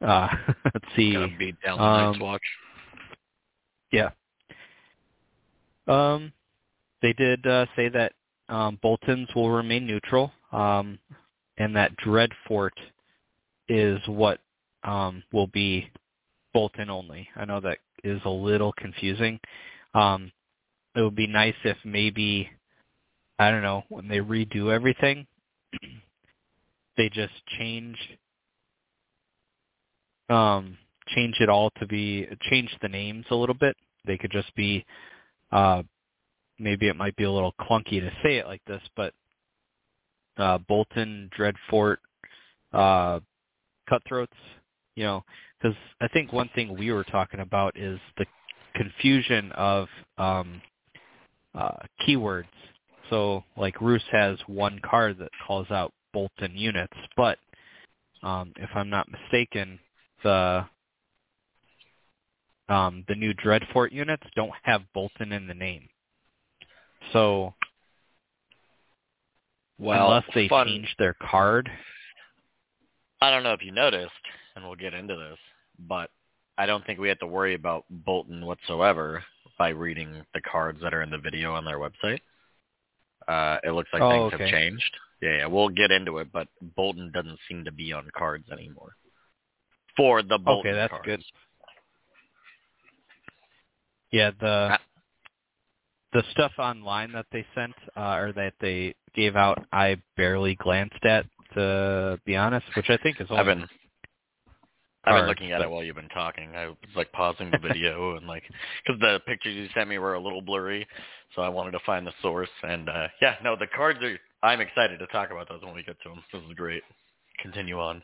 uh, 0.00 0.28
let's 0.64 0.86
see. 0.96 1.12
Gotta 1.12 1.32
beat 1.38 1.56
down 1.64 1.80
um, 1.80 2.20
Watch. 2.20 2.42
Yeah. 3.92 4.10
Um, 5.86 6.32
they 7.02 7.12
did 7.12 7.46
uh, 7.46 7.66
say 7.76 7.88
that 7.90 8.12
um, 8.48 8.78
Boltons 8.82 9.28
will 9.34 9.50
remain 9.50 9.86
neutral. 9.86 10.32
Um, 10.52 10.98
and 11.58 11.74
that 11.76 11.96
Dreadfort 11.98 12.70
is 13.68 14.00
what 14.06 14.40
um, 14.84 15.22
will 15.32 15.46
be 15.48 15.90
Bolton 16.52 16.90
only. 16.90 17.28
I 17.36 17.44
know 17.44 17.60
that 17.60 17.78
is 18.04 18.20
a 18.24 18.30
little 18.30 18.72
confusing. 18.72 19.40
Um, 19.96 20.30
it 20.94 21.00
would 21.00 21.16
be 21.16 21.26
nice 21.26 21.54
if 21.64 21.76
maybe 21.84 22.50
I 23.38 23.50
don't 23.50 23.62
know 23.62 23.84
when 23.88 24.08
they 24.08 24.18
redo 24.18 24.72
everything, 24.72 25.26
they 26.96 27.08
just 27.08 27.32
change 27.58 27.96
um, 30.28 30.76
change 31.08 31.36
it 31.40 31.48
all 31.48 31.70
to 31.78 31.86
be 31.86 32.26
change 32.50 32.70
the 32.82 32.88
names 32.88 33.24
a 33.30 33.34
little 33.34 33.54
bit. 33.54 33.76
They 34.06 34.18
could 34.18 34.32
just 34.32 34.54
be 34.54 34.84
uh, 35.50 35.82
maybe 36.58 36.88
it 36.88 36.96
might 36.96 37.16
be 37.16 37.24
a 37.24 37.30
little 37.30 37.54
clunky 37.60 38.00
to 38.00 38.10
say 38.22 38.36
it 38.36 38.46
like 38.46 38.62
this, 38.66 38.82
but 38.96 39.14
uh, 40.36 40.58
Bolton, 40.68 41.30
Dreadfort, 41.38 41.96
uh, 42.72 43.20
Cutthroats, 43.88 44.36
you 44.94 45.04
know, 45.04 45.24
because 45.58 45.76
I 46.00 46.08
think 46.08 46.32
one 46.32 46.50
thing 46.54 46.76
we 46.76 46.92
were 46.92 47.04
talking 47.04 47.40
about 47.40 47.78
is 47.78 47.98
the 48.18 48.26
confusion 48.76 49.52
of 49.52 49.88
um, 50.18 50.60
uh, 51.54 51.76
keywords. 52.06 52.44
So, 53.10 53.44
like 53.56 53.80
Roose 53.80 54.02
has 54.10 54.38
one 54.46 54.80
card 54.84 55.18
that 55.18 55.30
calls 55.46 55.70
out 55.70 55.92
Bolton 56.12 56.56
units, 56.56 56.96
but 57.16 57.38
um, 58.22 58.52
if 58.56 58.68
I'm 58.74 58.90
not 58.90 59.08
mistaken, 59.10 59.78
the 60.22 60.66
um, 62.68 63.04
the 63.06 63.14
new 63.14 63.32
Dreadfort 63.34 63.92
units 63.92 64.24
don't 64.34 64.52
have 64.64 64.82
Bolton 64.92 65.32
in 65.32 65.46
the 65.46 65.54
name. 65.54 65.88
So 67.12 67.54
Well, 69.78 70.06
unless 70.08 70.24
they 70.34 70.48
fun. 70.48 70.66
change 70.66 70.94
their 70.98 71.14
card. 71.14 71.70
I 73.20 73.30
don't 73.30 73.44
know 73.44 73.52
if 73.52 73.62
you 73.62 73.70
noticed, 73.72 74.10
and 74.54 74.64
we'll 74.64 74.74
get 74.74 74.94
into 74.94 75.14
this, 75.14 75.38
but 75.78 76.10
I 76.58 76.66
don't 76.66 76.84
think 76.86 76.98
we 76.98 77.08
have 77.08 77.18
to 77.20 77.26
worry 77.26 77.54
about 77.54 77.84
Bolton 77.90 78.44
whatsoever 78.46 79.22
by 79.58 79.70
reading 79.70 80.22
the 80.34 80.40
cards 80.40 80.80
that 80.82 80.94
are 80.94 81.02
in 81.02 81.10
the 81.10 81.18
video 81.18 81.54
on 81.54 81.64
their 81.64 81.78
website. 81.78 82.20
Uh, 83.28 83.58
it 83.64 83.70
looks 83.72 83.90
like 83.92 84.02
Oh, 84.02 84.10
things 84.10 84.34
okay. 84.34 84.44
have 84.44 84.52
changed. 84.52 84.96
Yeah, 85.20 85.38
yeah, 85.38 85.46
we'll 85.46 85.68
get 85.70 85.90
into 85.90 86.18
it, 86.18 86.28
but 86.32 86.48
Bolton 86.76 87.10
doesn't 87.12 87.38
seem 87.48 87.64
to 87.64 87.72
be 87.72 87.92
on 87.92 88.08
cards 88.16 88.44
anymore. 88.50 88.96
For 89.96 90.22
the 90.22 90.38
Bolton 90.38 90.70
Okay, 90.70 90.76
that's 90.76 90.90
cards. 90.90 91.06
good. 91.06 91.22
Yeah, 94.12 94.30
the 94.38 94.68
Ah. 94.72 94.80
the 96.12 96.22
stuff 96.30 96.52
online 96.58 97.12
that 97.12 97.26
they 97.32 97.44
sent 97.54 97.74
uh, 97.96 98.16
or 98.16 98.32
that 98.32 98.54
they 98.60 98.94
gave 99.14 99.36
out, 99.36 99.66
I 99.72 100.00
barely 100.16 100.54
glanced 100.54 101.04
at 101.04 101.26
to 101.54 102.20
be 102.24 102.36
honest, 102.36 102.66
which 102.76 102.90
I 102.90 102.98
think 102.98 103.20
is 103.20 103.26
only 103.30 103.40
I've 103.40 103.46
been 103.46 103.68
I've 105.06 105.20
been 105.20 105.26
looking 105.28 105.52
at 105.52 105.58
but- 105.60 105.66
it 105.66 105.70
while 105.70 105.82
you've 105.84 105.96
been 105.96 106.08
talking. 106.08 106.54
I 106.56 106.66
was 106.66 106.76
like 106.96 107.10
pausing 107.12 107.50
the 107.50 107.58
video 107.58 108.16
and 108.16 108.26
like 108.26 108.42
because 108.84 109.00
the 109.00 109.20
pictures 109.26 109.54
you 109.54 109.68
sent 109.74 109.88
me 109.88 109.98
were 109.98 110.14
a 110.14 110.20
little 110.20 110.42
blurry, 110.42 110.86
so 111.34 111.42
I 111.42 111.48
wanted 111.48 111.72
to 111.72 111.80
find 111.86 112.06
the 112.06 112.12
source. 112.22 112.48
And 112.62 112.88
uh 112.88 113.08
yeah, 113.22 113.36
no, 113.44 113.56
the 113.56 113.66
cards 113.74 114.00
are. 114.02 114.18
I'm 114.42 114.60
excited 114.60 114.98
to 114.98 115.06
talk 115.08 115.30
about 115.30 115.48
those 115.48 115.62
when 115.62 115.74
we 115.74 115.82
get 115.82 115.96
to 116.02 116.08
them. 116.10 116.22
This 116.32 116.42
is 116.42 116.54
great. 116.54 116.82
Continue 117.42 117.80
on. 117.80 118.02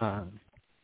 Um, 0.00 0.38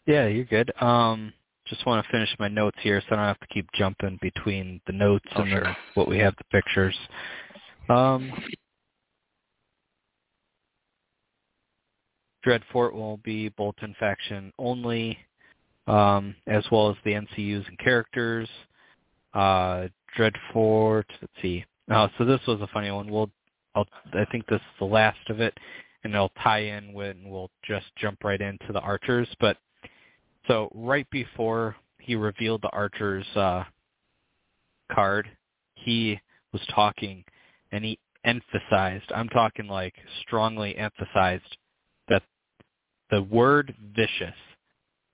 yeah, 0.07 0.27
you're 0.27 0.45
good. 0.47 0.73
Um, 0.83 1.33
just 1.67 1.85
want 1.87 2.05
to 2.05 2.11
finish 2.11 2.29
my 2.39 2.49
notes 2.49 2.79
here, 2.81 3.01
so 3.03 3.07
I 3.15 3.17
don't 3.17 3.27
have 3.27 3.41
to 3.41 3.47
keep 3.49 3.67
jumping 3.75 4.19
between 4.23 4.81
the 4.87 4.93
notes 4.95 5.27
Oh, 5.37 5.43
and 5.43 5.51
sure. 5.51 5.61
then 5.65 5.77
what 5.95 6.09
we 6.09 6.19
have 6.19 6.35
the 6.37 6.45
pictures. 6.51 6.97
Um, 7.91 8.33
Dreadfort 12.47 12.93
will 12.93 13.19
be 13.19 13.49
Bolton 13.51 13.95
faction 13.99 14.53
only, 14.59 15.19
um, 15.89 16.35
as 16.47 16.65
well 16.71 16.91
as 16.91 16.97
the 17.05 17.13
NCUs 17.13 17.67
and 17.67 17.79
characters. 17.79 18.49
Uh, 19.35 19.89
Dreadfort, 20.17 21.05
let's 21.21 21.33
see. 21.43 21.65
Oh, 21.91 22.09
so 22.19 22.25
this 22.25 22.41
was 22.47 22.61
a 22.61 22.67
funny 22.69 22.91
one. 22.91 23.11
We'll, 23.11 23.31
I'll, 23.75 23.87
I 24.13 24.25
think 24.31 24.47
this 24.47 24.57
is 24.57 24.79
the 24.79 24.85
last 24.85 25.19
of 25.29 25.41
it, 25.41 25.57
and 26.05 26.15
it'll 26.15 26.33
tie 26.43 26.61
in 26.61 26.93
when 26.93 27.29
we'll 27.29 27.51
just 27.67 27.87
jump 27.97 28.25
right 28.25 28.41
into 28.41 28.73
the 28.73 28.81
archers. 28.81 29.29
But 29.41 29.57
so 30.47 30.71
right 30.75 31.09
before 31.11 31.77
he 31.99 32.15
revealed 32.15 32.63
the 32.63 32.71
archers 32.71 33.27
uh, 33.35 33.65
card, 34.93 35.29
he 35.75 36.19
was 36.53 36.63
talking, 36.75 37.25
and 37.73 37.85
he 37.85 37.99
emphasized. 38.25 39.11
I'm 39.15 39.29
talking 39.29 39.69
like 39.69 39.95
strongly 40.23 40.77
emphasized 40.77 41.57
that 42.09 42.23
the 43.11 43.23
word 43.23 43.75
vicious. 43.95 44.35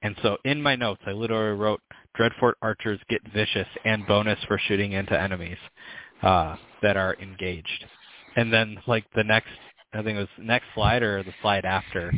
And 0.05 0.15
so 0.23 0.37
in 0.45 0.63
my 0.63 0.77
notes, 0.77 1.01
I 1.07 1.13
literally 1.13 1.59
wrote 1.59 1.81
Dreadfort 2.17 2.53
archers 2.61 3.01
get 3.09 3.23
vicious 3.33 3.67
and 3.87 4.07
bonus 4.07 4.39
for 4.47 4.61
shooting 4.69 4.93
into 4.93 5.19
enemies 5.19 5.57
uh, 6.23 6.57
that 6.83 6.99
are 6.99 7.17
engaged. 7.23 7.87
And 8.37 8.53
then 8.53 8.77
like 8.87 9.07
the 9.17 9.25
next, 9.25 9.49
I 9.95 10.03
think 10.03 10.17
it 10.17 10.21
was 10.21 10.29
next 10.39 10.67
slide 10.75 11.03
or 11.03 11.23
the 11.23 11.33
slide 11.41 11.65
after, 11.65 12.13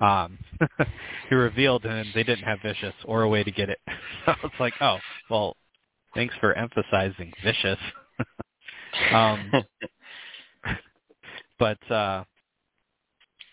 um, 0.00 0.38
he 1.28 1.34
revealed 1.34 1.84
and 1.84 2.06
they 2.14 2.22
didn't 2.22 2.44
have 2.44 2.60
vicious 2.62 2.94
or 3.04 3.22
a 3.22 3.28
way 3.28 3.42
to 3.42 3.50
get 3.50 3.68
it. 3.68 3.80
so 4.26 4.34
it's 4.44 4.60
like, 4.60 4.74
oh, 4.80 4.98
well, 5.28 5.56
thanks 6.14 6.36
for 6.40 6.54
emphasizing 6.54 7.32
vicious. 7.42 7.78
um, 9.12 9.50
but 11.58 11.90
uh, 11.90 12.22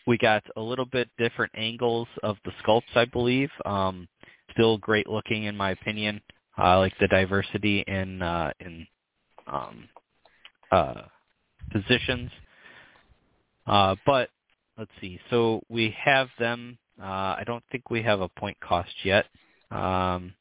we 0.07 0.17
got 0.17 0.43
a 0.55 0.61
little 0.61 0.85
bit 0.85 1.09
different 1.17 1.51
angles 1.55 2.07
of 2.23 2.37
the 2.45 2.51
sculpts, 2.63 2.95
I 2.95 3.05
believe. 3.05 3.49
Um, 3.65 4.07
still 4.51 4.77
great 4.77 5.07
looking, 5.07 5.45
in 5.45 5.55
my 5.55 5.71
opinion. 5.71 6.21
I 6.57 6.75
like 6.75 6.93
the 6.99 7.07
diversity 7.07 7.83
in 7.87 8.21
uh, 8.21 8.51
in 8.59 8.85
um, 9.47 9.89
uh, 10.71 11.01
positions. 11.71 12.29
Uh, 13.67 13.95
but 14.05 14.29
let's 14.77 14.91
see. 14.99 15.19
So 15.29 15.61
we 15.69 15.95
have 16.03 16.27
them. 16.39 16.77
Uh, 17.01 17.35
I 17.37 17.43
don't 17.45 17.63
think 17.71 17.89
we 17.89 18.01
have 18.03 18.21
a 18.21 18.29
point 18.29 18.59
cost 18.59 18.91
yet, 19.03 19.25
um, 19.71 20.33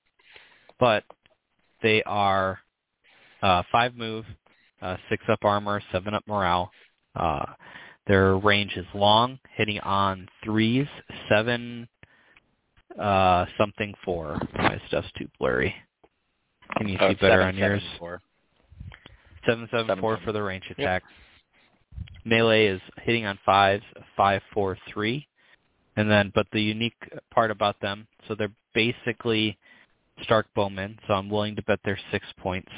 but 0.78 1.04
they 1.82 2.02
are 2.02 2.58
uh, 3.42 3.62
five 3.72 3.96
move, 3.96 4.24
uh, 4.82 4.96
six 5.08 5.24
up 5.28 5.44
armor, 5.44 5.80
seven 5.92 6.14
up 6.14 6.24
morale. 6.26 6.70
Uh, 7.14 7.46
their 8.10 8.36
range 8.38 8.72
is 8.76 8.86
long, 8.92 9.38
hitting 9.56 9.78
on 9.80 10.26
threes, 10.42 10.88
seven 11.28 11.88
uh, 13.00 13.46
something 13.56 13.94
four. 14.04 14.36
My 14.56 14.80
stuff's 14.88 15.06
too 15.16 15.28
blurry. 15.38 15.72
Can 16.76 16.88
you 16.88 16.98
Oh, 17.00 17.10
see 17.10 17.14
better 17.14 17.34
seven, 17.34 17.46
on 17.46 17.56
yours? 17.56 17.82
seven, 17.82 17.98
four. 18.00 18.22
Seven 19.46 19.68
seven 19.70 19.86
Seven, 19.86 20.00
four 20.02 20.14
seven. 20.14 20.24
for 20.24 20.32
the 20.32 20.42
range 20.42 20.64
Yep. 20.70 20.78
attack. 20.78 21.04
Melee 22.24 22.66
is 22.66 22.80
hitting 23.02 23.26
on 23.26 23.38
fives, 23.46 23.84
five 24.16 24.42
four 24.52 24.76
three, 24.92 25.28
and 25.94 26.10
then 26.10 26.32
but 26.34 26.48
the 26.52 26.60
unique 26.60 26.98
part 27.30 27.52
about 27.52 27.78
them, 27.80 28.08
so 28.26 28.34
they're 28.34 28.50
basically 28.74 29.56
Stark 30.24 30.46
Bowmen. 30.56 30.98
So 31.06 31.14
I'm 31.14 31.30
willing 31.30 31.54
to 31.54 31.62
bet 31.62 31.78
they're 31.84 31.98
six 32.10 32.26
points 32.38 32.72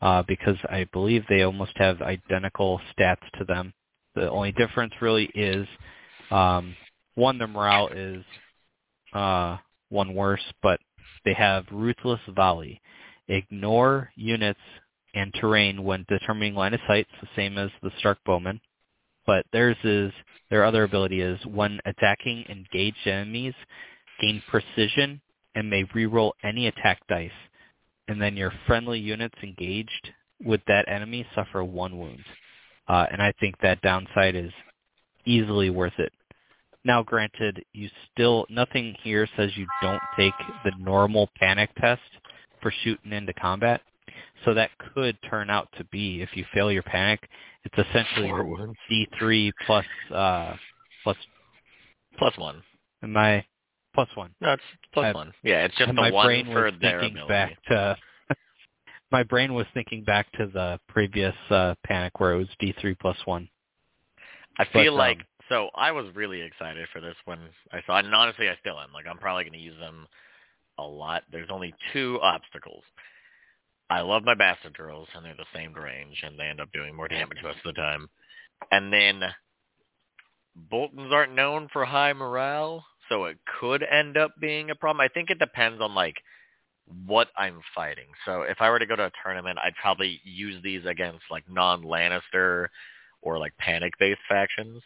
uh, 0.00 0.22
because 0.26 0.56
I 0.70 0.86
believe 0.90 1.24
they 1.28 1.42
almost 1.42 1.72
have 1.76 2.00
identical 2.00 2.80
stats 2.98 3.28
to 3.38 3.44
them. 3.44 3.74
The 4.14 4.30
only 4.30 4.52
difference 4.52 4.92
really 5.00 5.30
is 5.34 5.66
um, 6.30 6.74
one, 7.14 7.38
their 7.38 7.48
morale 7.48 7.88
is 7.88 8.24
uh, 9.12 9.56
one 9.88 10.14
worse, 10.14 10.42
but 10.62 10.80
they 11.24 11.34
have 11.34 11.64
Ruthless 11.70 12.20
Volley. 12.34 12.80
Ignore 13.28 14.10
units 14.16 14.60
and 15.14 15.32
terrain 15.34 15.84
when 15.84 16.04
determining 16.08 16.54
line 16.54 16.74
of 16.74 16.80
sight, 16.86 17.06
the 17.20 17.28
same 17.36 17.58
as 17.58 17.70
the 17.82 17.90
Stark 17.98 18.18
Bowman. 18.24 18.60
But 19.26 19.44
theirs 19.52 19.76
is 19.84 20.12
their 20.50 20.64
other 20.64 20.84
ability 20.84 21.20
is 21.20 21.38
when 21.46 21.78
attacking 21.84 22.44
engaged 22.48 23.06
enemies, 23.06 23.54
gain 24.20 24.42
precision 24.48 25.20
and 25.54 25.68
may 25.68 25.84
reroll 25.94 26.32
any 26.42 26.66
attack 26.66 27.00
dice. 27.08 27.30
And 28.08 28.20
then 28.20 28.36
your 28.36 28.52
friendly 28.66 28.98
units 28.98 29.36
engaged 29.42 30.10
with 30.44 30.60
that 30.66 30.88
enemy 30.88 31.26
suffer 31.34 31.62
one 31.62 31.98
wound. 31.98 32.24
Uh, 32.90 33.06
and 33.12 33.22
I 33.22 33.32
think 33.38 33.54
that 33.62 33.80
downside 33.82 34.34
is 34.34 34.50
easily 35.24 35.70
worth 35.70 35.96
it. 35.98 36.12
Now, 36.84 37.04
granted, 37.04 37.62
you 37.72 37.88
still 38.12 38.46
nothing 38.50 38.96
here 39.04 39.28
says 39.36 39.50
you 39.54 39.66
don't 39.80 40.02
take 40.16 40.32
the 40.64 40.72
normal 40.80 41.30
panic 41.38 41.70
test 41.80 42.00
for 42.60 42.72
shooting 42.82 43.12
into 43.12 43.32
combat. 43.34 43.80
So 44.44 44.54
that 44.54 44.70
could 44.92 45.16
turn 45.28 45.50
out 45.50 45.68
to 45.78 45.84
be, 45.84 46.20
if 46.20 46.30
you 46.34 46.44
fail 46.52 46.72
your 46.72 46.82
panic, 46.82 47.28
it's 47.64 47.88
essentially 47.88 48.32
D3 48.90 49.52
plus 49.66 49.84
uh, 50.12 50.54
plus 51.04 51.16
Plus 52.18 52.36
one. 52.38 52.60
am 53.04 53.16
I 53.16 53.44
plus 53.94 54.08
one? 54.16 54.34
No, 54.40 54.54
it's 54.54 54.62
plus 54.92 55.06
I- 55.06 55.12
one. 55.12 55.32
Yeah, 55.44 55.64
it's 55.64 55.76
just 55.76 55.86
the 55.86 55.92
my 55.92 56.10
one 56.10 56.26
brain 56.26 56.46
for 56.46 56.64
was 56.64 56.74
their 56.80 57.00
thinking 57.00 57.18
ability. 57.22 57.28
back 57.28 57.62
to 57.68 57.96
my 59.10 59.22
brain 59.22 59.54
was 59.54 59.66
thinking 59.74 60.04
back 60.04 60.30
to 60.32 60.46
the 60.46 60.78
previous 60.88 61.34
uh, 61.50 61.74
panic 61.84 62.18
where 62.20 62.32
it 62.32 62.38
was 62.38 62.48
D 62.58 62.74
three 62.80 62.94
plus 62.94 63.16
one. 63.24 63.48
I 64.58 64.64
feel 64.72 64.94
like 64.94 65.18
um, 65.18 65.24
so 65.48 65.70
I 65.74 65.92
was 65.92 66.06
really 66.14 66.42
excited 66.42 66.86
for 66.92 67.00
this 67.00 67.16
when 67.24 67.38
I 67.72 67.80
saw 67.86 67.98
it, 67.98 68.04
and 68.04 68.14
honestly 68.14 68.48
I 68.48 68.56
still 68.60 68.78
am. 68.78 68.92
Like 68.92 69.06
I'm 69.08 69.18
probably 69.18 69.44
gonna 69.44 69.58
use 69.58 69.78
them 69.78 70.06
a 70.78 70.82
lot. 70.82 71.22
There's 71.30 71.50
only 71.50 71.74
two 71.92 72.18
obstacles. 72.22 72.82
I 73.90 74.02
love 74.02 74.22
my 74.22 74.34
bastard 74.34 74.76
girls 74.76 75.08
and 75.14 75.24
they're 75.24 75.34
the 75.36 75.44
same 75.52 75.74
range 75.74 76.22
and 76.22 76.38
they 76.38 76.44
end 76.44 76.60
up 76.60 76.70
doing 76.72 76.94
more 76.94 77.08
damage 77.08 77.38
most 77.42 77.58
of 77.64 77.74
the 77.74 77.80
time. 77.80 78.08
And 78.70 78.92
then 78.92 79.22
Boltons 80.54 81.12
aren't 81.12 81.34
known 81.34 81.68
for 81.72 81.84
high 81.84 82.12
morale, 82.12 82.84
so 83.08 83.24
it 83.24 83.38
could 83.60 83.82
end 83.82 84.16
up 84.16 84.32
being 84.40 84.70
a 84.70 84.74
problem. 84.76 85.00
I 85.00 85.08
think 85.08 85.30
it 85.30 85.38
depends 85.38 85.80
on 85.80 85.94
like 85.94 86.14
what 87.06 87.28
I'm 87.36 87.60
fighting. 87.74 88.06
So 88.24 88.42
if 88.42 88.56
I 88.60 88.70
were 88.70 88.78
to 88.78 88.86
go 88.86 88.96
to 88.96 89.06
a 89.06 89.12
tournament, 89.24 89.58
I'd 89.62 89.74
probably 89.80 90.20
use 90.24 90.62
these 90.62 90.84
against 90.86 91.22
like 91.30 91.44
non-Lannister 91.48 92.68
or 93.22 93.38
like 93.38 93.56
panic-based 93.58 94.20
factions. 94.28 94.82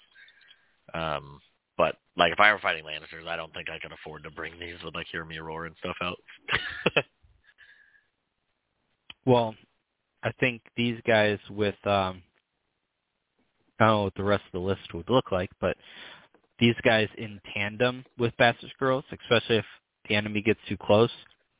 Um, 0.92 1.40
but 1.76 1.96
like 2.16 2.32
if 2.32 2.40
I 2.40 2.52
were 2.52 2.58
fighting 2.58 2.84
Lannisters, 2.84 3.26
I 3.26 3.36
don't 3.36 3.52
think 3.54 3.68
I 3.70 3.78
could 3.78 3.92
afford 3.92 4.22
to 4.24 4.30
bring 4.30 4.58
these 4.60 4.76
with 4.84 4.94
like 4.94 5.06
Hear 5.10 5.24
Me 5.24 5.38
Roar 5.38 5.66
and 5.66 5.74
stuff 5.80 5.96
out. 6.02 6.18
Well, 9.26 9.54
I 10.22 10.32
think 10.40 10.62
these 10.76 11.00
guys 11.06 11.38
with 11.50 11.74
um 11.86 12.22
I 13.78 13.86
don't 13.86 13.88
know 13.88 14.02
what 14.04 14.14
the 14.14 14.24
rest 14.24 14.44
of 14.46 14.52
the 14.52 14.66
list 14.66 14.94
would 14.94 15.10
look 15.10 15.32
like, 15.32 15.50
but 15.60 15.76
these 16.60 16.76
guys 16.84 17.08
in 17.18 17.40
tandem 17.52 18.04
with 18.18 18.36
Bastard 18.36 18.72
Girls, 18.78 19.04
especially 19.10 19.56
if 19.56 19.64
the 20.08 20.14
enemy 20.14 20.42
gets 20.42 20.60
too 20.68 20.76
close, 20.76 21.10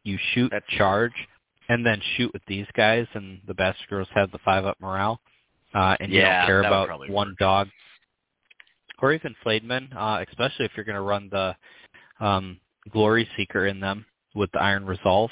you 0.05 0.19
shoot, 0.33 0.53
at 0.53 0.67
charge, 0.69 1.13
and 1.69 1.85
then 1.85 2.01
shoot 2.17 2.33
with 2.33 2.43
these 2.47 2.67
guys, 2.77 3.07
and 3.15 3.41
the 3.47 3.55
Bastard 3.55 3.89
Girls 3.89 4.09
have 4.15 4.31
the 4.31 4.39
five 4.45 4.65
up 4.65 4.81
morale, 4.81 5.21
uh, 5.75 5.97
and 6.01 6.13
you 6.13 6.21
don't 6.21 6.47
care 6.47 6.61
about 6.61 6.89
one 7.11 7.29
work. 7.29 7.39
dog, 7.39 7.69
or 9.01 9.13
even 9.13 9.35
Flayed 9.43 9.65
Men, 9.65 9.89
uh, 9.97 10.25
especially 10.29 10.65
if 10.67 10.73
you're 10.77 10.85
going 10.85 10.95
to 10.95 11.03
run 11.03 11.29
the 11.31 11.57
um, 12.21 12.61
Glory 12.91 13.29
Seeker 13.37 13.67
in 13.67 13.81
them 13.81 14.07
with 14.35 14.51
the 14.53 14.61
Iron 14.61 14.87
Resolve, 14.87 15.31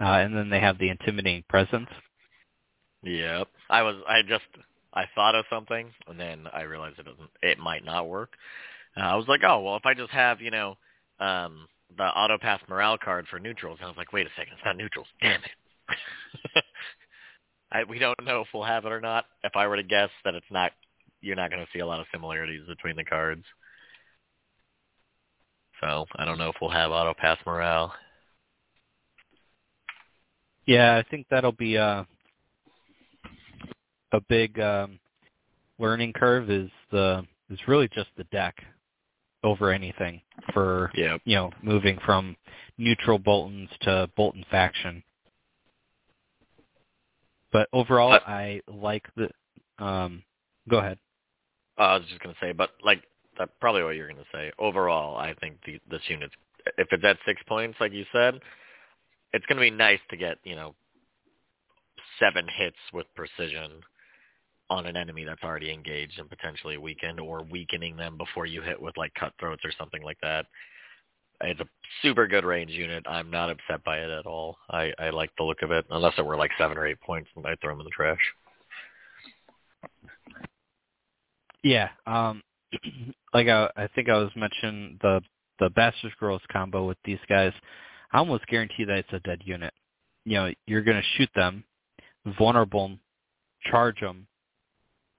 uh, 0.00 0.04
and 0.04 0.36
then 0.36 0.50
they 0.50 0.60
have 0.60 0.78
the 0.78 0.90
intimidating 0.90 1.44
presence. 1.48 1.88
Yep. 3.04 3.48
I 3.70 3.82
was 3.82 3.96
I 4.08 4.22
just 4.22 4.44
I 4.92 5.04
thought 5.14 5.34
of 5.34 5.44
something 5.50 5.90
and 6.08 6.18
then 6.18 6.46
I 6.52 6.62
realized 6.62 6.98
it 6.98 7.04
doesn't 7.04 7.30
it 7.42 7.58
might 7.58 7.84
not 7.84 8.08
work. 8.08 8.32
Uh, 8.96 9.00
I 9.00 9.16
was 9.16 9.28
like, 9.28 9.42
oh 9.46 9.60
well 9.60 9.76
if 9.76 9.86
I 9.86 9.94
just 9.94 10.10
have, 10.10 10.40
you 10.40 10.50
know, 10.50 10.76
um 11.20 11.68
the 11.96 12.04
auto 12.04 12.38
pass 12.38 12.60
morale 12.68 12.98
card 12.98 13.26
for 13.28 13.38
neutrals 13.38 13.78
and 13.80 13.86
I 13.86 13.88
was 13.88 13.96
like, 13.96 14.12
wait 14.12 14.26
a 14.26 14.30
second, 14.36 14.54
it's 14.54 14.64
not 14.64 14.76
neutrals. 14.76 15.06
Damn 15.20 15.40
it. 15.42 16.64
I 17.72 17.84
we 17.84 17.98
don't 17.98 18.24
know 18.24 18.40
if 18.40 18.48
we'll 18.54 18.64
have 18.64 18.84
it 18.84 18.92
or 18.92 19.00
not. 19.00 19.26
If 19.42 19.52
I 19.56 19.66
were 19.66 19.76
to 19.76 19.82
guess 19.82 20.10
that 20.24 20.34
it's 20.34 20.46
not 20.50 20.72
you're 21.20 21.36
not 21.36 21.50
gonna 21.50 21.66
see 21.72 21.80
a 21.80 21.86
lot 21.86 22.00
of 22.00 22.06
similarities 22.12 22.66
between 22.66 22.96
the 22.96 23.04
cards. 23.04 23.44
So 25.80 26.06
I 26.16 26.24
don't 26.24 26.38
know 26.38 26.48
if 26.48 26.56
we'll 26.60 26.70
have 26.70 26.90
auto 26.90 27.14
pass 27.14 27.38
morale. 27.46 27.92
Yeah, 30.66 30.96
I 30.96 31.08
think 31.10 31.26
that'll 31.30 31.52
be 31.52 31.76
a 31.76 32.06
a 34.12 34.20
big 34.28 34.58
um, 34.60 34.98
learning 35.78 36.12
curve. 36.14 36.50
Is 36.50 36.70
the 36.90 37.24
is 37.50 37.58
really 37.66 37.88
just 37.88 38.08
the 38.16 38.24
deck 38.24 38.56
over 39.44 39.70
anything 39.70 40.20
for 40.52 40.90
Yep. 40.94 41.20
you 41.24 41.36
know 41.36 41.52
moving 41.62 41.98
from 42.04 42.36
neutral 42.78 43.18
Boltons 43.20 43.70
to 43.82 44.10
Bolton 44.16 44.44
faction. 44.50 45.04
But 47.52 47.68
overall, 47.72 48.12
Uh, 48.14 48.20
I 48.26 48.60
like 48.66 49.06
the. 49.14 49.30
Um, 49.78 50.24
go 50.68 50.78
ahead. 50.78 50.98
Uh, 51.78 51.82
I 51.82 51.96
was 51.98 52.06
just 52.08 52.20
gonna 52.20 52.34
say, 52.40 52.52
but 52.52 52.70
like 52.82 53.02
that's 53.38 53.52
probably 53.60 53.82
what 53.84 53.96
you're 53.96 54.08
gonna 54.08 54.24
say. 54.32 54.50
Overall, 54.58 55.16
I 55.16 55.34
think 55.34 55.62
the 55.64 55.80
this 55.88 56.02
unit's 56.08 56.34
if 56.78 56.88
it's 56.92 57.04
at 57.04 57.18
six 57.26 57.42
points, 57.44 57.78
like 57.80 57.92
you 57.92 58.04
said, 58.12 58.40
it's 59.32 59.44
gonna 59.46 59.60
be 59.60 59.70
nice 59.70 60.00
to 60.10 60.16
get 60.16 60.38
you 60.44 60.56
know 60.56 60.74
seven 62.18 62.46
hits 62.48 62.76
with 62.92 63.06
precision 63.14 63.82
on 64.74 64.86
an 64.86 64.96
enemy 64.96 65.24
that's 65.24 65.42
already 65.42 65.72
engaged 65.72 66.18
and 66.18 66.28
potentially 66.28 66.76
weakened, 66.76 67.20
or 67.20 67.42
weakening 67.42 67.96
them 67.96 68.16
before 68.18 68.46
you 68.46 68.62
hit 68.62 68.80
with 68.80 68.96
like 68.96 69.12
cutthroats 69.14 69.64
or 69.64 69.72
something 69.78 70.02
like 70.02 70.18
that. 70.22 70.46
It's 71.40 71.60
a 71.60 71.66
super 72.02 72.26
good 72.26 72.44
range 72.44 72.70
unit. 72.70 73.04
I'm 73.08 73.30
not 73.30 73.50
upset 73.50 73.82
by 73.84 73.98
it 73.98 74.10
at 74.10 74.26
all. 74.26 74.56
I, 74.70 74.92
I 74.98 75.10
like 75.10 75.30
the 75.36 75.44
look 75.44 75.62
of 75.62 75.70
it, 75.72 75.84
unless 75.90 76.14
it 76.16 76.24
were 76.24 76.36
like 76.36 76.52
seven 76.58 76.78
or 76.78 76.86
eight 76.86 77.00
points, 77.00 77.28
and 77.36 77.46
I'd 77.46 77.60
throw 77.60 77.72
them 77.72 77.80
in 77.80 77.84
the 77.84 77.90
trash. 77.90 78.18
Yeah. 81.62 81.88
Um, 82.06 82.42
like 83.34 83.48
I, 83.48 83.68
I 83.76 83.88
think 83.94 84.08
I 84.08 84.16
was 84.16 84.30
mentioning 84.36 84.98
the 85.02 85.20
the 85.60 85.70
Bastard 85.70 86.12
Girls 86.18 86.42
combo 86.52 86.86
with 86.86 86.98
these 87.04 87.18
guys. 87.28 87.52
I 88.12 88.18
almost 88.18 88.46
guarantee 88.46 88.84
that 88.84 88.98
it's 88.98 89.12
a 89.12 89.20
dead 89.20 89.40
unit. 89.44 89.72
You 90.24 90.34
know, 90.34 90.52
you're 90.66 90.82
going 90.82 90.96
to 90.96 91.08
shoot 91.16 91.30
them, 91.34 91.64
vulnerable 92.38 92.84
'em, 92.86 93.00
charge 93.70 94.00
them. 94.00 94.26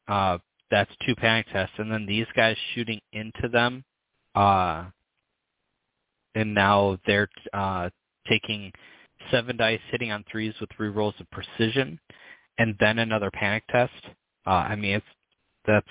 Uh, 0.08 0.38
that's 0.72 0.92
two 1.06 1.16
panic 1.16 1.48
tests, 1.52 1.76
and 1.78 1.92
then 1.92 2.06
these 2.06 2.28
guys 2.36 2.58
shooting 2.74 3.00
into 3.14 3.48
them. 3.52 3.84
Uh, 4.34 4.86
and 6.36 6.54
now 6.54 6.98
they're 7.06 7.30
uh, 7.54 7.90
taking 8.28 8.72
seven 9.32 9.58
dice, 9.58 9.80
hitting 9.92 10.12
on 10.12 10.24
threes 10.32 10.54
with 10.60 10.70
three 10.76 10.90
rolls 10.90 11.16
of 11.20 11.28
precision, 11.32 12.00
and 12.58 12.76
then 12.80 13.00
another 13.00 13.32
panic 13.32 13.64
test. 13.70 13.94
Uh, 14.46 14.50
I 14.50 14.76
mean, 14.76 14.96
it's 14.96 15.06
that's 15.66 15.88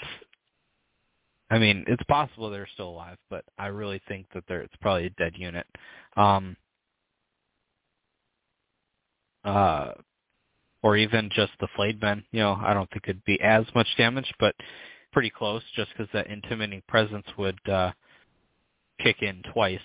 I 1.50 1.58
mean, 1.58 1.84
it's 1.86 2.02
possible 2.04 2.50
they're 2.50 2.68
still 2.74 2.88
alive, 2.88 3.18
but 3.30 3.44
I 3.58 3.66
really 3.66 4.00
think 4.08 4.26
that 4.34 4.44
they're 4.48 4.62
it's 4.62 4.74
probably 4.80 5.06
a 5.06 5.10
dead 5.10 5.34
unit. 5.36 5.66
Um 6.16 6.56
uh 9.44 9.92
or 10.84 10.98
even 10.98 11.30
just 11.34 11.52
the 11.60 11.68
flayed 11.74 11.98
men, 12.02 12.22
you 12.30 12.40
know, 12.40 12.60
I 12.62 12.74
don't 12.74 12.88
think 12.90 13.04
it'd 13.08 13.24
be 13.24 13.40
as 13.40 13.64
much 13.74 13.86
damage, 13.96 14.30
but 14.38 14.54
pretty 15.12 15.30
close 15.30 15.62
just 15.74 15.90
because 15.90 16.12
that 16.12 16.26
intimidating 16.26 16.82
presence 16.86 17.24
would 17.38 17.58
uh 17.70 17.90
kick 19.00 19.22
in 19.22 19.42
twice. 19.54 19.80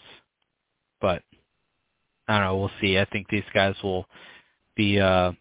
But 1.00 1.24
I 2.28 2.38
don't 2.38 2.47
know, 2.47 2.58
we'll 2.58 2.72
see. 2.82 3.00
I 3.00 3.06
think 3.06 3.30
these 3.30 3.45
guys 3.54 3.76
will 3.82 4.08
be 4.76 5.00
uh 5.00 5.32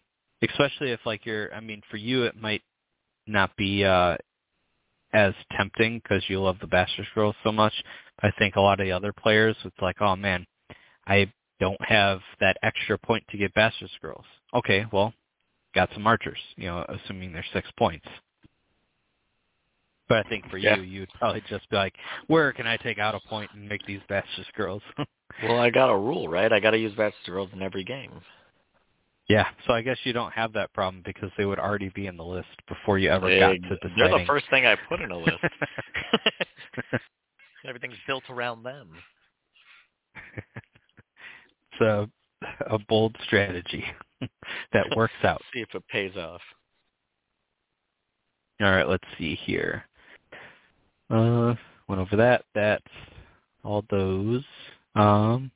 especially 0.41 0.91
if 0.91 1.01
like 1.05 1.25
you're 1.25 1.53
I 1.53 1.59
mean, 1.59 1.81
for 1.91 1.97
you 1.97 2.23
it 2.23 2.41
might 2.41 2.61
not 3.27 3.53
be 3.57 3.83
uh 3.83 4.15
as 5.11 5.33
tempting 5.57 5.99
because 5.99 6.23
you 6.29 6.41
love 6.41 6.55
the 6.61 6.67
Bastard's 6.67 7.09
Girls 7.13 7.35
so 7.43 7.51
much. 7.51 7.73
I 8.21 8.31
think 8.39 8.55
a 8.55 8.61
lot 8.61 8.79
of 8.79 8.85
the 8.85 8.93
other 8.93 9.11
players, 9.11 9.57
it's 9.65 9.81
like, 9.81 9.97
oh 9.99 10.15
man, 10.15 10.45
I 11.05 11.33
don't 11.59 11.81
have 11.81 12.21
that 12.39 12.55
extra 12.63 12.97
point 12.97 13.25
to 13.31 13.37
get 13.37 13.53
Bastard's 13.53 13.91
Girls. 14.01 14.25
Okay, 14.53 14.85
well, 14.93 15.13
got 15.75 15.89
some 15.93 16.07
archers, 16.07 16.39
you 16.55 16.65
know, 16.67 16.85
assuming 16.89 17.31
they're 17.31 17.45
six 17.53 17.69
points. 17.77 18.05
But 20.07 20.25
I 20.25 20.29
think 20.29 20.49
for 20.49 20.57
Yeah. 20.57 20.75
you, 20.77 20.81
you'd 20.81 21.09
probably 21.19 21.41
just 21.47 21.69
be 21.69 21.75
like, 21.75 21.93
where 22.27 22.51
can 22.51 22.65
I 22.65 22.77
take 22.77 22.97
out 22.97 23.13
a 23.13 23.19
point 23.29 23.51
and 23.53 23.69
make 23.69 23.85
these 23.85 24.01
Bastard's 24.09 24.49
Girls? 24.55 24.81
Well, 25.43 25.59
I 25.59 25.69
got 25.69 25.91
a 25.91 25.95
rule, 25.95 26.27
right? 26.27 26.51
I 26.51 26.59
got 26.59 26.71
to 26.71 26.77
use 26.79 26.93
Bastard 26.95 27.23
Girls 27.27 27.49
in 27.53 27.61
every 27.61 27.83
game. 27.83 28.11
yeah, 29.29 29.45
so 29.67 29.73
I 29.73 29.81
guess 29.83 29.97
you 30.03 30.11
don't 30.11 30.31
have 30.33 30.51
that 30.53 30.73
problem 30.73 31.03
because 31.05 31.29
they 31.37 31.45
would 31.45 31.59
already 31.59 31.89
be 31.89 32.07
in 32.07 32.17
the 32.17 32.25
list 32.25 32.47
before 32.67 32.97
you 32.97 33.09
ever 33.11 33.29
got 33.39 33.51
They- 33.51 33.57
to 33.59 33.75
deciding. 33.75 33.95
They're 33.95 34.19
the 34.19 34.25
first 34.25 34.49
thing 34.49 34.65
I 34.65 34.75
put 34.89 34.99
in 35.01 35.11
a 35.11 35.17
list. 35.17 35.37
Everything's 37.65 37.93
built 38.07 38.23
around 38.29 38.63
them. 38.63 38.89
it's 41.71 41.81
a, 41.81 42.09
a 42.73 42.79
bold 42.89 43.15
strategy 43.25 43.85
that 44.73 44.85
works 44.95 45.13
out. 45.23 45.41
See 45.53 45.61
if 45.61 45.73
it 45.73 45.83
pays 45.87 46.15
off. 46.15 46.41
All 48.61 48.71
right, 48.71 48.87
let's 48.87 49.07
see 49.17 49.35
here. 49.35 49.85
Uh, 51.09 51.55
went 51.87 52.01
over 52.01 52.15
that. 52.17 52.43
That's 52.53 52.83
all 53.63 53.83
those. 53.89 54.43
Um, 54.95 55.51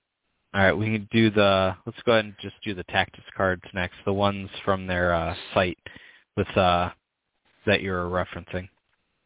all 0.53 0.61
right, 0.61 0.73
we 0.73 0.85
can 0.85 1.07
do 1.11 1.29
the. 1.29 1.75
Let's 1.85 2.01
go 2.05 2.13
ahead 2.13 2.25
and 2.25 2.35
just 2.41 2.55
do 2.63 2.73
the 2.73 2.83
tactics 2.85 3.27
cards 3.35 3.63
next. 3.73 3.95
The 4.05 4.13
ones 4.13 4.49
from 4.63 4.87
their 4.87 5.13
uh, 5.13 5.35
site 5.53 5.79
with 6.37 6.47
uh, 6.57 6.91
that 7.65 7.81
you 7.81 7.91
were 7.91 8.05
referencing. 8.05 8.69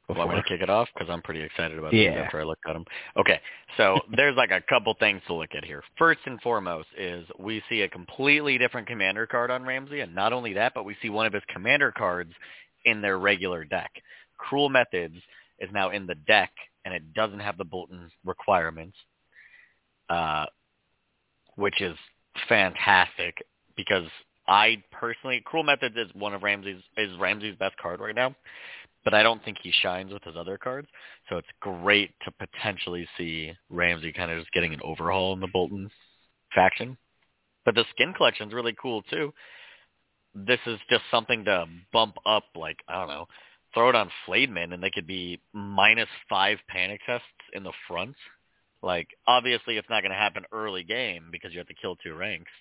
Well, 0.09 0.21
I'm 0.21 0.27
going 0.29 0.41
to 0.41 0.47
kick 0.47 0.61
it 0.61 0.69
off 0.69 0.87
because 0.93 1.09
I'm 1.11 1.21
pretty 1.21 1.41
excited 1.41 1.77
about 1.77 1.91
these 1.91 2.05
Yeah. 2.05 2.21
after 2.21 2.39
I 2.39 2.43
looked 2.43 2.63
at 2.65 2.73
them. 2.73 2.85
Okay, 3.17 3.41
so 3.75 3.99
there's 4.15 4.37
like 4.37 4.51
a 4.51 4.61
couple 4.61 4.93
things 4.93 5.21
to 5.27 5.33
look 5.33 5.49
at 5.53 5.65
here. 5.65 5.83
First 5.97 6.21
and 6.25 6.41
foremost 6.41 6.87
is 6.97 7.25
we 7.37 7.61
see 7.67 7.81
a 7.81 7.89
completely 7.89 8.57
different 8.57 8.87
commander 8.87 9.27
card 9.27 9.51
on 9.51 9.65
Ramsay, 9.65 9.99
and 9.99 10.15
not 10.15 10.31
only 10.31 10.53
that, 10.53 10.73
but 10.73 10.85
we 10.85 10.95
see 11.01 11.09
one 11.09 11.25
of 11.25 11.33
his 11.33 11.43
commander 11.49 11.91
cards 11.91 12.31
in 12.85 13.01
their 13.01 13.19
regular 13.19 13.65
deck. 13.65 13.91
Cruel 14.37 14.69
Methods 14.69 15.17
is 15.59 15.69
now 15.73 15.89
in 15.89 16.07
the 16.07 16.15
deck, 16.15 16.51
and 16.85 16.93
it 16.93 17.13
doesn't 17.13 17.39
have 17.39 17.57
the 17.57 17.65
Bolton 17.65 18.09
requirements, 18.23 18.95
uh, 20.09 20.45
which 21.55 21.81
is 21.81 21.97
fantastic 22.47 23.43
because 23.75 24.05
I 24.47 24.81
personally, 24.89 25.41
Cruel 25.43 25.63
Methods 25.63 25.97
is 25.97 26.07
one 26.13 26.33
of 26.33 26.43
Ramsay's 26.43 26.81
is 26.95 27.09
Ramsay's 27.19 27.57
best 27.57 27.75
card 27.75 27.99
right 27.99 28.15
now 28.15 28.33
but 29.07 29.13
I 29.13 29.23
don't 29.23 29.41
think 29.45 29.59
he 29.63 29.71
shines 29.71 30.11
with 30.11 30.25
his 30.25 30.35
other 30.35 30.57
cards. 30.57 30.89
So 31.29 31.37
it's 31.37 31.47
great 31.61 32.11
to 32.25 32.45
potentially 32.45 33.07
see 33.17 33.53
Ramsay 33.69 34.11
kind 34.11 34.29
of 34.29 34.37
just 34.37 34.51
getting 34.51 34.73
an 34.73 34.81
overhaul 34.83 35.31
in 35.31 35.39
the 35.39 35.47
Bolton 35.47 35.89
faction. 36.53 36.97
But 37.63 37.75
the 37.75 37.85
skin 37.91 38.13
collection 38.13 38.49
is 38.49 38.53
really 38.53 38.75
cool 38.81 39.03
too. 39.03 39.33
This 40.35 40.59
is 40.67 40.77
just 40.89 41.03
something 41.09 41.45
to 41.45 41.67
bump 41.93 42.15
up, 42.25 42.43
like 42.53 42.79
I 42.89 42.99
don't 42.99 43.07
know, 43.07 43.27
throw 43.73 43.87
it 43.87 43.95
on 43.95 44.11
Flayed 44.25 44.51
Men, 44.51 44.73
and 44.73 44.83
they 44.83 44.91
could 44.91 45.07
be 45.07 45.39
minus 45.53 46.09
five 46.27 46.57
panic 46.67 46.99
tests 47.05 47.25
in 47.53 47.63
the 47.63 47.71
front. 47.87 48.17
Like 48.83 49.07
obviously, 49.25 49.77
it's 49.77 49.89
not 49.89 50.01
going 50.01 50.11
to 50.11 50.17
happen 50.17 50.43
early 50.51 50.83
game 50.83 51.29
because 51.31 51.53
you 51.53 51.59
have 51.59 51.67
to 51.67 51.81
kill 51.81 51.95
two 51.95 52.13
ranks. 52.13 52.51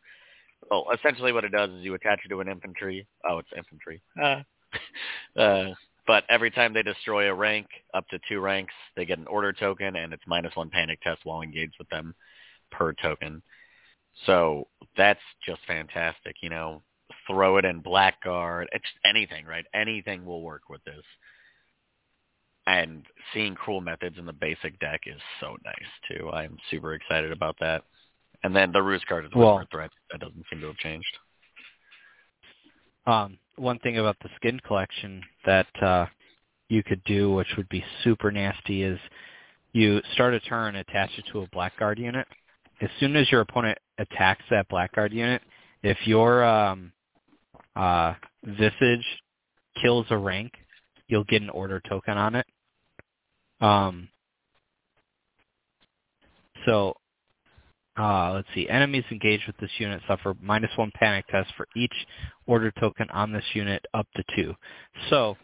Well, 0.71 0.87
essentially, 0.95 1.33
what 1.33 1.43
it 1.43 1.51
does 1.51 1.71
is 1.71 1.85
you 1.85 1.95
attach 1.95 2.21
it 2.25 2.29
to 2.29 2.41
an 2.41 2.49
infantry. 2.49 3.05
Oh, 3.29 3.39
it's 3.39 3.49
infantry. 3.57 4.01
Ah. 4.23 4.45
uh, 5.37 5.71
but 6.07 6.25
every 6.29 6.51
time 6.51 6.73
they 6.73 6.83
destroy 6.83 7.29
a 7.29 7.35
rank 7.35 7.67
up 7.95 8.09
to 8.09 8.21
two 8.29 8.41
ranks, 8.41 8.75
they 8.95 9.05
get 9.05 9.19
an 9.19 9.27
order 9.27 9.53
token, 9.53 9.97
and 9.97 10.13
it's 10.13 10.23
minus 10.27 10.55
one 10.55 10.71
panic 10.71 11.01
test 11.03 11.21
while 11.25 11.43
engaged 11.43 11.75
with 11.79 11.89
them 11.89 12.15
per 12.71 12.93
token. 12.93 13.43
So 14.25 14.69
that's 14.97 15.21
just 15.45 15.61
fantastic. 15.67 16.37
You 16.41 16.51
know, 16.51 16.83
throw 17.27 17.57
it 17.57 17.65
in 17.65 17.83
Blackguard. 17.83 18.67
It's 18.73 18.85
anything, 19.05 19.45
right? 19.47 19.65
Anything 19.75 20.25
will 20.25 20.43
work 20.43 20.69
with 20.69 20.83
this. 20.85 21.05
And 22.69 23.05
seeing 23.33 23.55
cruel 23.55 23.81
methods 23.81 24.19
in 24.19 24.27
the 24.27 24.33
basic 24.33 24.79
deck 24.81 25.03
is 25.07 25.21
so 25.41 25.57
nice 25.65 25.91
too. 26.09 26.31
I'm 26.31 26.57
super 26.71 26.95
excited 26.95 27.31
about 27.31 27.57
that. 27.61 27.85
And 28.43 28.55
then 28.55 28.73
the 28.73 28.83
ruse 28.83 29.05
card 29.09 29.25
is 29.25 29.33
Well- 29.35 29.57
Whisper 29.59 29.69
Threat. 29.71 29.91
That 30.11 30.21
doesn't 30.21 30.47
seem 30.51 30.61
to 30.61 30.69
have 30.69 30.77
changed. 30.79 31.19
Um, 33.07 33.39
one 33.57 33.79
thing 33.81 33.99
about 33.99 34.17
the 34.23 34.29
skin 34.37 34.61
collection 34.67 35.23
that 35.45 35.67
uh, 35.83 36.07
you 36.69 36.83
could 36.83 37.03
do, 37.05 37.33
which 37.33 37.49
would 37.57 37.69
be 37.69 37.85
super 38.05 38.31
nasty, 38.31 38.83
is 38.83 38.99
you 39.73 40.01
start 40.15 40.35
a 40.35 40.41
turn, 40.41 40.77
attach 40.77 41.11
it 41.19 41.25
to 41.33 41.41
a 41.41 41.49
Blackguard 41.49 41.99
unit. 41.99 42.27
As 42.81 42.91
soon 43.01 43.17
as 43.17 43.31
your 43.31 43.41
opponent 43.41 43.79
attacks 43.99 44.43
that 44.51 44.69
Blackguard 44.69 45.13
unit, 45.13 45.43
if 45.83 45.97
your 46.07 46.45
um, 46.45 46.93
uh, 47.75 48.15
Visage 48.45 49.05
kills 49.81 50.07
a 50.11 50.17
rank, 50.17 50.53
you'll 51.09 51.25
get 51.25 51.43
an 51.43 51.51
order 51.51 51.81
token 51.89 52.17
on 52.17 52.35
it. 52.35 52.47
Um, 53.61 54.09
so 56.65 56.95
uh, 57.99 58.33
let's 58.35 58.49
see. 58.55 58.69
Enemies 58.69 59.05
engaged 59.11 59.47
with 59.47 59.57
this 59.59 59.71
unit 59.79 60.03
suffer 60.07 60.35
minus 60.41 60.71
one 60.77 60.93
panic 60.95 61.27
test 61.29 61.51
for 61.57 61.67
each 61.75 61.95
order 62.47 62.71
token 62.79 63.09
on 63.11 63.33
this 63.33 63.45
unit 63.55 63.85
up 63.95 64.07
to 64.17 64.25
two. 64.35 64.55
So, 65.11 65.37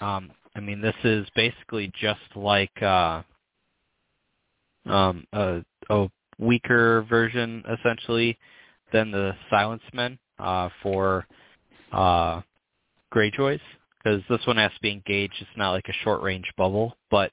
um, 0.00 0.30
I 0.54 0.60
mean, 0.60 0.80
this 0.80 0.94
is 1.04 1.26
basically 1.34 1.90
just 2.00 2.20
like 2.36 2.82
uh, 2.82 3.22
um, 4.86 5.24
a, 5.32 5.62
a 5.90 6.08
weaker 6.38 7.02
version, 7.08 7.64
essentially, 7.78 8.38
than 8.92 9.10
the 9.10 9.34
Silent 9.50 9.82
Men 9.92 10.18
uh, 10.38 10.68
for 10.82 11.26
uh, 11.92 12.40
Greyjoys, 13.12 13.60
because 13.98 14.22
this 14.28 14.46
one 14.46 14.56
has 14.56 14.72
to 14.72 14.80
be 14.82 14.90
engaged. 14.90 15.34
It's 15.40 15.50
not 15.56 15.72
like 15.72 15.88
a 15.88 16.04
short-range 16.04 16.50
bubble, 16.56 16.96
but 17.10 17.32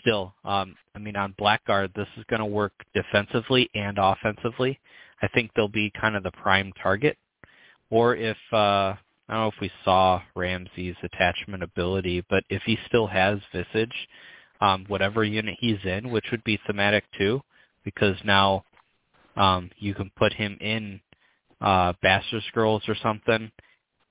still, 0.00 0.34
um, 0.44 0.74
I 0.94 0.98
mean, 0.98 1.16
on 1.16 1.34
Blackguard, 1.38 1.92
this 1.94 2.08
is 2.16 2.24
going 2.28 2.40
to 2.40 2.46
work 2.46 2.72
defensively 2.94 3.70
and 3.74 3.98
offensively. 3.98 4.78
I 5.22 5.28
think 5.28 5.50
they'll 5.54 5.68
be 5.68 5.92
kind 6.00 6.16
of 6.16 6.22
the 6.22 6.30
prime 6.30 6.72
target. 6.82 7.16
Or 7.90 8.16
if 8.16 8.36
uh, 8.52 8.94
I 9.30 9.34
don't 9.34 9.40
know 9.40 9.48
if 9.48 9.60
we 9.60 9.70
saw 9.84 10.20
Ramsay's 10.34 10.96
attachment 11.02 11.62
ability, 11.62 12.24
but 12.28 12.44
if 12.48 12.62
he 12.64 12.78
still 12.86 13.06
has 13.06 13.38
Visage, 13.52 13.94
um, 14.60 14.84
whatever 14.88 15.24
unit 15.24 15.56
he's 15.60 15.78
in, 15.84 16.10
which 16.10 16.26
would 16.30 16.44
be 16.44 16.58
thematic 16.66 17.04
too, 17.16 17.40
because 17.84 18.16
now 18.24 18.64
um, 19.36 19.70
you 19.78 19.94
can 19.94 20.10
put 20.16 20.32
him 20.32 20.56
in 20.60 21.00
uh, 21.60 21.92
Bastard's 22.02 22.46
Girls 22.54 22.82
or 22.88 22.96
something, 23.02 23.50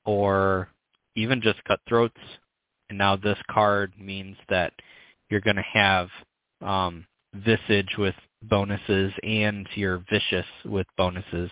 or 0.05 0.69
even 1.15 1.41
just 1.41 1.63
Cutthroats. 1.65 2.17
And 2.89 2.97
now 2.97 3.15
this 3.15 3.37
card 3.51 3.93
means 3.99 4.37
that 4.49 4.73
you're 5.29 5.41
going 5.41 5.55
to 5.55 5.61
have 5.61 6.09
um, 6.61 7.05
Visage 7.33 7.95
with 7.97 8.15
bonuses 8.43 9.13
and 9.23 9.67
your 9.75 10.03
Vicious 10.09 10.45
with 10.65 10.87
bonuses. 10.97 11.51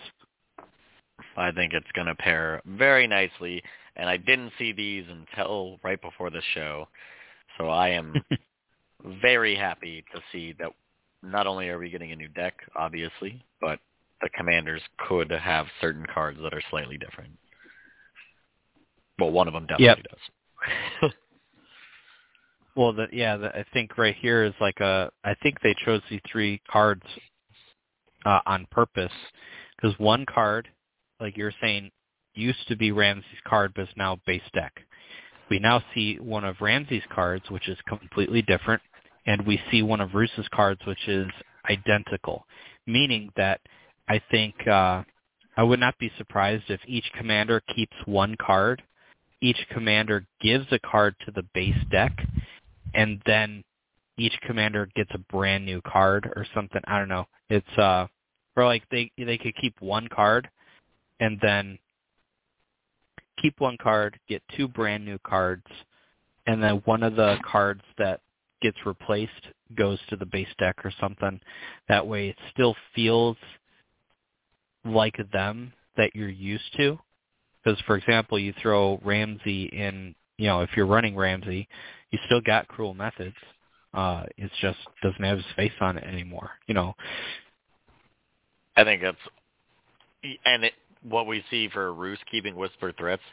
I 1.36 1.51
think 1.51 1.73
it's 1.73 1.91
going 1.93 2.07
to 2.07 2.15
pair 2.15 2.61
very 2.65 3.05
nicely, 3.05 3.61
and 3.95 4.09
I 4.09 4.17
didn't 4.17 4.53
see 4.57 4.71
these 4.73 5.05
until 5.09 5.80
right 5.84 6.01
before 6.01 6.30
the 6.32 6.41
show, 6.53 6.88
so 7.57 7.69
I 7.69 7.89
am 7.89 8.15
very 9.21 9.55
happy 9.55 10.03
to 10.13 10.21
see 10.32 10.55
that 10.59 10.71
not 11.21 11.45
only 11.45 11.69
are 11.69 11.78
we 11.78 11.89
getting 11.89 12.11
a 12.11 12.15
new 12.15 12.28
deck, 12.30 12.55
obviously, 12.75 13.43
but 13.61 13.80
the 14.21 14.30
commanders 14.36 14.82
could 15.07 15.30
have 15.32 15.67
certain 15.80 16.05
cards 16.11 16.39
that 16.41 16.53
are 16.53 16.61
slightly 16.69 16.97
different. 16.97 17.32
Well, 19.19 19.32
one 19.32 19.47
of 19.47 19.53
them 19.53 19.67
definitely 19.67 20.03
does. 20.09 20.19
Well, 22.78 22.93
the, 22.93 23.07
yeah, 23.11 23.38
the, 23.38 23.47
I 23.47 23.65
think 23.73 23.97
right 23.97 24.15
here 24.21 24.43
is 24.43 24.53
like 24.61 24.80
a. 24.80 25.09
I 25.23 25.34
think 25.41 25.59
they 25.61 25.75
chose 25.84 26.01
these 26.09 26.21
three 26.32 26.61
cards 26.71 27.01
uh, 28.23 28.39
on 28.45 28.67
purpose 28.69 29.11
because 29.75 29.97
one 29.99 30.25
card, 30.32 30.67
like 31.19 31.36
you're 31.36 31.53
saying, 31.59 31.89
used 32.36 32.67
to 32.67 32.75
be 32.75 32.91
Ramsay's 32.91 33.25
card, 33.47 33.73
but 33.75 33.84
is 33.84 33.89
now 33.97 34.19
base 34.28 34.43
deck. 34.53 34.73
We 35.49 35.57
now 35.57 35.84
see 35.95 36.19
one 36.19 36.45
of 36.45 36.61
Ramsay's 36.61 37.01
cards, 37.11 37.49
which 37.49 37.67
is 37.67 37.78
completely 37.88 38.43
different, 38.43 38.84
and 39.25 39.47
we 39.47 39.59
see 39.71 39.82
one 39.82 40.01
of 40.01 40.13
Roose's 40.13 40.47
cards, 40.53 40.82
which 40.86 41.07
is 41.07 41.28
identical, 41.69 42.45
meaning 42.86 43.32
that 43.38 43.59
I 44.07 44.21
think 44.30 44.55
uh, 44.67 45.01
I 45.55 45.63
would 45.63 45.80
not 45.80 45.97
be 45.97 46.11
surprised 46.19 46.65
if 46.69 46.82
each 46.86 47.09
commander 47.17 47.61
keeps 47.75 47.95
one 48.05 48.36
card. 48.39 48.84
Each 49.41 49.57
commander 49.71 50.28
gives 50.41 50.67
a 50.71 50.80
card 50.80 51.15
to 51.25 51.32
the 51.32 51.43
base 51.53 51.78
deck, 51.91 52.11
and 52.98 53.22
then 53.26 53.64
each 54.18 54.38
commander 54.41 54.89
gets 54.95 55.12
a 55.14 55.20
brand 55.32 55.66
new 55.66 55.82
card 55.82 56.30
or 56.36 56.45
something. 56.54 56.82
I 56.86 57.00
don't 57.00 57.08
know. 57.08 57.28
It's 57.50 57.78
uh 57.78 58.08
or 58.58 58.66
like 58.66 58.84
they 58.91 59.10
they 59.18 59.38
could 59.38 59.56
keep 59.56 59.80
one 59.80 60.10
card 60.10 60.50
and 61.22 61.39
then 61.41 61.80
keep 63.41 63.60
one 63.60 63.78
card, 63.82 64.20
get 64.28 64.41
two 64.58 64.68
brand 64.68 65.06
new 65.06 65.20
cards, 65.20 65.66
and 66.48 66.62
then 66.62 66.82
one 66.86 67.04
of 67.04 67.16
the 67.16 67.38
cards 67.50 67.84
that 67.98 68.20
gets 68.62 68.78
replaced 68.86 69.32
goes 69.76 70.00
to 70.10 70.16
the 70.16 70.26
base 70.26 70.48
deck 70.58 70.76
or 70.84 70.91
something. 71.00 71.39
That 71.88 72.06
way 72.06 72.30
it 72.30 72.38
still 72.52 72.76
feels 72.95 73.38
like 74.84 75.20
them 75.32 75.72
that 75.98 76.16
you're 76.16 76.30
used 76.30 76.76
to. 76.78 76.98
Because, 77.64 77.80
for 77.82 77.98
example, 77.98 78.39
you 78.39 78.54
throw 78.62 79.00
Ramsay 79.04 79.66
in, 79.66 80.16
you 80.38 80.48
know, 80.48 80.62
if 80.62 80.70
you're 80.76 80.86
running 80.86 81.16
Ramsay, 81.16 81.68
you 82.12 82.20
still 82.26 82.41
got 82.41 82.68
Cruel 82.68 82.93
Methods. 82.93 83.36
Uh, 83.93 84.24
it 84.38 84.51
just 84.62 84.80
doesn't 85.01 85.24
have 85.24 85.38
his 85.38 85.45
face 85.55 85.72
on 85.80 85.97
it 85.97 86.03
anymore. 86.03 86.51
You 86.68 86.74
know, 86.74 86.93
I 88.76 88.84
think 88.84 89.01
that's 89.01 89.18
and 90.45 90.64
it, 90.66 90.74
what 91.03 91.28
we 91.28 91.43
see 91.49 91.70
for 91.70 91.93
Roose 91.93 92.20
keeping 92.30 92.55
Whisper 92.55 92.91
Threats. 92.91 93.24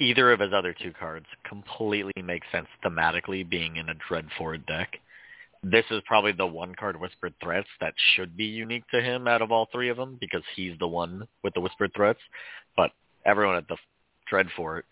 Either 0.00 0.32
of 0.32 0.40
his 0.40 0.52
other 0.52 0.74
two 0.82 0.92
cards 0.98 1.26
completely 1.48 2.20
makes 2.22 2.46
sense 2.50 2.66
thematically, 2.84 3.48
being 3.48 3.76
in 3.76 3.88
a 3.88 3.94
Dreadfort 3.94 4.66
deck. 4.66 4.96
This 5.62 5.84
is 5.90 6.02
probably 6.06 6.32
the 6.32 6.46
one 6.46 6.74
card 6.74 7.00
Whispered 7.00 7.34
Threats 7.42 7.68
that 7.80 7.94
should 8.14 8.36
be 8.36 8.44
unique 8.44 8.84
to 8.92 9.00
him 9.00 9.28
out 9.28 9.40
of 9.40 9.52
all 9.52 9.68
three 9.72 9.88
of 9.88 9.96
them 9.96 10.18
because 10.20 10.42
he's 10.56 10.76
the 10.78 10.88
one 10.88 11.26
with 11.42 11.54
the 11.54 11.60
Whispered 11.60 11.92
Threats. 11.94 12.18
But 12.76 12.90
everyone 13.24 13.56
at 13.56 13.68
the 13.68 13.76
Dreadfort 14.30 14.82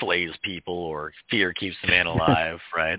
flays 0.00 0.30
people 0.42 0.74
or 0.74 1.12
fear 1.30 1.52
keeps 1.52 1.76
the 1.82 1.88
man 1.88 2.06
alive, 2.06 2.58
right? 2.76 2.98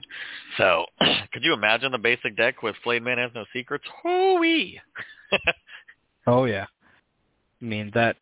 So 0.57 0.85
could 1.33 1.43
you 1.43 1.53
imagine 1.53 1.91
the 1.91 1.97
basic 1.97 2.35
deck 2.37 2.63
with 2.63 2.75
Flayed 2.83 3.03
Man 3.03 3.17
has 3.17 3.31
no 3.35 3.45
secrets? 3.53 3.85
Hooey! 4.03 4.81
oh 6.27 6.45
yeah. 6.45 6.65
I 7.61 7.65
mean 7.65 7.91
that 7.93 8.17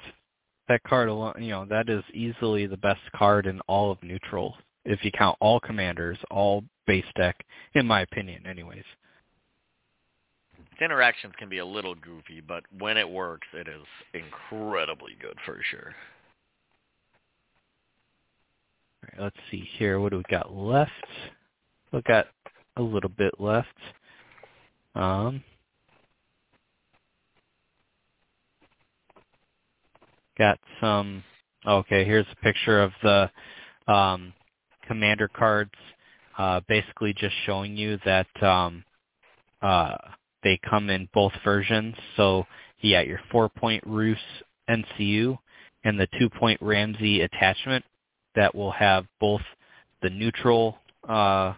that 0.69 0.83
card 0.83 1.09
alone, 1.09 1.35
you 1.39 1.49
know, 1.49 1.65
that 1.65 1.89
is 1.89 2.03
easily 2.13 2.65
the 2.65 2.77
best 2.77 3.01
card 3.15 3.45
in 3.45 3.59
all 3.61 3.91
of 3.91 4.01
neutral 4.01 4.55
if 4.85 5.03
you 5.03 5.11
count 5.11 5.37
all 5.39 5.59
commanders, 5.59 6.17
all 6.29 6.63
base 6.87 7.05
deck, 7.15 7.45
in 7.73 7.85
my 7.85 8.01
opinion, 8.01 8.45
anyways. 8.45 8.83
Its 10.71 10.81
interactions 10.81 11.33
can 11.37 11.49
be 11.49 11.59
a 11.59 11.65
little 11.65 11.95
goofy, 11.95 12.41
but 12.41 12.63
when 12.79 12.97
it 12.97 13.09
works, 13.09 13.47
it 13.53 13.67
is 13.67 13.85
incredibly 14.13 15.15
good 15.21 15.37
for 15.45 15.59
sure. 15.69 15.93
Let's 19.19 19.35
see 19.51 19.67
here. 19.77 19.99
What 19.99 20.11
do 20.11 20.17
we 20.17 20.23
got 20.29 20.53
left? 20.53 20.91
We 21.91 22.01
got 22.01 22.27
a 22.77 22.81
little 22.81 23.09
bit 23.09 23.39
left. 23.39 23.67
Um, 24.95 25.43
got 30.37 30.59
some. 30.81 31.23
Okay, 31.65 32.03
here's 32.03 32.25
a 32.31 32.43
picture 32.43 32.81
of 32.81 32.91
the 33.01 33.29
um, 33.87 34.33
commander 34.87 35.27
cards. 35.27 35.71
Uh, 36.37 36.61
basically, 36.67 37.13
just 37.13 37.35
showing 37.45 37.77
you 37.77 37.97
that 38.05 38.27
um, 38.43 38.83
uh, 39.61 39.95
they 40.43 40.59
come 40.69 40.89
in 40.89 41.07
both 41.13 41.33
versions. 41.43 41.95
So 42.17 42.45
you 42.79 42.95
got 42.95 43.07
your 43.07 43.19
four-point 43.31 43.83
Roose 43.85 44.17
NCU 44.69 45.37
and 45.83 45.99
the 45.99 46.07
two-point 46.19 46.61
Ramsay 46.61 47.21
attachment 47.21 47.85
that 48.35 48.53
will 48.53 48.71
have 48.71 49.05
both 49.19 49.41
the 50.01 50.09
neutral 50.09 50.77
uh, 51.07 51.53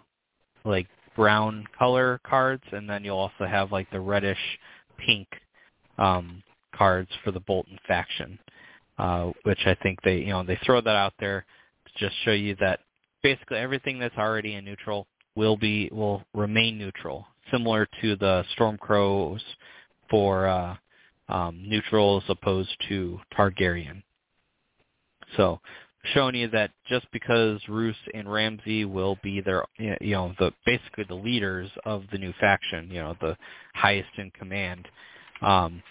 like 0.64 0.88
brown 1.16 1.66
color 1.78 2.20
cards, 2.26 2.64
and 2.72 2.90
then 2.90 3.04
you'll 3.04 3.18
also 3.18 3.46
have 3.46 3.72
like 3.72 3.90
the 3.92 4.00
reddish 4.00 4.38
pink 4.98 5.28
um, 5.98 6.44
cards 6.76 7.10
for 7.24 7.32
the 7.32 7.40
Bolton 7.40 7.78
faction, 7.88 8.38
uh, 8.98 9.32
which 9.44 9.60
I 9.66 9.76
think 9.82 10.02
they 10.04 10.18
you 10.18 10.30
know 10.30 10.44
they 10.44 10.60
throw 10.66 10.82
that 10.82 10.96
out 10.96 11.14
there 11.20 11.46
to 11.86 12.06
just 12.06 12.16
show 12.24 12.32
you 12.32 12.56
that 12.60 12.82
basically 13.24 13.58
everything 13.58 14.00
that's 14.00 14.18
already 14.18 14.56
in 14.56 14.66
neutral 14.66 15.08
will 15.36 15.58
be 15.58 15.90
will 15.92 16.24
remain 16.34 16.78
neutral, 16.78 17.26
similar 17.52 17.88
to 18.02 18.16
the 18.16 18.44
Stormcrows 18.58 19.42
for 20.10 20.48
uh, 20.48 20.76
um, 21.30 21.64
neutral 21.68 22.22
as 22.24 22.30
opposed 22.30 22.76
to 22.90 23.20
Targaryen. 23.38 24.04
So 25.38 25.60
showing 26.14 26.36
you 26.36 26.48
that 26.50 26.72
just 26.88 27.08
because 27.12 27.60
Roose 27.70 27.96
and 28.14 28.32
Ramsay 28.32 28.86
will 28.86 29.18
be 29.24 29.42
their, 29.42 29.66
you 29.78 29.96
know, 30.14 30.34
the 30.40 30.52
basically 30.66 31.06
the 31.08 31.16
leaders 31.16 31.70
of 31.86 32.04
the 32.12 32.18
new 32.18 32.34
faction, 32.40 32.90
you 32.92 33.02
know, 33.02 33.16
the 33.22 33.38
highest 33.76 34.10
in 34.18 34.32
command, 34.32 34.88
um, 35.42 35.82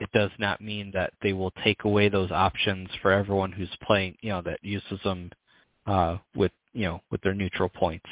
it 0.00 0.10
does 0.12 0.30
not 0.38 0.60
mean 0.60 0.90
that 0.94 1.12
they 1.22 1.32
will 1.32 1.52
take 1.64 1.84
away 1.84 2.08
those 2.08 2.30
options 2.30 2.88
for 3.02 3.12
everyone 3.12 3.52
who's 3.52 3.70
playing, 3.82 4.16
you 4.22 4.30
know, 4.30 4.42
that 4.42 4.60
uses 4.62 5.00
them 5.04 5.30
uh, 5.86 6.18
with, 6.36 6.52
you 6.74 6.84
know, 6.84 7.00
with 7.10 7.20
their 7.22 7.34
neutral 7.34 7.68
points. 7.68 8.06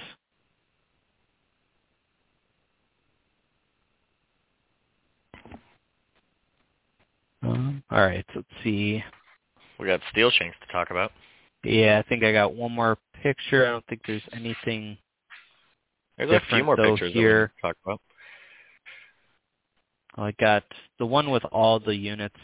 Um, 7.42 7.82
all 7.90 8.00
right, 8.00 8.26
let's 8.34 8.46
see. 8.64 9.02
We 9.78 9.86
got 9.86 10.00
Steel 10.10 10.30
Shanks 10.30 10.56
to 10.66 10.72
talk 10.72 10.90
about. 10.90 11.12
Yeah, 11.64 12.00
I 12.04 12.08
think 12.08 12.22
I 12.22 12.32
got 12.32 12.54
one 12.54 12.72
more 12.72 12.96
picture. 13.22 13.66
I 13.66 13.70
don't 13.70 13.86
think 13.86 14.02
there's 14.06 14.22
anything. 14.32 14.96
There's 16.16 16.30
a 16.30 16.40
few 16.48 16.64
more 16.64 16.76
pictures 16.76 17.12
here. 17.12 17.52
that 17.62 17.68
talk 17.68 17.76
about. 17.84 18.00
I 20.16 20.32
got 20.40 20.64
the 20.98 21.06
one 21.06 21.30
with 21.30 21.44
all 21.52 21.78
the 21.78 21.94
units. 21.94 22.36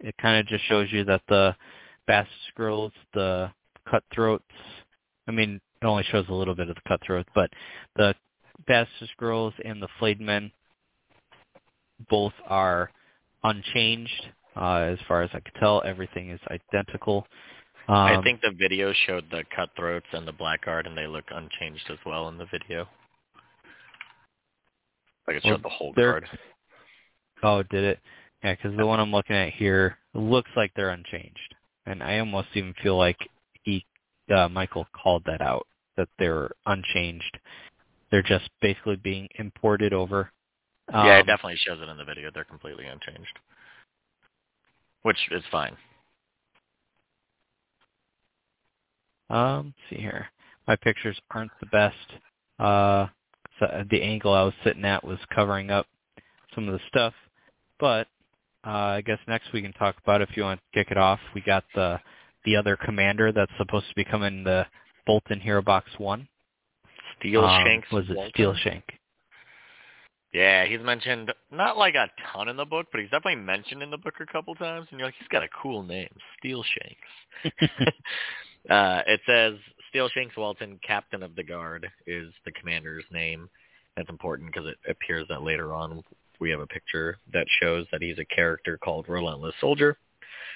It 0.00 0.14
kind 0.20 0.38
of 0.38 0.46
just 0.46 0.64
shows 0.64 0.88
you 0.90 1.04
that 1.04 1.22
the 1.28 1.54
Bast 2.06 2.30
Scrolls, 2.48 2.92
the 3.12 3.50
Cutthroats. 3.88 4.44
I 5.26 5.32
mean, 5.32 5.60
it 5.82 5.86
only 5.86 6.04
shows 6.04 6.26
a 6.28 6.34
little 6.34 6.54
bit 6.54 6.70
of 6.70 6.76
the 6.76 6.88
Cutthroats, 6.88 7.28
but 7.34 7.50
the 7.96 8.14
Bastard's 8.66 9.12
Girls 9.18 9.52
and 9.64 9.82
the 9.82 9.88
Flayed 9.98 10.20
Men 10.20 10.50
both 12.08 12.32
are 12.46 12.90
unchanged. 13.44 14.28
Uh, 14.56 14.88
as 14.92 14.98
far 15.06 15.22
as 15.22 15.30
I 15.32 15.40
could 15.40 15.54
tell, 15.60 15.82
everything 15.84 16.30
is 16.30 16.40
identical. 16.50 17.26
Um, 17.88 17.96
I 17.96 18.22
think 18.22 18.40
the 18.42 18.50
video 18.50 18.92
showed 19.06 19.24
the 19.30 19.44
cutthroats 19.54 20.06
and 20.12 20.26
the 20.28 20.32
blackguard, 20.32 20.86
and 20.86 20.96
they 20.96 21.06
look 21.06 21.24
unchanged 21.30 21.84
as 21.90 21.98
well 22.04 22.28
in 22.28 22.36
the 22.36 22.46
video. 22.46 22.86
Like 25.26 25.36
it 25.36 25.42
showed 25.42 25.50
Well, 25.50 25.58
the 25.62 25.68
whole 25.68 25.94
card. 25.94 26.26
Oh, 27.42 27.62
did 27.62 27.84
it? 27.84 27.98
Yeah, 28.42 28.54
because 28.54 28.76
the 28.76 28.86
one 28.86 29.00
I'm 29.00 29.12
looking 29.12 29.36
at 29.36 29.52
here 29.52 29.98
looks 30.14 30.50
like 30.56 30.72
they're 30.74 30.90
unchanged, 30.90 31.54
and 31.86 32.02
I 32.02 32.18
almost 32.18 32.48
even 32.54 32.74
feel 32.82 32.96
like 32.96 33.18
he, 33.62 33.84
uh, 34.34 34.48
Michael, 34.48 34.86
called 34.92 35.22
that 35.26 35.40
out 35.40 35.66
that 35.96 36.08
they're 36.18 36.50
unchanged. 36.66 37.38
They're 38.10 38.22
just 38.22 38.48
basically 38.62 38.96
being 38.96 39.28
imported 39.38 39.92
over. 39.92 40.30
Um, 40.92 41.06
yeah, 41.06 41.18
it 41.18 41.26
definitely 41.26 41.58
shows 41.66 41.78
it 41.82 41.88
in 41.88 41.96
the 41.96 42.04
video. 42.04 42.30
They're 42.32 42.44
completely 42.44 42.86
unchanged, 42.86 43.38
which 45.02 45.18
is 45.30 45.42
fine. 45.50 45.76
Um, 49.30 49.66
let's 49.66 49.90
see 49.90 50.02
here. 50.02 50.26
My 50.66 50.76
pictures 50.76 51.18
aren't 51.30 51.50
the 51.60 51.66
best. 51.66 51.96
Uh, 52.58 53.06
so 53.58 53.84
the 53.90 54.02
angle 54.02 54.32
I 54.32 54.42
was 54.42 54.54
sitting 54.64 54.84
at 54.84 55.04
was 55.04 55.18
covering 55.34 55.70
up 55.70 55.86
some 56.54 56.68
of 56.68 56.72
the 56.74 56.80
stuff, 56.88 57.14
but 57.78 58.06
uh, 58.66 58.70
I 58.70 59.00
guess 59.02 59.18
next 59.28 59.52
we 59.52 59.62
can 59.62 59.72
talk 59.74 59.96
about 60.02 60.22
if 60.22 60.30
you 60.36 60.42
want 60.42 60.60
to 60.60 60.78
kick 60.78 60.90
it 60.90 60.96
off. 60.98 61.20
We 61.34 61.40
got 61.40 61.64
the 61.74 62.00
the 62.44 62.56
other 62.56 62.76
commander 62.76 63.32
that's 63.32 63.52
supposed 63.58 63.88
to 63.88 63.94
be 63.94 64.04
coming 64.04 64.44
the 64.44 64.66
Bolton 65.06 65.40
Hero 65.40 65.60
Box 65.62 65.90
One. 65.98 66.28
Steel 67.18 67.44
Um, 67.44 67.64
Shanks. 67.64 67.90
was 67.92 68.04
it. 68.08 68.16
Steel 68.30 68.54
Shank? 68.54 68.84
Yeah, 70.32 70.66
he's 70.66 70.80
mentioned 70.80 71.32
not 71.50 71.78
like 71.78 71.94
a 71.94 72.10
ton 72.32 72.48
in 72.48 72.56
the 72.56 72.66
book, 72.66 72.88
but 72.92 73.00
he's 73.00 73.10
definitely 73.10 73.42
mentioned 73.42 73.82
in 73.82 73.90
the 73.90 73.96
book 73.96 74.14
a 74.20 74.30
couple 74.30 74.54
times, 74.54 74.86
and 74.90 74.98
you're 74.98 75.08
like, 75.08 75.14
he's 75.18 75.28
got 75.28 75.42
a 75.42 75.48
cool 75.62 75.82
name, 75.82 76.10
Steel 76.38 76.62
Shanks. 76.62 77.70
uh, 78.70 79.02
it 79.06 79.20
says 79.26 79.54
Steel 79.88 80.08
Shanks 80.10 80.36
Walton, 80.36 80.78
Captain 80.86 81.22
of 81.22 81.34
the 81.34 81.42
Guard, 81.42 81.88
is 82.06 82.32
the 82.44 82.52
commander's 82.52 83.04
name. 83.10 83.48
That's 83.96 84.10
important 84.10 84.52
because 84.52 84.68
it 84.68 84.76
appears 84.88 85.26
that 85.28 85.42
later 85.42 85.74
on 85.74 86.02
we 86.40 86.50
have 86.50 86.60
a 86.60 86.66
picture 86.66 87.18
that 87.32 87.46
shows 87.60 87.86
that 87.90 88.02
he's 88.02 88.18
a 88.18 88.24
character 88.24 88.78
called 88.78 89.08
Relentless 89.08 89.54
Soldier, 89.60 89.96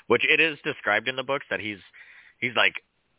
which 0.06 0.22
it 0.28 0.38
is 0.38 0.58
described 0.64 1.08
in 1.08 1.16
the 1.16 1.22
books 1.22 1.46
that 1.50 1.60
he's 1.60 1.78
he's 2.38 2.54
like 2.54 2.74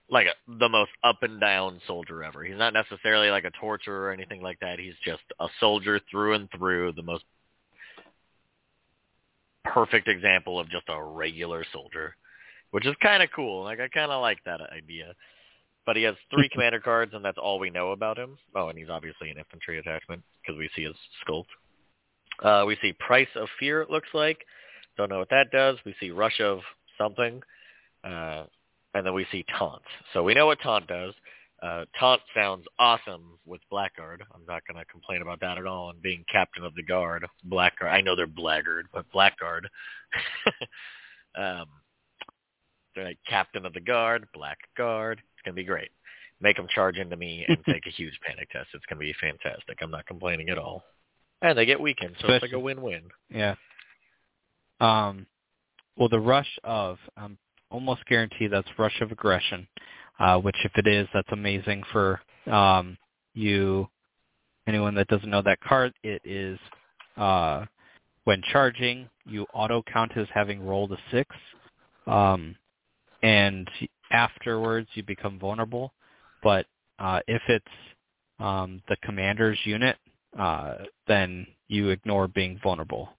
like 0.10 0.28
a, 0.28 0.60
the 0.60 0.70
most 0.70 0.92
up 1.04 1.24
and 1.24 1.40
down 1.40 1.80
soldier 1.88 2.24
ever. 2.24 2.44
He's 2.44 2.58
not 2.58 2.74
necessarily 2.74 3.30
like 3.30 3.46
a 3.46 3.52
torturer 3.60 4.08
or 4.08 4.12
anything 4.12 4.42
like 4.42 4.60
that. 4.60 4.80
He's 4.80 4.96
just 5.06 5.24
a 5.40 5.48
soldier 5.60 6.00
through 6.12 6.34
and 6.34 6.50
through, 6.52 6.94
the 6.94 7.04
most 7.04 7.24
perfect 9.64 10.08
example 10.08 10.60
of 10.60 10.70
just 10.70 10.90
a 10.90 11.04
regular 11.04 11.66
soldier, 11.72 12.16
which 12.72 12.86
is 12.86 12.96
kind 13.02 13.24
of 13.24 13.30
cool. 13.36 13.64
Like 13.64 13.80
I 13.80 13.88
kind 13.88 14.12
of 14.12 14.22
like 14.22 14.40
that 14.46 14.62
idea. 14.62 15.14
But 15.86 15.98
he 15.98 16.04
has 16.04 16.16
three 16.30 16.50
commander 16.54 16.80
cards, 16.80 17.14
and 17.14 17.24
that's 17.24 17.38
all 17.38 17.60
we 17.60 17.70
know 17.70 17.92
about 17.92 18.18
him. 18.18 18.38
Oh, 18.56 18.70
and 18.70 18.78
he's 18.78 18.90
obviously 18.90 19.30
an 19.30 19.38
infantry 19.38 19.80
attachment 19.80 20.24
because 20.42 20.58
we 20.58 20.70
see 20.76 20.84
his 20.84 20.96
sculpt. 21.28 21.46
Uh, 22.42 22.66
we 22.66 22.78
see 22.82 22.94
Price 22.94 23.28
of 23.36 23.48
Fear, 23.60 23.82
it 23.82 23.90
looks 23.90 24.10
like. 24.14 24.40
Don't 24.98 25.10
know 25.10 25.20
what 25.20 25.30
that 25.30 25.52
does. 25.52 25.78
We 25.86 25.96
see 26.00 26.12
Rush 26.12 26.40
of 26.40 26.60
something. 26.98 27.42
Uh, 28.04 28.46
and 28.94 29.06
then 29.06 29.14
we 29.14 29.26
see 29.32 29.46
Taunt. 29.58 29.82
So 30.14 30.24
we 30.24 30.34
know 30.34 30.46
what 30.46 30.62
Taunt 30.62 30.88
does. 30.88 31.14
Uh, 31.64 31.86
taunt 31.98 32.22
sounds 32.36 32.66
awesome 32.78 33.40
with 33.46 33.62
Blackguard. 33.72 34.22
I'm 34.36 34.46
not 34.46 34.64
going 34.68 34.78
to 34.78 34.92
complain 34.92 35.22
about 35.22 35.40
that 35.40 35.58
at 35.58 35.66
all. 35.66 35.92
And 35.92 36.02
being 36.02 36.26
captain 36.30 36.66
of 36.66 36.76
the 36.76 36.84
guard, 36.84 37.26
Blackguard. 37.46 37.90
I 37.90 38.02
know 38.02 38.18
they're 38.18 38.28
Blackguard, 38.28 38.88
but 38.94 39.10
Blackguard. 39.14 39.70
um, 41.38 41.66
they're 42.94 43.06
like 43.06 43.20
captain 43.26 43.66
of 43.66 43.72
the 43.72 43.80
guard, 43.80 44.28
Blackguard. 44.36 45.20
It's 45.20 45.42
going 45.46 45.56
to 45.56 45.62
be 45.62 45.64
great. 45.64 45.90
Make 46.42 46.58
them 46.58 46.68
charge 46.68 46.98
into 46.98 47.16
me 47.16 47.46
and 47.48 47.58
take 47.66 47.86
a 47.86 47.92
huge 47.92 48.20
panic 48.28 48.50
test. 48.52 48.68
It's 48.74 48.86
going 48.88 49.00
to 49.00 49.06
be 49.06 49.16
fantastic. 49.22 49.78
I'm 49.82 49.92
not 49.92 50.06
complaining 50.06 50.50
at 50.50 50.58
all. 50.58 50.84
And 51.42 51.58
they 51.58 51.66
get 51.66 51.80
weakened, 51.80 52.18
so 52.20 52.28
it's 52.28 52.42
like 52.42 52.52
a 52.52 52.60
win-win. 52.60 53.04
Yeah. 53.30 53.56
Um, 54.82 55.28
well, 55.98 56.10
the 56.10 56.20
rush 56.20 56.60
of, 56.64 56.98
I'm 57.16 57.38
almost 57.74 58.06
guarantee 58.06 58.48
that's 58.48 58.68
rush 58.78 59.02
of 59.02 59.12
aggression, 59.12 59.68
uh, 60.20 60.38
which 60.40 60.56
if 60.64 60.72
it 60.78 60.88
is, 60.88 61.08
that's 61.14 61.32
amazing 61.32 61.84
for 61.92 62.22
um, 62.50 62.98
you. 63.34 63.88
Anyone 64.66 64.96
that 64.96 65.08
doesn't 65.10 65.30
know 65.30 65.42
that 65.42 65.60
card, 65.60 65.94
it 66.04 66.22
is 66.24 66.58
uh, 67.18 67.66
when 68.24 68.42
charging, 68.54 69.10
you 69.26 69.46
auto 69.54 69.84
count 69.92 70.16
as 70.16 70.28
having 70.34 70.66
rolled 70.66 70.94
a 70.94 70.98
six, 71.12 71.36
um, 72.08 72.56
and 73.22 73.70
afterwards 74.12 74.88
you 74.94 75.04
become 75.04 75.38
vulnerable. 75.38 75.92
But 76.42 76.66
uh, 77.00 77.20
if 77.28 77.42
it's 77.50 77.66
um, 78.40 78.82
the 78.88 78.96
commander's 79.04 79.60
unit, 79.66 79.98
uh, 80.40 80.76
then 81.08 81.46
you 81.68 81.90
ignore 81.90 82.28
being 82.30 82.60
vulnerable. 82.64 83.10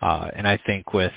Uh, 0.00 0.28
and 0.36 0.46
I 0.46 0.58
think 0.64 0.92
with 0.92 1.12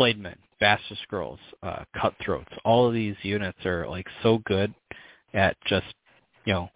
Flayedmen, 0.00 0.38
Bastard's 0.60 1.02
Girls, 1.10 1.38
uh, 1.62 1.84
Cutthroats, 1.94 2.48
all 2.64 2.88
of 2.88 2.94
these 2.94 3.16
units 3.20 3.66
are 3.66 3.86
like 3.86 4.06
so 4.22 4.38
good 4.46 4.72
at 5.34 5.58
just, 5.66 5.92
you 6.46 6.54
know, 6.54 6.70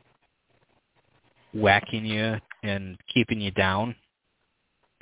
whacking 1.55 2.05
you 2.05 2.37
and 2.63 2.99
keeping 3.15 3.41
you 3.41 3.51
down 3.51 3.97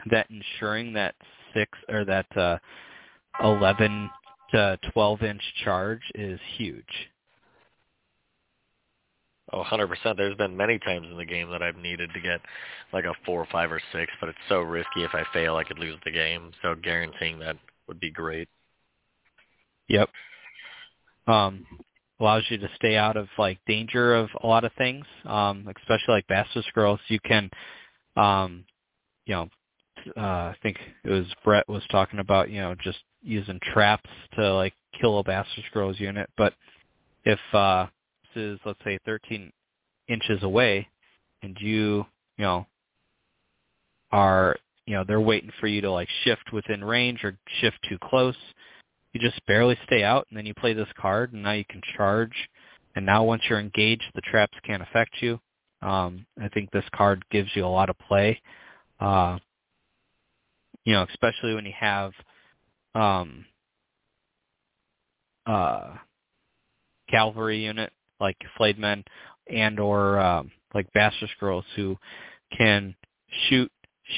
that 0.08 0.28
ensuring 0.30 0.92
that 0.92 1.16
six 1.52 1.76
or 1.88 2.04
that 2.04 2.26
uh, 2.36 2.58
11 3.42 4.08
to 4.52 4.78
12 4.92 5.22
inch 5.24 5.42
charge 5.64 6.02
is 6.14 6.38
huge. 6.56 6.84
Oh, 9.52 9.64
100%. 9.64 10.16
There's 10.16 10.36
been 10.36 10.56
many 10.56 10.78
times 10.78 11.08
in 11.10 11.16
the 11.16 11.24
game 11.24 11.50
that 11.50 11.60
I've 11.60 11.74
needed 11.74 12.10
to 12.14 12.20
get 12.20 12.40
like 12.92 13.04
a 13.04 13.14
4 13.26 13.40
or 13.40 13.48
5 13.50 13.72
or 13.72 13.82
6, 13.92 14.12
but 14.20 14.28
it's 14.28 14.38
so 14.48 14.60
risky. 14.60 15.02
If 15.02 15.12
I 15.12 15.24
fail, 15.32 15.56
I 15.56 15.64
could 15.64 15.80
lose 15.80 15.98
the 16.04 16.12
game. 16.12 16.52
So 16.62 16.76
guaranteeing 16.80 17.40
that 17.40 17.56
would 17.88 18.00
be 18.00 18.10
great. 18.10 18.48
Yep. 19.88 20.08
Um, 21.26 21.66
allows 22.20 22.44
you 22.48 22.58
to 22.58 22.68
stay 22.76 22.96
out 22.96 23.16
of 23.16 23.28
like 23.38 23.58
danger 23.66 24.14
of 24.14 24.28
a 24.42 24.46
lot 24.46 24.64
of 24.64 24.72
things, 24.78 25.04
um, 25.24 25.68
especially 25.76 26.14
like 26.14 26.26
Bastard 26.28 26.64
Girls. 26.74 27.00
You 27.08 27.18
can, 27.20 27.50
um, 28.16 28.64
you 29.26 29.34
know, 29.34 29.48
uh, 30.16 30.20
I 30.20 30.56
think 30.62 30.78
it 31.04 31.10
was 31.10 31.26
Brett 31.44 31.68
was 31.68 31.82
talking 31.90 32.18
about, 32.18 32.50
you 32.50 32.60
know, 32.60 32.74
just 32.82 32.98
using 33.22 33.60
traps 33.72 34.10
to 34.34 34.54
like 34.54 34.74
kill 35.00 35.18
a 35.18 35.24
Bastard's 35.24 35.68
Girls 35.72 35.98
unit. 36.00 36.28
But 36.36 36.54
if 37.24 37.38
uh, 37.52 37.86
this 38.34 38.42
is 38.42 38.60
let's 38.64 38.80
say 38.84 38.98
13 39.04 39.52
inches 40.08 40.42
away, 40.42 40.88
and 41.42 41.56
you, 41.60 42.06
you 42.36 42.44
know, 42.44 42.66
are, 44.10 44.56
you 44.86 44.94
know, 44.94 45.04
they're 45.06 45.20
waiting 45.20 45.50
for 45.60 45.66
you 45.66 45.80
to 45.82 45.90
like 45.90 46.08
shift 46.24 46.52
within 46.52 46.84
range 46.84 47.24
or 47.24 47.36
shift 47.60 47.78
too 47.88 47.98
close. 48.02 48.36
You 49.12 49.20
just 49.20 49.44
barely 49.46 49.78
stay 49.84 50.02
out, 50.02 50.26
and 50.30 50.38
then 50.38 50.46
you 50.46 50.54
play 50.54 50.72
this 50.72 50.88
card, 50.98 51.32
and 51.32 51.42
now 51.42 51.52
you 51.52 51.64
can 51.68 51.82
charge. 51.96 52.32
And 52.94 53.06
now 53.06 53.24
once 53.24 53.42
you're 53.48 53.60
engaged, 53.60 54.04
the 54.14 54.22
traps 54.22 54.56
can't 54.64 54.82
affect 54.82 55.16
you. 55.20 55.38
Um, 55.82 56.26
I 56.40 56.48
think 56.48 56.70
this 56.70 56.84
card 56.94 57.24
gives 57.30 57.50
you 57.54 57.64
a 57.64 57.66
lot 57.66 57.90
of 57.90 57.98
play. 57.98 58.40
Uh, 59.00 59.38
you 60.84 60.92
know, 60.94 61.06
especially 61.10 61.54
when 61.54 61.66
you 61.66 61.72
have 61.78 62.12
um, 62.94 63.44
uh, 65.46 65.94
cavalry 67.10 67.64
unit 67.64 67.92
like 68.20 68.36
flayed 68.56 68.78
men 68.78 69.04
and 69.48 69.78
or 69.80 70.18
um, 70.18 70.50
like 70.74 70.92
Bastard's 70.92 71.32
Girls 71.40 71.64
who 71.76 71.96
can 72.56 72.94
shoot 73.48 73.70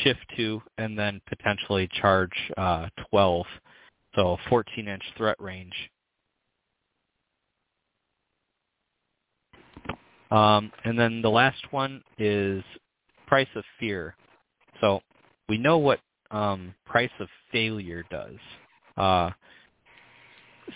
shift 0.03 0.21
two 0.37 0.61
and 0.79 0.99
then 0.99 1.21
potentially 1.27 1.89
charge 2.01 2.33
uh, 2.57 2.89
12, 3.11 3.47
so 4.15 4.37
14 4.49 4.89
inch 4.89 5.03
threat 5.17 5.37
range. 5.41 5.75
Um, 10.31 10.73
and 10.85 10.99
then 10.99 11.23
the 11.23 11.31
last 11.31 11.63
one 11.71 12.03
is 12.19 12.63
price 13.27 13.49
of 13.55 13.65
fear. 13.79 14.17
So 14.81 15.01
we 15.49 15.59
know 15.59 15.79
what 15.79 16.01
um, 16.31 16.75
price 16.85 17.11
of 17.21 17.29
failure 17.53 18.05
does. 18.11 18.37
Uh, 18.97 19.31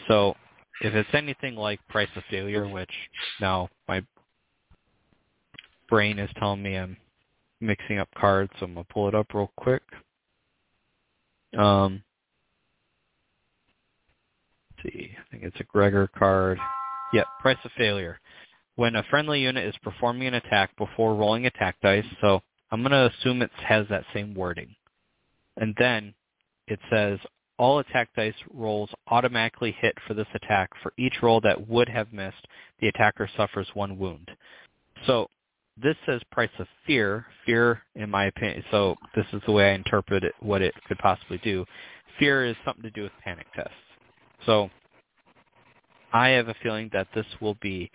so 0.06 0.34
if 0.82 0.94
it's 0.94 1.08
anything 1.12 1.56
like 1.56 1.80
price 1.88 2.08
of 2.14 2.22
failure, 2.30 2.68
which 2.68 2.92
now 3.40 3.68
my 3.88 4.02
brain 5.88 6.18
is 6.18 6.30
telling 6.38 6.62
me 6.62 6.76
I'm 6.76 6.96
mixing 7.60 7.98
up 7.98 8.08
cards, 8.16 8.52
so 8.58 8.66
I'm 8.66 8.74
gonna 8.74 8.84
pull 8.84 9.08
it 9.08 9.14
up 9.14 9.34
real 9.34 9.52
quick. 9.56 9.82
Um, 11.56 12.02
see, 14.82 15.10
I 15.18 15.30
think 15.30 15.44
it's 15.44 15.60
a 15.60 15.64
Gregor 15.64 16.08
card. 16.08 16.58
Yep, 17.12 17.26
price 17.40 17.56
of 17.64 17.70
failure. 17.76 18.20
When 18.76 18.96
a 18.96 19.02
friendly 19.04 19.40
unit 19.40 19.64
is 19.66 19.74
performing 19.82 20.28
an 20.28 20.34
attack 20.34 20.76
before 20.76 21.14
rolling 21.14 21.46
attack 21.46 21.76
dice, 21.82 22.04
so 22.20 22.42
I'm 22.70 22.82
going 22.82 22.92
to 22.92 23.10
assume 23.12 23.42
it 23.42 23.50
has 23.56 23.86
that 23.88 24.04
same 24.14 24.34
wording. 24.34 24.74
And 25.56 25.74
then 25.78 26.14
it 26.66 26.78
says 26.90 27.18
all 27.58 27.80
attack 27.80 28.10
dice 28.14 28.34
rolls 28.54 28.90
automatically 29.08 29.74
hit 29.80 29.94
for 30.06 30.14
this 30.14 30.28
attack. 30.34 30.70
For 30.82 30.92
each 30.96 31.14
roll 31.22 31.40
that 31.40 31.68
would 31.68 31.88
have 31.88 32.12
missed, 32.12 32.46
the 32.80 32.88
attacker 32.88 33.28
suffers 33.36 33.68
one 33.74 33.98
wound. 33.98 34.30
So 35.06 35.28
this 35.82 35.96
says 36.06 36.20
price 36.30 36.50
of 36.58 36.66
fear. 36.86 37.26
Fear, 37.46 37.82
in 37.94 38.10
my 38.10 38.26
opinion, 38.26 38.64
so 38.70 38.96
this 39.14 39.26
is 39.32 39.40
the 39.46 39.52
way 39.52 39.70
I 39.70 39.74
interpret 39.74 40.24
it, 40.24 40.34
what 40.40 40.62
it 40.62 40.74
could 40.86 40.98
possibly 40.98 41.38
do. 41.38 41.64
Fear 42.18 42.46
is 42.46 42.56
something 42.64 42.82
to 42.82 42.90
do 42.90 43.02
with 43.02 43.12
panic 43.24 43.46
tests. 43.54 43.72
So 44.46 44.70
I 46.12 46.28
have 46.30 46.48
a 46.48 46.54
feeling 46.62 46.90
that 46.92 47.08
this 47.14 47.26
will 47.40 47.56
be, 47.60 47.90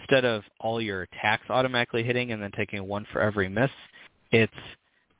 instead 0.00 0.24
of 0.24 0.42
all 0.60 0.80
your 0.80 1.02
attacks 1.02 1.50
automatically 1.50 2.02
hitting 2.02 2.32
and 2.32 2.42
then 2.42 2.52
taking 2.56 2.86
one 2.86 3.06
for 3.12 3.20
every 3.20 3.48
miss, 3.48 3.70
it's 4.30 4.52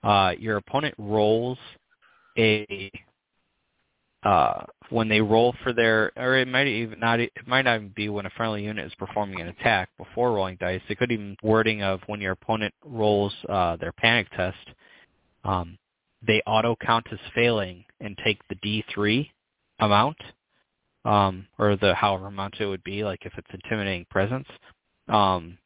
uh, 0.02 0.32
your 0.38 0.56
opponent 0.58 0.94
rolls 0.98 1.58
a 2.36 2.90
uh, 4.24 4.64
when 4.90 5.08
they 5.08 5.20
roll 5.20 5.54
for 5.62 5.72
their, 5.72 6.10
or 6.16 6.36
it 6.36 6.48
might 6.48 6.66
even 6.66 6.98
not, 6.98 7.20
it 7.20 7.32
might 7.46 7.62
not 7.62 7.76
even 7.76 7.92
be 7.94 8.08
when 8.08 8.26
a 8.26 8.30
friendly 8.30 8.64
unit 8.64 8.86
is 8.86 8.94
performing 8.98 9.40
an 9.40 9.48
attack 9.48 9.90
before 9.96 10.32
rolling 10.32 10.56
dice. 10.60 10.80
It 10.88 10.98
could 10.98 11.12
even 11.12 11.36
wording 11.42 11.82
of 11.82 12.00
when 12.06 12.20
your 12.20 12.32
opponent 12.32 12.74
rolls 12.84 13.32
uh, 13.48 13.76
their 13.76 13.92
panic 13.92 14.28
test, 14.36 14.56
um, 15.44 15.78
they 16.26 16.42
auto 16.46 16.74
count 16.84 17.06
as 17.12 17.18
failing 17.34 17.84
and 18.00 18.18
take 18.24 18.40
the 18.48 18.56
D3 18.56 19.28
amount, 19.80 20.16
um, 21.04 21.46
or 21.58 21.76
the 21.76 21.94
however 21.94 22.26
amount 22.26 22.56
it 22.58 22.66
would 22.66 22.82
be, 22.82 23.04
like 23.04 23.24
if 23.24 23.32
it's 23.38 23.48
intimidating 23.52 24.06
presence. 24.10 24.48
Um, 25.08 25.58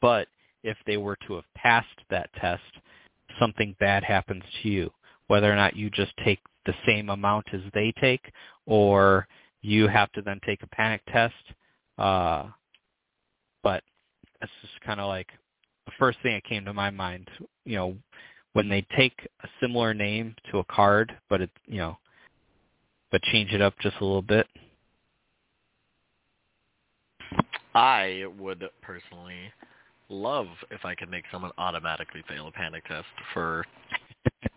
but 0.00 0.28
if 0.62 0.76
they 0.86 0.96
were 0.96 1.16
to 1.26 1.34
have 1.34 1.54
passed 1.54 1.86
that 2.10 2.30
test, 2.40 2.62
something 3.38 3.76
bad 3.78 4.04
happens 4.04 4.42
to 4.62 4.68
you 4.68 4.90
whether 5.26 5.52
or 5.52 5.56
not 5.56 5.76
you 5.76 5.90
just 5.90 6.12
take 6.24 6.38
the 6.66 6.74
same 6.86 7.08
amount 7.08 7.46
as 7.52 7.60
they 7.72 7.92
take 8.00 8.32
or 8.66 9.26
you 9.62 9.88
have 9.88 10.12
to 10.12 10.22
then 10.22 10.40
take 10.44 10.62
a 10.62 10.66
panic 10.68 11.00
test. 11.12 11.34
Uh, 11.98 12.46
but 13.62 13.82
it's 14.42 14.52
just 14.60 14.80
kind 14.84 15.00
of 15.00 15.08
like 15.08 15.28
the 15.86 15.92
first 15.98 16.18
thing 16.22 16.34
that 16.34 16.44
came 16.44 16.64
to 16.64 16.72
my 16.72 16.90
mind, 16.90 17.28
you 17.64 17.76
know, 17.76 17.96
when 18.52 18.68
they 18.68 18.86
take 18.96 19.14
a 19.42 19.48
similar 19.60 19.94
name 19.94 20.34
to 20.50 20.58
a 20.58 20.64
card, 20.64 21.14
but 21.28 21.40
it, 21.40 21.50
you 21.66 21.78
know, 21.78 21.96
but 23.10 23.22
change 23.22 23.52
it 23.52 23.60
up 23.60 23.74
just 23.80 23.96
a 24.00 24.04
little 24.04 24.22
bit. 24.22 24.46
I 27.74 28.24
would 28.38 28.64
personally 28.80 29.52
love 30.08 30.46
if 30.70 30.84
I 30.84 30.94
could 30.94 31.10
make 31.10 31.24
someone 31.30 31.50
automatically 31.58 32.22
fail 32.28 32.48
a 32.48 32.52
panic 32.52 32.86
test 32.86 33.06
for 33.34 33.64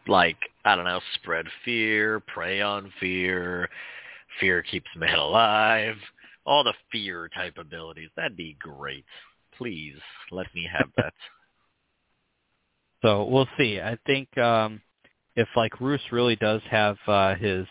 like 0.10 0.38
I 0.66 0.76
don't 0.76 0.86
know, 0.86 1.00
spread 1.16 1.46
fear, 1.64 2.20
prey 2.20 2.62
on 2.62 2.92
fear, 3.00 3.70
fear 4.40 4.62
keeps 4.62 4.90
man 4.96 5.18
alive, 5.18 5.96
all 6.46 6.64
the 6.64 6.74
fear 6.92 7.30
type 7.30 7.58
abilities. 7.58 8.10
That'd 8.16 8.38
be 8.38 8.58
great. 8.60 9.06
Please 9.58 9.98
let 10.32 10.48
me 10.54 10.68
have 10.72 10.90
that. 10.98 11.14
So 13.02 13.24
we'll 13.24 13.48
see. 13.58 13.80
I 13.80 13.98
think 14.06 14.38
um 14.38 14.82
if 15.38 15.48
like 15.56 15.80
Roose 15.80 16.02
really 16.12 16.36
does 16.36 16.60
have 16.70 16.98
uh 17.08 17.36
his 17.36 17.66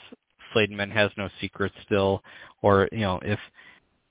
Flayed 0.54 0.70
Men 0.70 0.90
has 0.90 1.10
no 1.18 1.28
secrets 1.40 1.74
still, 1.84 2.22
or 2.62 2.88
you 2.92 3.00
know 3.00 3.20
if 3.22 3.38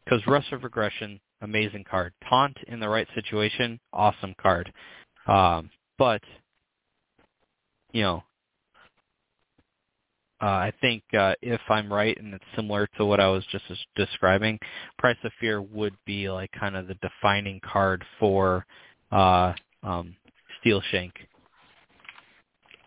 because 0.03 0.21
Rush 0.27 0.51
of 0.51 0.63
Aggression, 0.63 1.19
amazing 1.41 1.85
card. 1.89 2.13
Taunt 2.29 2.55
in 2.67 2.79
the 2.79 2.87
right 2.87 3.07
situation, 3.15 3.79
awesome 3.91 4.35
card. 4.39 4.71
Um, 5.27 5.69
but 5.97 6.21
you 7.97 8.03
know, 8.03 8.23
uh, 10.39 10.45
I 10.45 10.73
think 10.81 11.01
uh, 11.17 11.33
if 11.41 11.61
I'm 11.67 11.91
right, 11.91 12.15
and 12.15 12.31
it's 12.35 12.43
similar 12.55 12.87
to 12.97 13.05
what 13.05 13.19
I 13.19 13.27
was 13.27 13.43
just 13.51 13.63
describing, 13.95 14.59
Price 14.99 15.17
of 15.23 15.31
Fear 15.39 15.63
would 15.63 15.95
be 16.05 16.29
like 16.29 16.51
kind 16.51 16.75
of 16.75 16.87
the 16.87 16.93
defining 17.01 17.59
card 17.65 18.05
for 18.19 18.67
uh, 19.11 19.53
um, 19.81 20.15
Steel 20.61 20.79
Shank. 20.91 21.13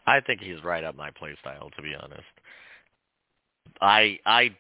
I 0.06 0.20
think 0.20 0.42
he's 0.42 0.62
right 0.62 0.84
up 0.84 0.94
my 0.94 1.10
playstyle, 1.10 1.74
to 1.74 1.82
be 1.82 1.92
honest. 2.00 2.22
I 3.80 4.20
I 4.24 4.54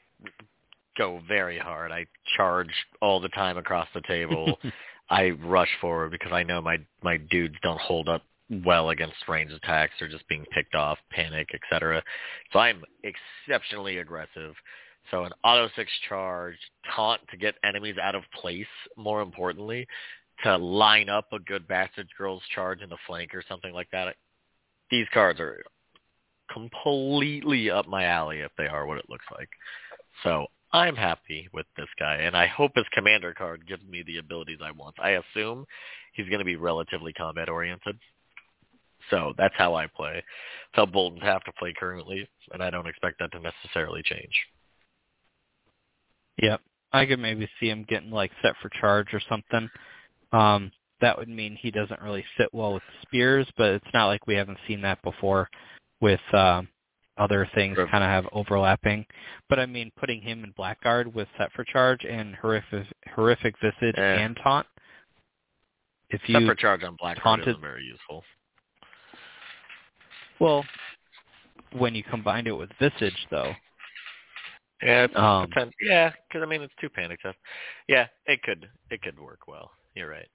go 0.98 1.20
very 1.28 1.58
hard. 1.58 1.92
I 1.92 2.06
charge 2.36 2.72
all 3.00 3.20
the 3.20 3.28
time 3.28 3.56
across 3.56 3.86
the 3.94 4.02
table. 4.02 4.58
I 5.10 5.30
rush 5.30 5.70
forward 5.80 6.10
because 6.10 6.32
I 6.32 6.42
know 6.42 6.60
my 6.60 6.78
my 7.04 7.18
dudes 7.18 7.54
don't 7.62 7.80
hold 7.80 8.08
up 8.08 8.24
well 8.64 8.90
against 8.90 9.16
range 9.28 9.52
attacks 9.52 9.94
or 10.00 10.08
just 10.08 10.26
being 10.28 10.44
picked 10.52 10.74
off, 10.74 10.98
panic, 11.10 11.48
etc. 11.54 12.02
So 12.52 12.58
I'm 12.58 12.82
exceptionally 13.04 13.98
aggressive. 13.98 14.54
So 15.10 15.24
an 15.24 15.32
auto 15.44 15.68
six 15.76 15.90
charge, 16.08 16.56
taunt 16.94 17.20
to 17.30 17.36
get 17.36 17.54
enemies 17.64 17.96
out 18.00 18.14
of 18.14 18.22
place, 18.40 18.66
more 18.96 19.22
importantly, 19.22 19.86
to 20.44 20.56
line 20.56 21.08
up 21.08 21.32
a 21.32 21.38
good 21.38 21.66
Bastard 21.68 22.08
Girls 22.16 22.42
charge 22.54 22.80
in 22.80 22.88
the 22.88 22.96
flank 23.06 23.34
or 23.34 23.42
something 23.48 23.72
like 23.72 23.90
that. 23.92 24.16
These 24.90 25.06
cards 25.12 25.40
are 25.40 25.62
completely 26.52 27.70
up 27.70 27.86
my 27.86 28.04
alley 28.04 28.40
if 28.40 28.50
they 28.58 28.66
are 28.66 28.86
what 28.86 28.98
it 28.98 29.08
looks 29.08 29.26
like. 29.32 29.48
So 30.22 30.46
I'm 30.72 30.96
happy 30.96 31.48
with 31.52 31.66
this 31.76 31.88
guy, 31.98 32.16
and 32.16 32.36
I 32.36 32.46
hope 32.46 32.72
his 32.74 32.86
commander 32.92 33.34
card 33.34 33.66
gives 33.66 33.84
me 33.84 34.02
the 34.02 34.18
abilities 34.18 34.58
I 34.62 34.70
want. 34.70 34.96
I 35.00 35.10
assume 35.10 35.66
he's 36.12 36.28
going 36.28 36.40
to 36.40 36.44
be 36.44 36.56
relatively 36.56 37.12
combat 37.12 37.48
oriented. 37.48 37.98
So 39.10 39.34
that's 39.36 39.54
how 39.56 39.74
I 39.74 39.86
play. 39.86 40.14
That's 40.14 40.24
how 40.74 40.86
Boltons 40.86 41.22
have 41.22 41.42
to 41.44 41.52
play 41.52 41.74
currently, 41.78 42.28
and 42.52 42.62
I 42.62 42.70
don't 42.70 42.86
expect 42.86 43.18
that 43.18 43.32
to 43.32 43.40
necessarily 43.40 44.02
change. 44.04 44.32
Yep. 46.42 46.60
I 46.92 47.06
could 47.06 47.18
maybe 47.18 47.48
see 47.58 47.68
him 47.68 47.84
getting 47.88 48.10
like 48.10 48.30
set 48.42 48.54
for 48.62 48.68
charge 48.80 49.12
or 49.12 49.20
something. 49.28 49.68
Um, 50.32 50.72
that 51.00 51.16
would 51.18 51.28
mean 51.28 51.56
he 51.56 51.70
doesn't 51.70 52.00
really 52.02 52.24
fit 52.36 52.48
well 52.52 52.74
with 52.74 52.82
spears, 53.02 53.46
but 53.56 53.68
it's 53.70 53.86
not 53.94 54.06
like 54.06 54.26
we 54.26 54.34
haven't 54.34 54.58
seen 54.66 54.80
that 54.82 55.00
before 55.02 55.48
with 56.00 56.20
um, 56.32 56.68
other 57.16 57.48
things 57.54 57.76
Sure. 57.76 57.86
kind 57.88 58.02
of 58.04 58.10
have 58.10 58.26
overlapping. 58.32 59.06
But 59.48 59.58
I 59.58 59.66
mean, 59.66 59.90
putting 59.98 60.20
him 60.20 60.44
in 60.44 60.52
Blackguard 60.52 61.12
with 61.14 61.28
set 61.38 61.52
for 61.52 61.64
charge 61.64 62.04
and 62.04 62.34
horrific 62.36 62.86
horrific 63.14 63.54
visage 63.60 63.96
Eh. 63.96 64.02
and 64.02 64.36
taunt. 64.42 64.66
If 66.10 66.20
you 66.28 66.44
for 66.46 66.54
charge 66.56 66.82
on 66.82 66.96
Black 66.96 67.18
taunted- 67.22 67.48
isn't 67.48 67.60
very 67.60 67.84
useful. 67.84 68.24
Well, 70.40 70.64
when 71.72 71.94
you 71.94 72.02
combined 72.02 72.46
it 72.48 72.52
with 72.52 72.70
visage 72.80 73.26
though, 73.30 73.52
Yeah, 74.82 75.04
it's 75.04 75.16
Um, 75.16 75.50
yeah, 75.80 76.12
because 76.28 76.42
I 76.42 76.46
mean 76.46 76.62
it's 76.62 76.74
two 76.80 76.88
panic 76.88 77.20
stuff. 77.20 77.36
Yeah, 77.88 78.06
it 78.26 78.42
could 78.42 78.68
it 78.90 79.02
could 79.02 79.18
work 79.18 79.46
well. 79.46 79.70
You're 79.94 80.08
right. 80.10 80.28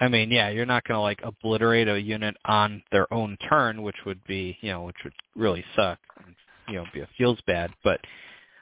I 0.00 0.08
mean, 0.08 0.30
yeah, 0.30 0.50
you're 0.50 0.66
not 0.66 0.84
going 0.84 0.96
to 0.96 1.00
like 1.00 1.20
obliterate 1.22 1.88
a 1.88 2.00
unit 2.00 2.36
on 2.44 2.82
their 2.92 3.12
own 3.12 3.36
turn, 3.48 3.82
which 3.82 3.96
would 4.04 4.22
be, 4.24 4.58
you 4.60 4.70
know, 4.70 4.82
which 4.82 4.96
would 5.04 5.14
really 5.34 5.64
suck, 5.74 5.98
and, 6.24 6.34
you 6.68 6.74
know, 6.74 6.84
be 6.92 7.00
a 7.00 7.08
feels 7.16 7.38
bad. 7.46 7.70
But 7.82 8.00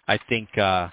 I 0.06 0.18
think, 0.28 0.56
uh, 0.56 0.88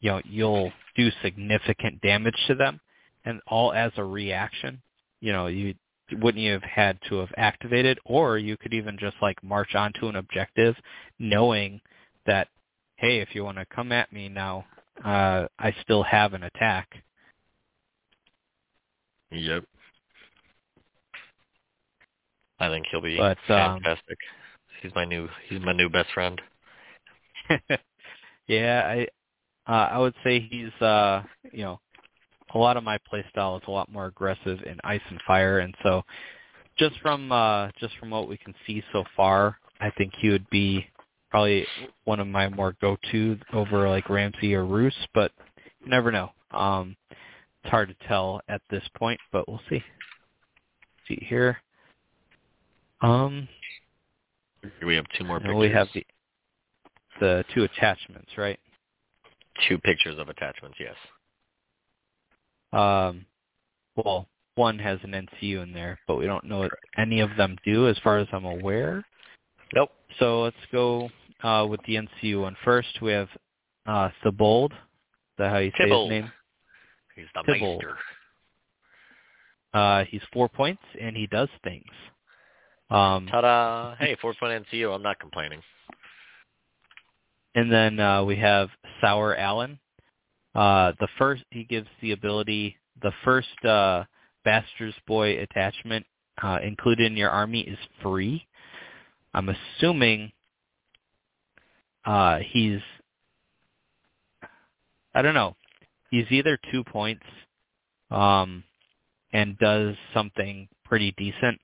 you 0.00 0.10
know, 0.10 0.20
you'll 0.24 0.72
do 0.94 1.08
significant 1.22 2.02
damage 2.02 2.36
to 2.48 2.54
them, 2.54 2.80
and 3.24 3.40
all 3.46 3.72
as 3.72 3.92
a 3.96 4.04
reaction. 4.04 4.82
You 5.20 5.32
know, 5.32 5.46
you 5.46 5.74
wouldn't 6.12 6.42
you 6.42 6.52
have 6.52 6.62
had 6.62 6.98
to 7.08 7.16
have 7.18 7.30
activated, 7.36 7.98
or 8.04 8.38
you 8.38 8.56
could 8.56 8.74
even 8.74 8.98
just 8.98 9.16
like 9.20 9.42
march 9.42 9.74
onto 9.74 10.08
an 10.08 10.16
objective, 10.16 10.74
knowing 11.18 11.80
that, 12.26 12.48
hey, 12.96 13.20
if 13.20 13.34
you 13.34 13.44
want 13.44 13.58
to 13.58 13.66
come 13.66 13.92
at 13.92 14.12
me 14.12 14.28
now, 14.28 14.64
uh, 15.04 15.46
I 15.58 15.74
still 15.82 16.02
have 16.02 16.34
an 16.34 16.44
attack. 16.44 16.88
Yep. 19.30 19.64
I 22.60 22.68
think 22.68 22.86
he'll 22.90 23.00
be 23.00 23.16
But, 23.16 23.38
um, 23.50 23.80
fantastic. 23.82 24.18
he's 24.82 24.94
my 24.94 25.04
new 25.04 25.28
he's 25.48 25.60
my 25.60 25.72
new 25.72 25.88
best 25.88 26.10
friend. 26.12 26.40
yeah, 28.46 28.82
I 28.86 29.06
uh, 29.70 29.88
I 29.92 29.98
would 29.98 30.14
say 30.24 30.40
he's 30.40 30.72
uh 30.82 31.22
you 31.52 31.64
know 31.64 31.80
a 32.54 32.58
lot 32.58 32.76
of 32.76 32.84
my 32.84 32.98
play 33.08 33.24
style 33.30 33.56
is 33.56 33.62
a 33.66 33.70
lot 33.70 33.90
more 33.90 34.06
aggressive 34.06 34.58
in 34.64 34.78
ice 34.84 35.00
and 35.10 35.20
fire, 35.26 35.58
and 35.60 35.74
so 35.82 36.02
just 36.78 36.98
from 37.00 37.30
uh 37.32 37.70
just 37.80 37.96
from 37.98 38.10
what 38.10 38.28
we 38.28 38.36
can 38.36 38.54
see 38.66 38.82
so 38.92 39.04
far, 39.16 39.58
I 39.80 39.90
think 39.90 40.12
he 40.18 40.30
would 40.30 40.48
be 40.50 40.86
probably 41.30 41.66
one 42.04 42.20
of 42.20 42.26
my 42.26 42.48
more 42.48 42.74
go 42.80 42.96
to 43.10 43.38
over 43.52 43.88
like 43.88 44.08
Ramsay 44.08 44.54
or 44.54 44.64
Roose, 44.64 44.94
but 45.14 45.32
you 45.80 45.90
never 45.90 46.10
know. 46.10 46.30
Um 46.52 46.96
it's 47.62 47.70
hard 47.70 47.88
to 47.88 48.08
tell 48.08 48.40
at 48.48 48.62
this 48.70 48.84
point, 48.96 49.20
but 49.32 49.48
we'll 49.48 49.60
see. 49.68 49.82
see 51.06 51.24
here. 51.28 51.58
Um 53.00 53.48
We 54.84 54.94
have 54.96 55.06
two 55.16 55.24
more 55.24 55.40
pictures. 55.40 55.56
we 55.56 55.70
have 55.70 55.88
the 55.94 56.06
the 57.20 57.44
two 57.54 57.64
attachments, 57.64 58.30
right? 58.38 58.58
two 59.68 59.78
pictures 59.78 60.18
of 60.18 60.28
attachments. 60.28 60.76
Yes. 60.78 60.94
Um, 62.72 63.24
well, 63.96 64.26
one 64.54 64.78
has 64.78 64.98
an 65.02 65.12
NCU 65.12 65.62
in 65.62 65.72
there, 65.72 65.98
but 66.06 66.16
we 66.16 66.26
don't 66.26 66.44
know 66.44 66.60
what 66.60 66.72
any 66.96 67.20
of 67.20 67.30
them 67.36 67.56
do 67.64 67.88
as 67.88 67.96
far 68.02 68.18
as 68.18 68.28
I'm 68.32 68.44
aware. 68.44 69.04
Nope. 69.74 69.90
So 70.18 70.42
let's 70.42 70.56
go 70.72 71.08
uh, 71.42 71.66
with 71.68 71.80
the 71.86 71.96
NCU 71.96 72.42
one 72.42 72.56
first. 72.64 72.88
We 73.00 73.12
have 73.12 73.28
uh, 73.86 74.10
Thibault. 74.22 74.66
Is 74.66 74.72
that 75.38 75.50
how 75.50 75.58
you 75.58 75.72
say 75.78 75.88
his 75.88 76.08
name? 76.08 76.32
He's 77.14 77.26
the 77.34 77.52
Tybalt. 77.52 77.82
Maester. 77.82 77.96
Uh, 79.74 80.04
he's 80.08 80.22
four 80.32 80.48
points, 80.48 80.82
and 81.00 81.16
he 81.16 81.26
does 81.26 81.48
things. 81.62 81.84
Um, 82.90 83.26
Ta-da! 83.26 83.96
Hey, 83.96 84.16
four 84.20 84.34
point 84.40 84.66
NCU. 84.66 84.94
I'm 84.94 85.02
not 85.02 85.18
complaining. 85.20 85.60
And 87.54 87.70
then 87.70 88.00
uh, 88.00 88.24
we 88.24 88.36
have 88.36 88.68
Sour 89.00 89.36
Alyn. 89.36 89.78
Uh, 90.58 90.92
the 90.98 91.06
first 91.18 91.44
he 91.50 91.62
gives 91.62 91.86
the 92.02 92.10
ability. 92.10 92.76
The 93.00 93.12
first 93.24 93.64
uh, 93.64 94.02
Bastard's 94.44 94.96
Boy 95.06 95.38
attachment 95.38 96.04
uh, 96.42 96.58
included 96.64 97.06
in 97.06 97.16
your 97.16 97.30
army 97.30 97.60
is 97.60 97.78
free. 98.02 98.44
I'm 99.34 99.50
assuming 99.50 100.32
uh, 102.04 102.40
he's. 102.50 102.80
I 105.14 105.22
don't 105.22 105.34
know. 105.34 105.54
He's 106.10 106.26
either 106.30 106.58
two 106.72 106.82
points, 106.82 107.22
um, 108.10 108.64
and 109.32 109.56
does 109.58 109.94
something 110.12 110.66
pretty 110.84 111.14
decent, 111.16 111.60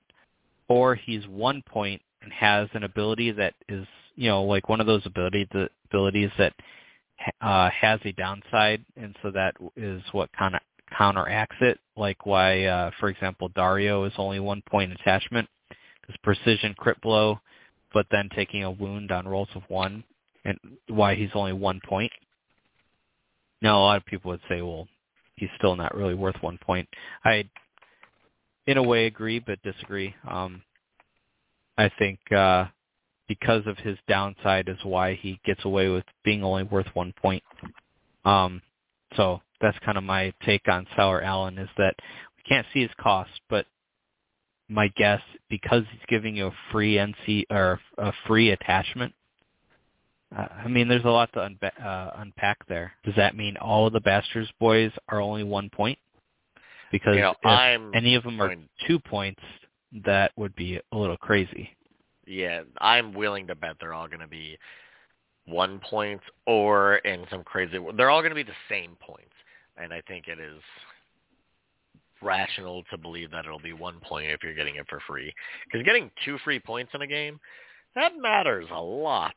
or 0.69 0.95
he's 0.95 1.27
one 1.27 1.61
point 1.67 2.01
and 2.21 2.31
has 2.31 2.69
an 2.73 2.83
ability 2.83 3.31
that 3.31 3.55
is 3.67 3.85
you 4.15 4.29
know 4.29 4.43
like 4.43 4.69
one 4.69 4.79
of 4.79 4.87
those 4.87 5.05
ability 5.05 5.49
the 5.51 5.69
abilities 5.91 6.31
that 6.37 6.53
uh, 7.41 7.69
has 7.69 7.99
a 8.05 8.11
downside, 8.13 8.83
and 8.95 9.15
so 9.21 9.31
that 9.31 9.55
is 9.75 10.01
what 10.11 10.29
kind 10.37 10.55
of 10.55 10.61
counteracts 10.97 11.57
it. 11.61 11.79
Like 11.97 12.25
why, 12.25 12.65
uh, 12.65 12.91
for 12.99 13.09
example, 13.09 13.49
Dario 13.49 14.03
is 14.05 14.13
only 14.17 14.39
one 14.39 14.61
point 14.69 14.91
attachment, 14.91 15.47
is 16.09 16.15
precision 16.23 16.73
crit 16.77 16.99
blow, 17.01 17.39
but 17.93 18.05
then 18.11 18.29
taking 18.35 18.63
a 18.63 18.71
wound 18.71 19.11
on 19.11 19.27
rolls 19.27 19.49
of 19.55 19.63
one, 19.67 20.03
and 20.43 20.57
why 20.87 21.15
he's 21.15 21.29
only 21.33 21.53
one 21.53 21.79
point. 21.87 22.11
Now, 23.61 23.79
a 23.79 23.83
lot 23.83 23.97
of 23.97 24.05
people 24.05 24.31
would 24.31 24.41
say, 24.49 24.61
well, 24.61 24.87
he's 25.35 25.49
still 25.57 25.75
not 25.75 25.95
really 25.95 26.13
worth 26.13 26.35
one 26.41 26.59
point. 26.59 26.87
I, 27.23 27.49
in 28.67 28.77
a 28.77 28.83
way, 28.83 29.05
agree 29.05 29.39
but 29.39 29.61
disagree. 29.63 30.13
Um, 30.29 30.61
I 31.77 31.89
think 31.97 32.19
uh, 32.31 32.65
because 33.27 33.65
of 33.67 33.77
his 33.77 33.97
downside 34.07 34.69
is 34.69 34.77
why 34.83 35.15
he 35.15 35.39
gets 35.45 35.63
away 35.65 35.89
with 35.89 36.03
being 36.23 36.43
only 36.43 36.63
worth 36.63 36.87
one 36.93 37.13
point. 37.21 37.43
Um, 38.23 38.61
so 39.15 39.41
that's 39.61 39.77
kind 39.79 39.97
of 39.97 40.03
my 40.03 40.33
take 40.45 40.67
on 40.67 40.87
Sour 40.95 41.21
Alyn 41.21 41.59
is 41.61 41.69
that 41.77 41.95
we 42.37 42.43
can't 42.47 42.67
see 42.73 42.81
his 42.81 42.91
cost, 42.99 43.31
but 43.49 43.65
my 44.67 44.87
guess 44.95 45.21
because 45.49 45.83
he's 45.91 46.01
giving 46.07 46.35
you 46.35 46.47
a 46.47 46.55
free 46.71 46.95
NC 46.95 47.43
or 47.49 47.79
a 47.97 48.11
free 48.27 48.51
attachment. 48.51 49.13
Uh, 50.35 50.47
I 50.65 50.67
mean, 50.67 50.87
there's 50.87 51.05
a 51.05 51.09
lot 51.09 51.31
to 51.33 51.39
unba- 51.39 51.85
uh, 51.85 52.11
unpack 52.17 52.67
there. 52.67 52.93
Does 53.03 53.15
that 53.15 53.37
mean 53.37 53.57
all 53.57 53.87
of 53.87 53.93
the 53.93 54.01
Bastards 54.01 54.49
boys 54.59 54.91
are 55.09 55.21
only 55.21 55.43
one 55.43 55.69
point? 55.69 55.99
Because 56.91 57.15
You 57.15 57.21
know, 57.21 57.31
if 57.31 57.37
I'm 57.43 57.91
any 57.93 58.15
of 58.15 58.23
them 58.23 58.41
are 58.41 58.55
two 58.87 58.99
points, 58.99 59.41
that 60.05 60.31
would 60.35 60.55
be 60.55 60.79
a 60.91 60.97
little 60.97 61.17
crazy. 61.17 61.69
Yeah, 62.25 62.63
I'm 62.79 63.13
willing 63.13 63.47
to 63.47 63.55
bet 63.55 63.75
they're 63.79 63.93
all 63.93 64.07
going 64.07 64.19
to 64.19 64.27
be 64.27 64.57
one 65.45 65.79
points 65.79 66.23
or 66.47 66.97
in 66.97 67.25
some 67.29 67.43
crazy. 67.43 67.77
They're 67.97 68.09
all 68.09 68.21
going 68.21 68.31
to 68.31 68.35
be 68.35 68.43
the 68.43 68.51
same 68.69 68.95
points. 68.99 69.31
and 69.77 69.93
I 69.93 70.01
think 70.07 70.27
it 70.27 70.39
is 70.39 70.61
rational 72.21 72.83
to 72.89 72.97
believe 72.97 73.31
that 73.31 73.45
it'll 73.45 73.59
be 73.59 73.73
one 73.73 73.99
point 73.99 74.31
if 74.31 74.41
you're 74.43 74.53
getting 74.53 74.75
it 74.75 74.87
for 74.89 74.99
free. 75.01 75.33
Because 75.65 75.85
getting 75.85 76.09
two 76.23 76.37
free 76.39 76.59
points 76.59 76.91
in 76.93 77.01
a 77.01 77.07
game, 77.07 77.39
that 77.95 78.13
matters 78.17 78.67
a 78.71 78.81
lot. 78.81 79.35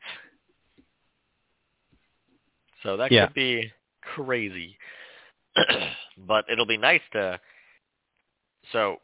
So 2.83 2.97
that 2.97 3.11
Yeah. 3.11 3.27
could 3.27 3.35
be 3.35 3.73
crazy. 4.03 4.79
but 6.27 6.45
it'll 6.51 6.67
be 6.67 6.77
nice 6.77 7.03
to 7.13 7.41
so 8.73 9.01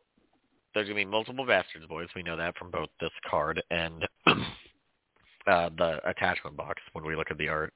there's 0.74 0.86
gonna 0.86 0.96
be 0.96 1.04
multiple 1.04 1.46
bastards 1.46 1.86
boys, 1.86 2.08
we 2.14 2.22
know 2.22 2.36
that 2.36 2.56
from 2.56 2.70
both 2.70 2.88
this 3.00 3.10
card 3.28 3.62
and 3.70 4.06
uh 4.26 5.70
the 5.76 6.00
attachment 6.08 6.56
box 6.56 6.82
when 6.92 7.04
we 7.04 7.16
look 7.16 7.30
at 7.30 7.38
the 7.38 7.48
art. 7.48 7.72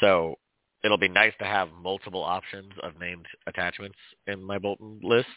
So 0.00 0.36
it'll 0.84 0.98
be 0.98 1.08
nice 1.08 1.32
to 1.38 1.44
have 1.44 1.68
multiple 1.82 2.22
options 2.22 2.72
of 2.82 2.98
named 2.98 3.26
attachments 3.46 3.98
in 4.26 4.42
my 4.42 4.58
Bolton 4.58 5.00
lists, 5.02 5.30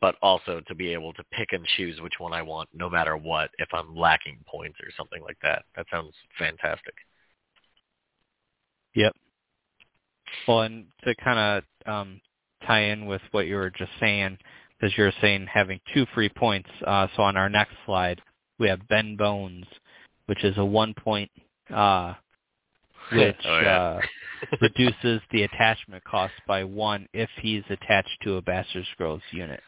but 0.00 0.16
also 0.22 0.60
to 0.66 0.74
be 0.74 0.92
able 0.92 1.12
to 1.14 1.24
pick 1.32 1.52
and 1.52 1.64
choose 1.76 2.00
which 2.00 2.14
one 2.18 2.32
I 2.32 2.42
want 2.42 2.68
no 2.72 2.88
matter 2.88 3.16
what 3.16 3.50
if 3.58 3.68
I'm 3.72 3.94
lacking 3.94 4.38
points 4.46 4.78
or 4.80 4.90
something 4.96 5.22
like 5.22 5.38
that. 5.42 5.64
That 5.76 5.86
sounds 5.90 6.14
fantastic. 6.38 6.94
Yep. 8.94 9.14
Well, 10.46 10.62
and 10.62 10.86
to 11.04 11.14
kind 11.16 11.62
of 11.86 11.92
um, 11.92 12.20
tie 12.66 12.84
in 12.84 13.06
with 13.06 13.22
what 13.32 13.46
you 13.46 13.56
were 13.56 13.70
just 13.70 13.90
saying, 14.00 14.38
because 14.84 14.98
you're 14.98 15.12
saying 15.22 15.46
having 15.50 15.80
two 15.94 16.04
free 16.14 16.28
points. 16.28 16.68
Uh, 16.86 17.06
so 17.16 17.22
on 17.22 17.36
our 17.38 17.48
next 17.48 17.72
slide, 17.86 18.20
we 18.58 18.68
have 18.68 18.86
Ben 18.88 19.16
Bones, 19.16 19.64
which 20.26 20.44
is 20.44 20.56
a 20.58 20.64
one 20.64 20.92
point, 20.92 21.30
uh, 21.74 22.12
which 23.12 23.36
Oh, 23.46 23.60
yeah. 23.60 23.78
uh, 23.78 24.00
reduces 24.60 25.22
the 25.32 25.44
attachment 25.44 26.04
cost 26.04 26.34
by 26.46 26.64
one 26.64 27.08
if 27.14 27.30
he's 27.40 27.62
attached 27.70 28.16
to 28.24 28.36
a 28.36 28.42
Bastard 28.42 28.84
Scrolls 28.92 29.22
unit. 29.30 29.60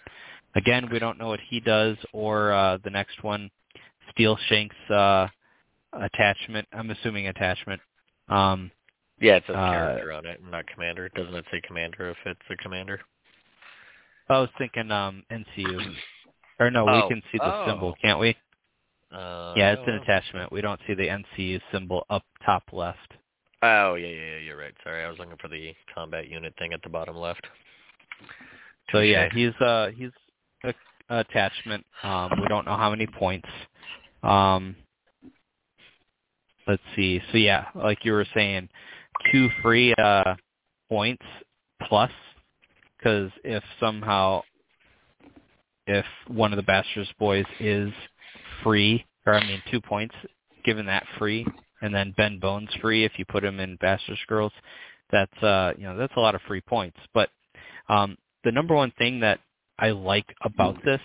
Again, 0.54 0.88
we 0.92 0.98
don't 0.98 1.18
know 1.18 1.28
what 1.28 1.40
he 1.48 1.60
does 1.60 1.96
or 2.12 2.52
uh, 2.52 2.76
the 2.84 2.90
next 2.90 3.22
one, 3.24 3.50
Steel 4.10 4.36
Shank's 4.48 4.90
uh, 4.90 5.28
attachment. 5.94 6.68
I'm 6.74 6.90
assuming 6.90 7.28
attachment. 7.28 7.80
Um, 8.28 8.70
Yeah, 9.18 9.36
it 9.36 9.44
says 9.46 9.56
Uh, 9.56 9.70
character 9.70 10.12
on 10.12 10.26
it, 10.26 10.42
not 10.50 10.66
commander. 10.66 11.08
Doesn't 11.14 11.34
it 11.34 11.44
say 11.50 11.62
commander 11.66 12.10
if 12.10 12.16
it's 12.26 12.40
a 12.50 12.56
commander? 12.56 13.00
I 14.28 14.38
was 14.40 14.50
thinking 14.58 14.90
um 14.90 15.22
NCU. 15.30 15.94
Or 16.58 16.70
no, 16.70 16.88
Oh. 16.88 16.94
we 16.96 17.08
can 17.08 17.22
see 17.30 17.38
the 17.38 17.54
Oh. 17.54 17.66
symbol, 17.66 17.94
can't 18.02 18.18
we? 18.18 18.36
Uh, 19.12 19.54
yeah, 19.56 19.72
it's 19.72 19.86
an 19.86 19.94
attachment. 19.94 20.50
We 20.50 20.60
don't 20.60 20.80
see 20.86 20.94
the 20.94 21.06
NCU 21.08 21.60
symbol 21.70 22.04
up 22.10 22.24
top 22.44 22.64
left. 22.72 23.12
Oh, 23.62 23.94
yeah, 23.94 24.08
yeah, 24.08 24.24
yeah, 24.32 24.36
you're 24.38 24.56
right. 24.56 24.74
Sorry, 24.82 25.04
I 25.04 25.08
was 25.08 25.18
looking 25.18 25.36
for 25.40 25.48
the 25.48 25.74
combat 25.94 26.28
unit 26.28 26.54
thing 26.58 26.72
at 26.72 26.82
the 26.82 26.88
bottom 26.88 27.16
left. 27.16 27.46
So 28.90 29.00
yeah, 29.00 29.28
he's 29.32 29.54
uh 29.60 29.90
he's 29.96 30.10
a, 30.64 30.74
a 31.10 31.18
attachment. 31.20 31.84
Um 32.02 32.30
we 32.40 32.48
don't 32.48 32.66
know 32.66 32.76
how 32.76 32.90
many 32.90 33.06
points. 33.06 33.48
Um 34.22 34.76
let's 36.66 36.82
see. 36.94 37.20
So 37.32 37.38
yeah, 37.38 37.66
like 37.74 38.04
you 38.04 38.12
were 38.12 38.26
saying, 38.34 38.68
two 39.30 39.48
free 39.62 39.94
uh 39.94 40.34
points 40.88 41.24
plus 41.82 42.10
cuz 43.02 43.30
if 43.44 43.62
somehow 43.80 44.42
if 45.86 46.04
one 46.28 46.52
of 46.52 46.56
the 46.56 46.62
Bastards 46.62 47.10
boys 47.18 47.46
is 47.60 47.92
free, 48.62 49.04
or 49.26 49.34
I 49.34 49.46
mean 49.46 49.62
two 49.70 49.80
points, 49.80 50.14
given 50.64 50.86
that 50.86 51.06
free, 51.18 51.46
and 51.82 51.94
then 51.94 52.12
Ben 52.16 52.38
Bones 52.38 52.68
free 52.80 53.04
if 53.04 53.12
you 53.18 53.24
put 53.24 53.44
him 53.44 53.60
in 53.60 53.76
Bastards 53.76 54.20
Girls, 54.28 54.52
that's 55.10 55.42
uh 55.42 55.72
you 55.76 55.84
know 55.84 55.96
that's 55.96 56.14
a 56.16 56.20
lot 56.20 56.34
of 56.34 56.40
free 56.42 56.60
points. 56.62 56.98
But 57.14 57.30
um, 57.88 58.16
the 58.44 58.52
number 58.52 58.74
one 58.74 58.92
thing 58.98 59.20
that 59.20 59.40
I 59.78 59.90
like 59.90 60.34
about 60.42 60.82
this 60.84 61.00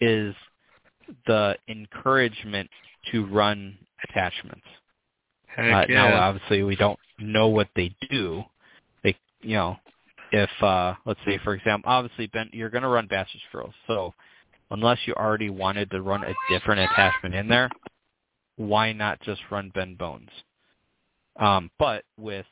is 0.00 0.34
the 1.26 1.56
encouragement 1.68 2.68
to 3.12 3.26
run 3.26 3.76
attachments. 4.08 4.64
Uh, 5.72 5.84
Now, 5.94 6.08
obviously, 6.20 6.62
we 6.62 6.76
don't 6.76 6.98
know 7.18 7.48
what 7.48 7.68
they 7.76 7.94
do. 8.10 8.42
They, 9.02 9.16
you 9.42 9.54
know, 9.56 9.76
if 10.34 10.50
uh, 10.62 10.94
let's 11.06 11.20
say, 11.24 11.38
for 11.44 11.54
example, 11.54 11.90
obviously, 11.90 12.26
Ben, 12.26 12.50
you're 12.52 12.70
going 12.70 12.82
to 12.82 12.88
run 12.88 13.06
Bastards 13.06 13.44
Girls, 13.52 13.72
so 13.86 14.12
unless 14.72 14.98
you 15.06 15.14
already 15.14 15.48
wanted 15.48 15.90
to 15.92 16.02
run 16.02 16.24
a 16.24 16.34
different 16.50 16.80
attachment 16.80 17.36
in 17.36 17.46
there, 17.46 17.70
why 18.56 18.92
not 18.92 19.20
just 19.20 19.40
run 19.50 19.70
Ben 19.74 19.94
Bones? 19.94 20.30
Um, 21.38 21.70
but 21.78 22.02
with 22.18 22.46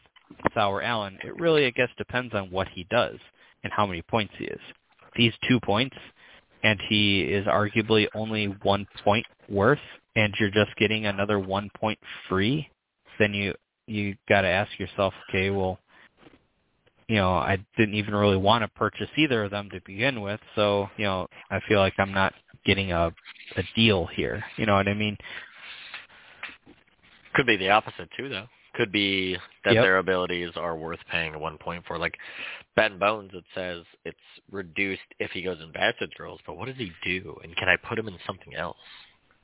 Sour 0.54 0.82
Alyn, 0.82 1.16
it 1.24 1.36
really, 1.40 1.66
I 1.66 1.70
guess, 1.70 1.88
depends 1.98 2.32
on 2.34 2.50
what 2.52 2.68
he 2.68 2.86
does 2.88 3.16
and 3.64 3.72
how 3.72 3.86
many 3.86 4.02
points 4.02 4.32
he 4.38 4.44
is. 4.44 4.60
He's 5.14 5.32
two 5.48 5.58
points 5.60 5.96
and 6.62 6.80
he 6.88 7.22
is 7.22 7.46
arguably 7.46 8.06
only 8.14 8.46
one 8.62 8.86
point 9.02 9.26
worth, 9.48 9.80
and 10.14 10.32
you're 10.38 10.50
just 10.50 10.74
getting 10.76 11.06
another 11.06 11.40
one 11.40 11.68
point 11.76 11.98
free, 12.28 12.68
then 13.18 13.34
you 13.34 13.54
you 13.88 14.14
got 14.28 14.42
to 14.42 14.48
ask 14.48 14.70
yourself, 14.78 15.12
okay, 15.28 15.50
well, 15.50 15.80
you 17.08 17.16
know, 17.16 17.30
I 17.32 17.58
didn't 17.76 17.94
even 17.94 18.14
really 18.14 18.36
want 18.36 18.62
to 18.62 18.68
purchase 18.68 19.08
either 19.16 19.44
of 19.44 19.50
them 19.50 19.68
to 19.70 19.80
begin 19.84 20.20
with, 20.20 20.40
so 20.54 20.88
you 20.96 21.04
know, 21.04 21.26
I 21.50 21.60
feel 21.68 21.80
like 21.80 21.94
I'm 21.98 22.12
not 22.12 22.32
getting 22.64 22.92
a 22.92 23.12
a 23.56 23.62
deal 23.74 24.06
here. 24.06 24.42
You 24.56 24.66
know 24.66 24.74
what 24.74 24.88
I 24.88 24.94
mean? 24.94 25.16
Could 27.34 27.46
be 27.46 27.56
the 27.56 27.70
opposite 27.70 28.08
too, 28.16 28.28
though. 28.28 28.46
Could 28.74 28.92
be 28.92 29.36
that 29.64 29.74
Yep. 29.74 29.82
their 29.82 29.98
abilities 29.98 30.52
are 30.56 30.76
worth 30.76 31.00
paying 31.10 31.38
one 31.38 31.58
point 31.58 31.84
for. 31.86 31.98
Like 31.98 32.16
Ben 32.74 32.98
Bones, 32.98 33.30
it 33.34 33.44
says 33.54 33.84
it's 34.04 34.16
reduced 34.50 35.02
if 35.18 35.30
he 35.32 35.42
goes 35.42 35.60
in 35.60 35.72
Bastard 35.72 36.14
Girls, 36.16 36.40
but 36.46 36.56
what 36.56 36.66
does 36.66 36.76
he 36.76 36.90
do? 37.04 37.38
And 37.42 37.54
can 37.56 37.68
I 37.68 37.76
put 37.76 37.98
him 37.98 38.08
in 38.08 38.18
something 38.26 38.54
else? 38.54 38.78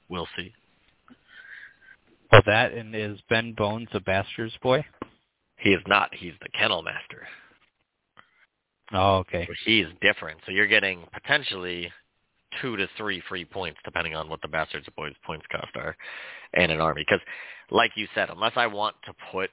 We'll 0.08 0.28
see. 0.36 0.54
Well, 2.32 2.42
that 2.46 2.72
and 2.72 2.94
is 2.94 3.18
Ben 3.28 3.52
Bones 3.52 3.88
a 3.92 4.00
Bastards 4.00 4.56
boy? 4.62 4.84
He 5.58 5.70
is 5.70 5.82
not. 5.86 6.14
He's 6.14 6.34
the 6.40 6.48
Kennel 6.50 6.82
Master. 6.82 7.26
Oh, 8.92 9.18
okay. 9.18 9.46
So 9.46 9.52
he's 9.64 9.86
different. 10.00 10.40
So 10.46 10.52
you're 10.52 10.66
getting 10.66 11.04
potentially 11.12 11.92
two 12.60 12.76
to 12.76 12.88
three 12.96 13.22
free 13.28 13.44
points, 13.44 13.78
depending 13.84 14.14
on 14.14 14.28
what 14.28 14.40
the 14.42 14.48
Bastards 14.48 14.88
of 14.88 14.96
Boys 14.96 15.14
points 15.24 15.46
cost 15.50 15.76
are, 15.76 15.96
and 16.54 16.72
an 16.72 16.80
army. 16.80 17.04
Because, 17.06 17.24
like 17.70 17.92
you 17.96 18.06
said, 18.14 18.30
unless 18.30 18.52
I 18.56 18.66
want 18.66 18.96
to 19.04 19.12
put 19.30 19.50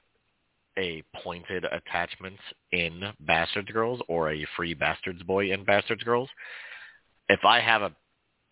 a 0.78 1.02
pointed 1.22 1.64
attachment 1.64 2.36
in 2.72 3.02
Bastards 3.20 3.70
Girls 3.70 4.00
or 4.08 4.30
a 4.30 4.46
free 4.56 4.74
Bastards 4.74 5.22
Boy 5.22 5.52
in 5.52 5.64
Bastards 5.64 6.02
Girls, 6.02 6.28
if 7.28 7.44
I 7.44 7.60
have 7.60 7.82
a 7.82 7.92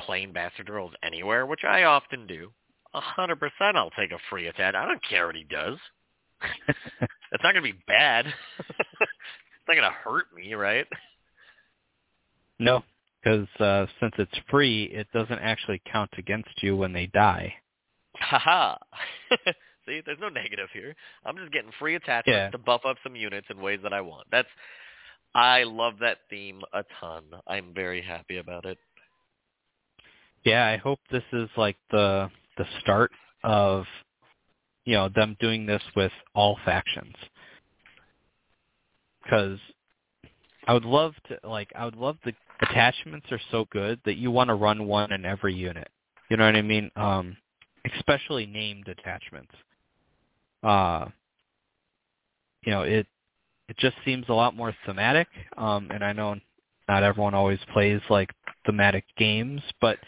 plain 0.00 0.32
Bastard 0.32 0.66
Girls 0.66 0.92
anywhere, 1.02 1.46
which 1.46 1.64
I 1.66 1.84
often 1.84 2.26
do, 2.26 2.50
a 2.94 3.00
hundred 3.00 3.36
percent 3.36 3.76
I'll 3.76 3.90
take 3.90 4.12
a 4.12 4.18
free 4.30 4.46
attach. 4.46 4.74
I 4.74 4.86
don't 4.86 5.02
care 5.08 5.26
what 5.26 5.36
he 5.36 5.44
does. 5.44 5.78
It's 7.32 7.42
not 7.42 7.52
gonna 7.52 7.62
be 7.62 7.80
bad. 7.88 8.26
it's 9.66 9.68
not 9.68 9.82
gonna 9.82 9.94
hurt 10.04 10.26
me, 10.34 10.54
right? 10.54 10.86
no, 12.58 12.82
because 13.22 13.48
uh, 13.60 13.86
since 14.00 14.12
it's 14.18 14.32
free, 14.50 14.84
it 14.84 15.06
doesn't 15.12 15.38
actually 15.38 15.80
count 15.90 16.10
against 16.18 16.62
you 16.62 16.76
when 16.76 16.92
they 16.92 17.06
die. 17.06 17.54
Haha. 18.16 18.76
See, 19.86 20.00
there's 20.04 20.18
no 20.20 20.28
negative 20.28 20.68
here. 20.72 20.94
I'm 21.24 21.36
just 21.36 21.52
getting 21.52 21.70
free 21.78 21.94
attachments 21.94 22.26
Yeah. 22.28 22.50
to 22.50 22.58
buff 22.58 22.82
up 22.86 22.96
some 23.02 23.16
units 23.16 23.46
in 23.50 23.60
ways 23.60 23.80
that 23.82 23.92
I 23.92 24.00
want. 24.00 24.26
That's 24.30 24.48
I 25.34 25.64
love 25.64 25.94
that 26.00 26.18
theme 26.30 26.62
a 26.72 26.84
ton. 27.00 27.24
I'm 27.46 27.74
very 27.74 28.00
happy 28.00 28.38
about 28.38 28.64
it. 28.66 28.78
Yeah, 30.44 30.66
I 30.66 30.76
hope 30.76 31.00
this 31.10 31.24
is 31.32 31.48
like 31.56 31.76
the 31.90 32.30
the 32.56 32.66
start 32.80 33.10
of 33.42 33.84
you 34.84 34.94
know 34.94 35.08
them 35.08 35.36
doing 35.40 35.66
this 35.66 35.82
with 35.96 36.12
all 36.34 36.58
factions. 36.64 37.14
Because 39.24 39.58
I 40.66 40.72
would 40.72 40.84
love 40.84 41.14
to 41.28 41.38
like 41.48 41.72
I 41.76 41.84
would 41.84 41.96
love 41.96 42.16
the 42.24 42.32
attachments 42.62 43.26
are 43.30 43.40
so 43.50 43.66
good 43.70 44.00
that 44.04 44.16
you 44.16 44.30
want 44.30 44.48
to 44.48 44.54
run 44.54 44.86
one 44.86 45.12
in 45.12 45.24
every 45.24 45.54
unit. 45.54 45.88
You 46.30 46.36
know 46.36 46.44
what 46.46 46.56
I 46.56 46.62
mean? 46.62 46.90
Um 46.96 47.36
especially 47.96 48.46
named 48.46 48.88
attachments. 48.88 49.52
Uh 50.62 51.06
you 52.64 52.72
know, 52.72 52.82
it 52.82 53.06
it 53.68 53.76
just 53.78 53.96
seems 54.04 54.26
a 54.28 54.34
lot 54.34 54.56
more 54.56 54.74
thematic. 54.86 55.28
Um 55.56 55.90
and 55.90 56.04
I 56.04 56.12
know 56.12 56.36
not 56.88 57.02
everyone 57.02 57.34
always 57.34 57.60
plays 57.72 58.00
like 58.10 58.30
thematic 58.66 59.04
games, 59.16 59.62
but 59.80 59.98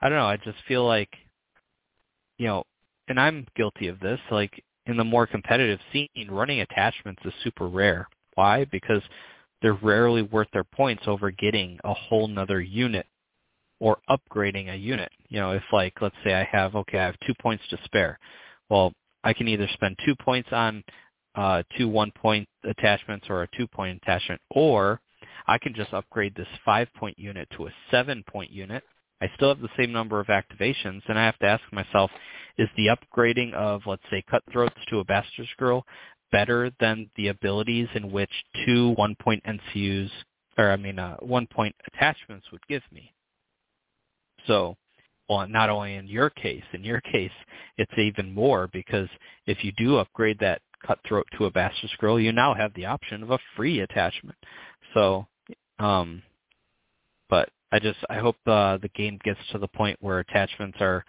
I 0.00 0.08
don't 0.08 0.18
know, 0.18 0.26
I 0.26 0.36
just 0.36 0.58
feel 0.68 0.86
like 0.86 1.10
you 2.38 2.46
know, 2.46 2.64
and 3.08 3.18
I'm 3.18 3.46
guilty 3.56 3.88
of 3.88 3.98
this, 4.00 4.20
like 4.30 4.62
in 4.86 4.96
the 4.98 5.04
more 5.04 5.26
competitive 5.26 5.80
scene, 5.92 6.28
running 6.30 6.60
attachments 6.60 7.22
is 7.24 7.32
super 7.42 7.66
rare. 7.66 8.08
Why? 8.36 8.64
Because 8.64 9.02
they're 9.60 9.74
rarely 9.74 10.22
worth 10.22 10.48
their 10.52 10.64
points 10.64 11.02
over 11.06 11.30
getting 11.30 11.78
a 11.84 11.92
whole 11.92 12.28
nother 12.28 12.60
unit 12.60 13.06
or 13.80 13.98
upgrading 14.08 14.72
a 14.72 14.76
unit. 14.76 15.10
You 15.28 15.40
know, 15.40 15.50
if 15.50 15.64
like 15.72 15.94
let's 16.00 16.16
say 16.24 16.34
I 16.34 16.44
have 16.44 16.76
okay, 16.76 16.98
I 16.98 17.06
have 17.06 17.18
two 17.26 17.34
points 17.42 17.64
to 17.70 17.78
spare. 17.84 18.18
Well, 18.70 18.92
I 19.24 19.32
can 19.32 19.48
either 19.48 19.68
spend 19.74 19.98
two 20.04 20.14
points 20.14 20.50
on 20.52 20.84
uh, 21.36 21.62
two 21.76 21.88
one-point 21.88 22.48
attachments 22.64 23.26
or 23.28 23.42
a 23.42 23.48
two-point 23.56 24.00
attachment, 24.02 24.40
or 24.50 25.00
I 25.46 25.58
can 25.58 25.74
just 25.74 25.92
upgrade 25.92 26.34
this 26.34 26.48
five-point 26.64 27.18
unit 27.18 27.48
to 27.56 27.66
a 27.66 27.70
seven-point 27.90 28.50
unit. 28.50 28.82
I 29.20 29.30
still 29.36 29.48
have 29.48 29.60
the 29.60 29.68
same 29.78 29.92
number 29.92 30.20
of 30.20 30.26
activations, 30.28 31.02
and 31.08 31.18
I 31.18 31.24
have 31.24 31.38
to 31.38 31.46
ask 31.46 31.62
myself, 31.72 32.10
is 32.58 32.68
the 32.76 32.88
upgrading 32.88 33.52
of, 33.54 33.82
let's 33.86 34.02
say, 34.10 34.24
Cutthroats 34.30 34.76
to 34.88 35.00
a 35.00 35.04
Bastard's 35.04 35.50
Girl 35.58 35.84
better 36.32 36.70
than 36.80 37.10
the 37.16 37.28
abilities 37.28 37.88
in 37.94 38.10
which 38.10 38.30
two 38.64 38.90
one-point 38.92 39.42
NCUs, 39.44 40.10
or 40.58 40.70
I 40.70 40.76
mean, 40.76 40.98
uh, 40.98 41.16
one-point 41.20 41.74
attachments 41.92 42.46
would 42.52 42.66
give 42.68 42.82
me? 42.92 43.12
So 44.46 44.76
well, 45.28 45.46
not 45.48 45.70
only 45.70 45.94
in 45.94 46.06
your 46.06 46.30
case, 46.30 46.62
in 46.72 46.84
your 46.84 47.00
case, 47.12 47.32
it's 47.78 47.98
even 47.98 48.32
more 48.32 48.68
because 48.72 49.08
if 49.46 49.64
you 49.64 49.72
do 49.72 49.96
upgrade 49.96 50.38
that 50.40 50.62
cutthroat 50.86 51.26
to 51.36 51.46
a 51.46 51.50
Bastard's 51.50 51.94
Girls, 51.98 52.22
you 52.22 52.32
now 52.32 52.54
have 52.54 52.72
the 52.74 52.86
option 52.86 53.22
of 53.22 53.30
a 53.30 53.38
free 53.56 53.80
attachment. 53.80 54.36
So, 54.94 55.26
um, 55.78 56.22
but 57.28 57.48
I 57.72 57.78
just 57.78 57.98
I 58.08 58.18
hope 58.18 58.36
uh, 58.46 58.78
the 58.78 58.90
game 58.94 59.18
gets 59.24 59.40
to 59.52 59.58
the 59.58 59.68
point 59.68 59.98
where 60.00 60.20
attachments 60.20 60.78
are 60.80 61.04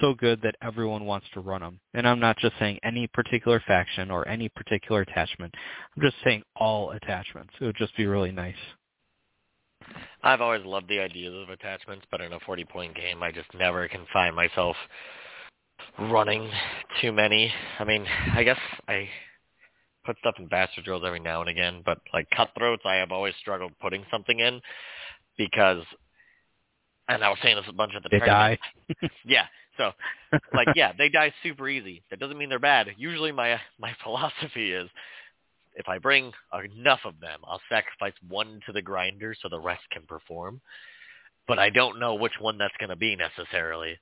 so 0.00 0.14
good 0.14 0.40
that 0.42 0.56
everyone 0.62 1.04
wants 1.04 1.26
to 1.34 1.40
run 1.40 1.60
them. 1.60 1.80
And 1.94 2.06
I'm 2.06 2.20
not 2.20 2.38
just 2.38 2.54
saying 2.58 2.78
any 2.82 3.06
particular 3.06 3.62
faction 3.66 4.10
or 4.10 4.26
any 4.28 4.48
particular 4.48 5.02
attachment. 5.02 5.54
I'm 5.96 6.02
just 6.02 6.16
saying 6.24 6.42
all 6.56 6.90
attachments. 6.90 7.52
It 7.60 7.64
would 7.64 7.76
just 7.76 7.96
be 7.96 8.06
really 8.06 8.32
nice. 8.32 8.54
I've 10.22 10.40
always 10.40 10.64
loved 10.64 10.88
the 10.88 11.00
ideas 11.00 11.34
of 11.34 11.50
attachments, 11.50 12.06
but 12.10 12.20
in 12.20 12.32
a 12.32 12.40
40-point 12.40 12.96
game, 12.96 13.22
I 13.22 13.30
just 13.30 13.52
never 13.54 13.86
can 13.88 14.06
find 14.12 14.34
myself 14.34 14.76
running 15.98 16.48
too 17.00 17.12
many. 17.12 17.52
I 17.78 17.84
mean, 17.84 18.06
I 18.34 18.42
guess 18.42 18.58
I 18.88 19.08
put 20.04 20.18
stuff 20.18 20.34
in 20.38 20.46
Bastard's 20.46 20.86
Girls 20.86 21.02
every 21.06 21.20
now 21.20 21.40
and 21.40 21.50
again, 21.50 21.82
but 21.84 21.98
like 22.12 22.28
cutthroats, 22.30 22.82
I 22.84 22.94
have 22.94 23.12
always 23.12 23.34
struggled 23.40 23.72
putting 23.80 24.04
something 24.10 24.38
in 24.38 24.60
because, 25.36 25.82
and 27.08 27.22
I 27.22 27.28
was 27.28 27.38
saying 27.42 27.56
this 27.56 27.66
a 27.68 27.72
bunch 27.72 27.94
of 27.94 28.02
the 28.02 28.08
they 28.10 28.20
die. 28.20 28.58
yeah, 29.26 29.46
so 29.76 29.92
like 30.52 30.68
yeah, 30.74 30.92
they 30.96 31.08
die 31.08 31.32
super 31.42 31.68
easy. 31.68 32.02
That 32.10 32.20
doesn't 32.20 32.38
mean 32.38 32.48
they're 32.48 32.58
bad. 32.58 32.88
Usually 32.96 33.32
my 33.32 33.60
my 33.78 33.92
philosophy 34.02 34.72
is 34.72 34.88
if 35.74 35.88
I 35.88 35.98
bring 35.98 36.32
enough 36.64 37.00
of 37.04 37.20
them, 37.20 37.40
I'll 37.44 37.60
sacrifice 37.68 38.14
one 38.28 38.60
to 38.66 38.72
the 38.72 38.82
grinder 38.82 39.34
so 39.40 39.48
the 39.48 39.58
rest 39.58 39.82
can 39.90 40.02
perform. 40.02 40.60
But 41.46 41.58
I 41.58 41.70
don't 41.70 42.00
know 42.00 42.14
which 42.14 42.32
one 42.40 42.58
that's 42.58 42.76
going 42.78 42.90
to 42.90 42.96
be 42.96 43.16
necessarily. 43.16 43.98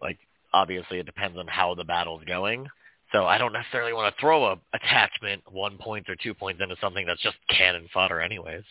Like, 0.00 0.18
obviously, 0.52 0.98
it 0.98 1.06
depends 1.06 1.36
on 1.36 1.46
how 1.46 1.74
the 1.74 1.84
battle's 1.84 2.24
going. 2.24 2.68
So 3.12 3.26
I 3.26 3.38
don't 3.38 3.52
necessarily 3.52 3.92
want 3.92 4.14
to 4.14 4.20
throw 4.20 4.46
a 4.46 4.56
attachment, 4.72 5.42
one 5.50 5.78
point 5.78 6.08
or 6.08 6.16
two 6.16 6.32
points, 6.32 6.60
into 6.62 6.76
something 6.80 7.06
that's 7.06 7.22
just 7.22 7.36
cannon 7.48 7.88
fodder 7.92 8.20
anyways. 8.20 8.64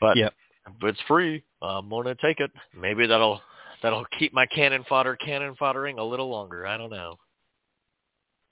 But 0.00 0.16
yep. 0.16 0.34
if 0.66 0.74
it's 0.82 1.00
free, 1.06 1.44
I'm 1.62 1.88
gonna 1.88 2.16
take 2.20 2.40
it. 2.40 2.50
Maybe 2.78 3.06
that'll 3.06 3.40
that'll 3.82 4.06
keep 4.18 4.32
my 4.32 4.46
cannon 4.46 4.84
fodder 4.88 5.16
cannon 5.16 5.54
foddering 5.60 5.98
a 5.98 6.02
little 6.02 6.30
longer. 6.30 6.66
I 6.66 6.76
don't 6.76 6.90
know. 6.90 7.16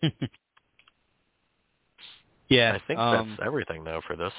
Yeah, 2.51 2.73
I 2.75 2.83
think 2.89 2.99
um, 2.99 3.37
that's 3.39 3.47
everything 3.47 3.85
though 3.85 4.01
for 4.07 4.17
this. 4.17 4.33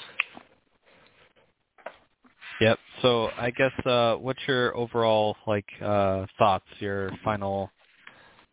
Yep. 2.60 2.78
So 3.02 3.30
I 3.38 3.50
guess 3.50 3.72
uh 3.86 4.16
what's 4.16 4.40
your 4.48 4.76
overall 4.76 5.36
like 5.48 5.66
uh 5.82 6.26
thoughts, 6.38 6.66
your 6.80 7.10
final 7.24 7.72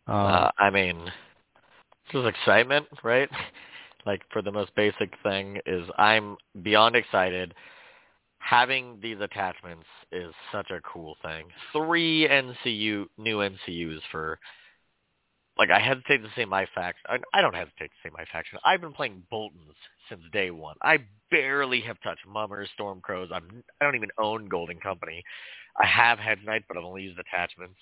um 0.07 0.15
uh, 0.15 0.51
I 0.57 0.69
mean 0.69 0.97
this 2.11 2.21
is 2.21 2.25
excitement, 2.25 2.87
right? 3.03 3.29
like 4.05 4.21
for 4.31 4.41
the 4.41 4.51
most 4.51 4.73
basic 4.75 5.13
thing 5.23 5.59
is 5.65 5.87
I'm 5.97 6.37
beyond 6.63 6.95
excited. 6.95 7.53
Having 8.39 8.99
these 9.01 9.19
attachments 9.19 9.85
is 10.11 10.33
such 10.51 10.71
a 10.71 10.81
cool 10.81 11.15
thing. 11.21 11.45
Three 11.71 12.27
NCU 12.27 13.05
new 13.17 13.37
NCUs 13.37 14.01
for 14.11 14.39
like 15.59 15.69
I 15.69 15.79
hesitate 15.79 16.23
to 16.23 16.29
say 16.37 16.45
my 16.45 16.65
faction. 16.73 17.03
I, 17.09 17.17
I 17.37 17.41
don't 17.41 17.53
hesitate 17.53 17.87
to 17.91 17.97
say 18.01 18.09
my 18.17 18.23
faction. 18.31 18.57
I've 18.63 18.79
been 18.79 18.93
playing 18.93 19.23
Boltons 19.29 19.75
since 20.07 20.21
day 20.31 20.51
one. 20.51 20.77
I 20.81 20.99
barely 21.29 21.81
have 21.81 22.01
touched 22.01 22.25
Mummers, 22.25 22.69
Stormcrows. 22.79 23.31
I'm 23.31 23.61
I 23.79 23.85
don't 23.85 23.95
even 23.95 24.09
own 24.17 24.47
Golden 24.47 24.79
Company. 24.79 25.21
I 25.77 25.85
have 25.85 26.17
Hedge 26.17 26.39
Knights, 26.45 26.65
but 26.67 26.77
I've 26.77 26.85
only 26.85 27.03
used 27.03 27.19
attachments. 27.19 27.75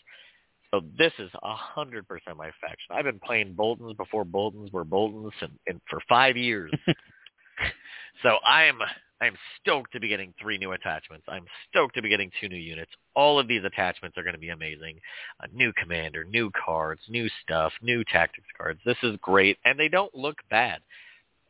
So 0.72 0.82
this 0.98 1.14
is 1.20 1.30
a 1.44 1.56
hundred 1.56 2.08
percent 2.08 2.36
my 2.36 2.52
faction. 2.60 2.92
I've 2.92 3.06
been 3.06 3.20
playing 3.20 3.54
Boltons 3.54 3.96
before 3.96 4.26
Boltons 4.26 4.72
were 4.72 4.84
Boltons, 4.84 5.34
and, 5.42 5.52
and 5.68 5.80
for 5.88 6.00
five 6.10 6.36
years. 6.36 6.72
so 8.24 8.38
I 8.48 8.64
am 8.66 8.80
I'm 9.22 9.36
stoked 9.60 9.94
to 9.94 10.00
be 10.00 10.08
getting 10.08 10.34
three 10.40 10.58
new 10.58 10.74
attachments. 10.74 11.26
I'm 11.28 11.46
stoked 11.70 11.96
to 11.96 12.02
be 12.02 12.10
getting 12.10 12.32
two 12.40 12.50
new 12.50 12.58
units. 12.58 12.92
All 13.16 13.40
of 13.40 13.48
these 13.48 13.64
attachments 13.64 14.18
are 14.18 14.24
going 14.24 14.36
to 14.36 14.40
be 14.40 14.50
amazing. 14.50 15.00
A 15.42 15.48
new 15.56 15.74
commander, 15.74 16.24
new 16.24 16.52
cards, 16.52 17.02
new 17.10 17.28
stuff, 17.44 17.74
new 17.82 18.04
tactics 18.04 18.48
cards. 18.58 18.80
This 18.86 18.98
is 19.04 19.18
great, 19.22 19.58
and 19.66 19.80
they 19.80 19.90
don't 19.90 20.14
look 20.14 20.38
bad. 20.50 20.82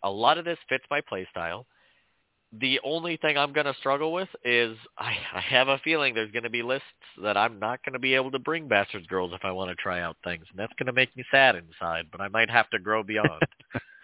A 0.04 0.10
lot 0.10 0.38
of 0.38 0.46
this 0.46 0.60
fits 0.70 0.86
my 0.90 1.02
playstyle. 1.02 1.66
The 2.54 2.80
only 2.86 3.18
thing 3.18 3.38
I'm 3.38 3.52
going 3.52 3.66
to 3.66 3.74
struggle 3.74 4.14
with 4.14 4.30
is 4.46 4.78
I, 4.98 5.18
I 5.34 5.42
have 5.42 5.68
a 5.68 5.80
feeling 5.80 6.14
there's 6.14 6.32
going 6.32 6.44
to 6.44 6.50
be 6.50 6.64
lists 6.64 6.86
that 7.22 7.36
I'm 7.36 7.60
not 7.60 7.84
going 7.84 7.94
to 7.94 8.00
be 8.00 8.16
able 8.16 8.32
to 8.32 8.40
bring 8.40 8.70
Bastards 8.70 9.06
Girls 9.08 9.34
if 9.34 9.44
I 9.44 9.52
want 9.52 9.70
to 9.70 9.76
try 9.76 10.00
out 10.00 10.16
things, 10.24 10.46
and 10.50 10.58
that's 10.58 10.74
going 10.80 10.88
to 10.88 10.94
make 10.94 11.16
me 11.18 11.26
sad 11.30 11.56
inside, 11.56 12.06
but 12.10 12.22
I 12.22 12.30
might 12.30 12.50
have 12.50 12.70
to 12.70 12.80
grow 12.80 13.04
beyond. 13.04 13.44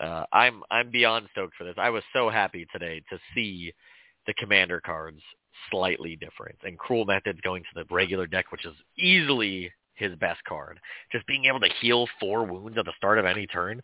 uh, 0.00 0.24
I'm 0.32 0.62
I'm 0.70 0.90
beyond 0.90 1.28
stoked 1.32 1.56
for 1.56 1.64
this. 1.64 1.74
I 1.76 1.90
was 1.90 2.02
so 2.12 2.30
happy 2.30 2.66
today 2.72 3.02
to 3.10 3.18
see 3.34 3.72
the 4.26 4.34
commander 4.34 4.80
cards 4.80 5.20
slightly 5.70 6.16
different 6.16 6.56
and 6.64 6.78
cruel 6.78 7.04
methods 7.04 7.40
going 7.42 7.62
to 7.62 7.68
the 7.74 7.94
regular 7.94 8.26
deck, 8.26 8.50
which 8.50 8.64
is 8.64 8.74
easily 8.98 9.70
his 9.94 10.14
best 10.16 10.42
card. 10.44 10.80
Just 11.12 11.26
being 11.26 11.44
able 11.44 11.60
to 11.60 11.68
heal 11.80 12.06
four 12.18 12.44
wounds 12.44 12.78
at 12.78 12.86
the 12.86 12.92
start 12.96 13.18
of 13.18 13.26
any 13.26 13.46
turn, 13.46 13.82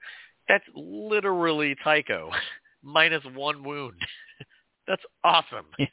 that's 0.49 0.65
literally 0.75 1.77
Tycho 1.85 2.31
minus 2.83 3.23
one 3.35 3.63
wound. 3.63 4.01
that's 4.89 5.03
awesome. 5.23 5.67
Yeah. 5.79 5.87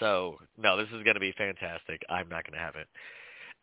So 0.00 0.36
no, 0.56 0.76
this 0.76 0.88
is 0.88 1.02
going 1.04 1.14
to 1.14 1.20
be 1.20 1.34
fantastic. 1.36 2.00
I'm 2.08 2.28
not 2.28 2.44
going 2.44 2.58
to 2.58 2.64
have 2.64 2.76
it 2.76 2.88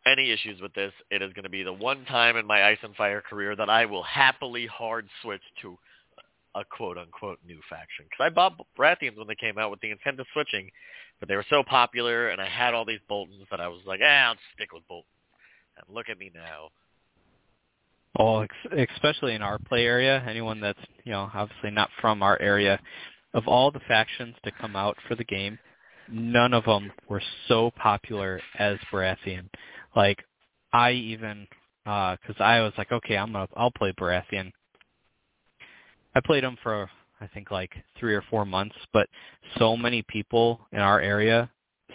any 0.06 0.30
issues 0.30 0.60
with 0.60 0.74
this, 0.74 0.92
it 1.10 1.22
is 1.22 1.32
going 1.32 1.44
to 1.44 1.50
be 1.50 1.62
the 1.62 1.72
one 1.72 2.04
time 2.04 2.36
in 2.36 2.46
my 2.46 2.64
Ice 2.64 2.78
and 2.82 2.94
Fire 2.96 3.20
career 3.20 3.56
that 3.56 3.70
I 3.70 3.86
will 3.86 4.02
happily 4.02 4.66
hard 4.66 5.08
switch 5.22 5.42
to 5.62 5.78
a 6.54 6.64
quote-unquote 6.64 7.38
new 7.46 7.58
faction. 7.68 8.04
Because 8.04 8.24
I 8.24 8.30
bought 8.30 8.64
Baratheons 8.78 9.16
when 9.16 9.26
they 9.26 9.34
came 9.34 9.58
out 9.58 9.70
with 9.70 9.80
the 9.80 9.90
intent 9.90 10.20
of 10.20 10.26
switching, 10.32 10.70
but 11.18 11.28
they 11.28 11.36
were 11.36 11.46
so 11.50 11.62
popular, 11.62 12.28
and 12.28 12.40
I 12.40 12.46
had 12.46 12.74
all 12.74 12.84
these 12.84 13.00
Boltons 13.08 13.46
that 13.50 13.60
I 13.60 13.68
was 13.68 13.80
like, 13.86 14.00
eh, 14.00 14.06
I'll 14.06 14.36
stick 14.54 14.72
with 14.72 14.86
Boltons. 14.88 15.08
And 15.76 15.94
look 15.94 16.08
at 16.08 16.18
me 16.18 16.30
now. 16.34 16.68
Well, 18.16 18.46
especially 18.94 19.34
in 19.34 19.42
our 19.42 19.58
play 19.58 19.84
area, 19.84 20.24
anyone 20.28 20.60
that's, 20.60 20.78
you 21.04 21.10
know, 21.10 21.28
obviously 21.34 21.70
not 21.70 21.90
from 22.00 22.22
our 22.22 22.40
area, 22.40 22.78
of 23.32 23.48
all 23.48 23.72
the 23.72 23.80
factions 23.80 24.36
to 24.44 24.52
come 24.52 24.76
out 24.76 24.96
for 25.08 25.16
the 25.16 25.24
game, 25.24 25.58
none 26.08 26.54
of 26.54 26.64
them 26.64 26.92
were 27.08 27.22
so 27.48 27.72
popular 27.72 28.40
as 28.58 28.78
Baratheon. 28.92 29.48
Like 29.94 30.24
I 30.72 30.92
even 30.92 31.46
because 31.84 32.36
uh, 32.40 32.44
I 32.44 32.60
was 32.60 32.72
like, 32.78 32.92
okay, 32.92 33.16
I'm 33.16 33.32
gonna 33.32 33.48
I'll 33.56 33.70
play 33.70 33.92
Baratheon. 33.92 34.50
I 36.14 36.20
played 36.20 36.44
him 36.44 36.56
for 36.62 36.88
I 37.20 37.26
think 37.28 37.50
like 37.50 37.72
three 37.98 38.14
or 38.14 38.22
four 38.30 38.44
months, 38.44 38.76
but 38.92 39.08
so 39.58 39.76
many 39.76 40.02
people 40.02 40.60
in 40.72 40.80
our 40.80 41.00
area 41.00 41.50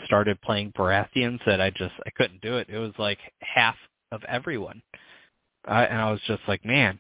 started 0.06 0.40
playing 0.42 0.72
Baratheons 0.74 1.40
that 1.46 1.62
I 1.62 1.70
just 1.72 1.94
I 2.06 2.10
couldn't 2.12 2.42
do 2.42 2.58
it. 2.58 2.70
It 2.70 2.78
was 2.78 2.94
like 2.98 3.20
half 3.42 3.76
of 4.12 4.24
everyone, 4.28 4.82
I, 5.66 5.86
and 5.86 6.02
I 6.02 6.12
was 6.12 6.22
just 6.28 6.42
like, 6.48 6.66
man, 6.66 7.00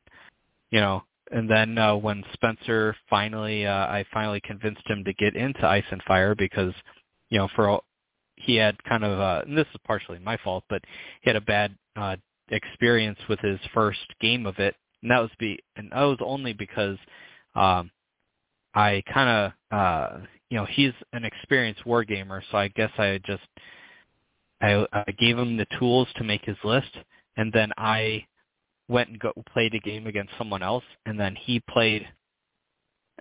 you 0.72 0.80
know. 0.80 1.04
And 1.32 1.48
then 1.48 1.78
uh, 1.78 1.96
when 1.96 2.24
Spencer 2.34 2.96
finally, 3.08 3.68
uh, 3.68 3.72
I 3.72 4.04
finally 4.12 4.42
convinced 4.42 4.82
him 4.88 5.04
to 5.04 5.14
get 5.14 5.36
into 5.36 5.64
Ice 5.64 5.84
and 5.92 6.02
Fire 6.08 6.34
because, 6.34 6.74
you 7.30 7.38
know, 7.38 7.48
for 7.56 7.80
he 8.40 8.56
had 8.56 8.82
kind 8.84 9.04
of 9.04 9.20
uh 9.20 9.44
and 9.46 9.58
this 9.58 9.68
is 9.74 9.82
partially 9.86 10.20
my 10.20 10.38
fault, 10.38 10.64
but 10.70 10.82
he 11.22 11.30
had 11.30 11.36
a 11.36 11.42
bad 11.42 11.76
uh 11.96 12.16
experience 12.50 13.20
with 13.30 13.40
his 13.40 13.60
first 13.74 14.00
game 14.20 14.46
of 14.46 14.58
it. 14.60 14.76
And 15.02 15.12
that 15.12 15.20
was 15.20 15.32
be 15.40 15.60
and 15.76 15.92
that 15.92 16.04
was 16.04 16.18
only 16.22 16.54
because 16.54 16.98
um 17.56 17.92
I 18.74 19.04
kind 19.14 19.30
of 19.72 19.78
uh 19.78 20.18
you 20.50 20.58
know, 20.58 20.66
he's 20.66 20.94
an 21.14 21.26
experienced 21.26 21.86
war 21.86 22.04
gamer, 22.04 22.44
so 22.52 22.58
I 22.58 22.70
guess 22.70 22.92
I 22.98 23.20
just 23.26 23.44
I 24.62 24.86
I 24.92 25.12
gave 25.20 25.38
him 25.38 25.58
the 25.58 25.68
tools 25.78 26.08
to 26.18 26.24
make 26.24 26.44
his 26.46 26.58
list 26.64 26.92
and 27.38 27.52
then 27.54 27.72
I 27.78 28.26
went 28.88 29.10
and 29.10 29.20
go 29.20 29.32
played 29.54 29.76
a 29.76 29.80
game 29.80 30.08
against 30.08 30.34
someone 30.38 30.64
else 30.64 30.84
and 31.06 31.20
then 31.20 31.36
he 31.36 31.60
played 31.70 32.08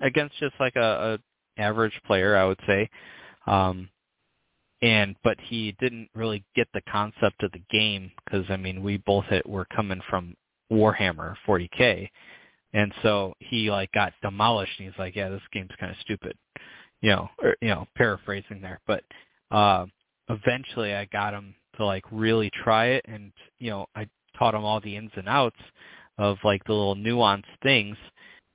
against 0.01 0.39
just 0.39 0.55
like 0.61 0.77
a, 0.77 1.19
a 1.59 1.63
average 1.63 2.01
player, 2.07 2.37
I 2.37 2.45
would 2.45 2.61
say. 2.67 2.89
Um 3.47 3.91
and 4.83 5.17
but 5.25 5.37
he 5.41 5.75
didn't 5.81 6.09
really 6.15 6.45
get 6.55 6.69
the 6.73 6.83
concept 6.91 7.43
of 7.43 7.53
the 7.53 7.63
game 7.71 8.11
because 8.25 8.45
I 8.49 8.57
mean 8.57 8.83
we 8.83 8.99
both 8.99 9.25
had, 9.25 9.43
were 9.45 9.67
coming 9.75 10.01
from 10.09 10.35
Warhammer 10.73 11.35
40k, 11.47 12.09
and 12.75 12.93
so 13.03 13.35
he 13.41 13.71
like 13.71 13.91
got 13.93 14.13
demolished, 14.23 14.73
and 14.79 14.89
he's 14.89 14.99
like, 14.99 15.17
yeah, 15.17 15.29
this 15.29 15.43
game's 15.53 15.71
kind 15.81 15.91
of 15.91 15.99
stupid, 16.01 16.37
you 17.01 17.11
know, 17.11 17.29
or, 17.43 17.57
you 17.61 17.69
know, 17.69 17.87
paraphrasing 17.97 18.61
there, 18.61 18.81
but 18.87 19.03
uh, 19.51 19.87
eventually 20.29 20.95
I 20.95 21.07
got 21.07 21.35
him 21.35 21.55
to 21.77 21.85
like 21.85 22.05
really 22.13 22.51
try 22.63 22.87
it, 22.89 23.05
and 23.09 23.33
you 23.59 23.71
know, 23.71 23.87
I 23.97 24.09
taught 24.39 24.55
him 24.55 24.65
all 24.65 24.81
the 24.81 24.97
ins 24.97 25.13
and 25.17 25.29
outs 25.29 25.57
of 26.19 26.37
like 26.45 26.63
the 26.65 26.73
little 26.73 26.97
nuanced 26.97 27.45
things 27.63 27.97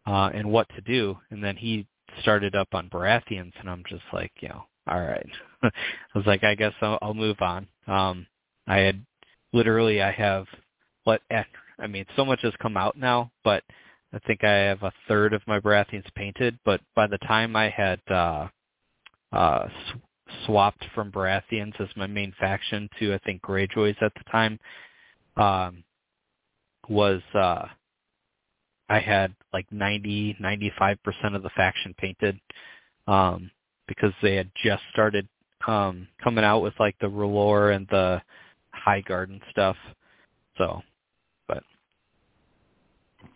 uh, 0.05 0.29
and 0.33 0.49
what 0.49 0.67
to 0.75 0.81
do, 0.81 1.17
and 1.31 1.43
then 1.43 1.55
he 1.55 1.87
started 2.21 2.55
up 2.55 2.67
on 2.73 2.89
Baratheons, 2.89 3.53
and 3.59 3.69
I'm 3.69 3.83
just 3.89 4.03
like, 4.13 4.31
you 4.39 4.49
know, 4.49 4.65
all 4.87 5.01
right. 5.01 5.29
I 5.63 5.69
was 6.15 6.25
like, 6.25 6.43
I 6.43 6.55
guess 6.55 6.73
I'll, 6.81 6.99
I'll 7.01 7.13
move 7.13 7.37
on. 7.41 7.67
Um, 7.87 8.27
I 8.67 8.79
had 8.79 9.05
literally, 9.53 10.01
I 10.01 10.11
have 10.11 10.45
what? 11.03 11.21
Eh, 11.31 11.43
I 11.79 11.87
mean, 11.87 12.05
so 12.15 12.25
much 12.25 12.41
has 12.43 12.53
come 12.61 12.77
out 12.77 12.97
now, 12.97 13.31
but 13.43 13.63
I 14.13 14.19
think 14.19 14.43
I 14.43 14.51
have 14.51 14.83
a 14.83 14.93
third 15.07 15.33
of 15.33 15.41
my 15.47 15.59
Baratheons 15.59 16.13
painted. 16.15 16.57
But 16.65 16.81
by 16.95 17.07
the 17.07 17.17
time 17.19 17.55
I 17.55 17.69
had 17.69 17.99
uh, 18.09 18.47
uh, 19.31 19.67
sw- 19.67 20.45
swapped 20.45 20.85
from 20.95 21.11
Baratheons 21.11 21.79
as 21.79 21.89
my 21.95 22.07
main 22.07 22.33
faction 22.39 22.89
to 22.99 23.13
I 23.13 23.19
think 23.19 23.41
Greyjoys 23.41 24.01
at 24.01 24.13
the 24.15 24.31
time, 24.31 24.59
um, 25.37 25.83
was 26.89 27.21
uh, 27.33 27.65
I 28.89 28.99
had 28.99 29.33
like 29.53 29.65
90, 29.71 30.37
95% 30.41 30.97
of 31.35 31.43
the 31.43 31.49
faction 31.55 31.95
painted 31.97 32.39
um, 33.07 33.49
because 33.87 34.13
they 34.21 34.35
had 34.35 34.49
just 34.63 34.83
started 34.91 35.27
um, 35.67 36.07
coming 36.23 36.43
out 36.43 36.59
with 36.59 36.73
like 36.79 36.95
the 36.99 37.07
R'hllor 37.07 37.75
and 37.75 37.87
the 37.89 38.21
High 38.71 39.01
Garden 39.01 39.39
stuff. 39.51 39.75
So, 40.57 40.81
but 41.47 41.63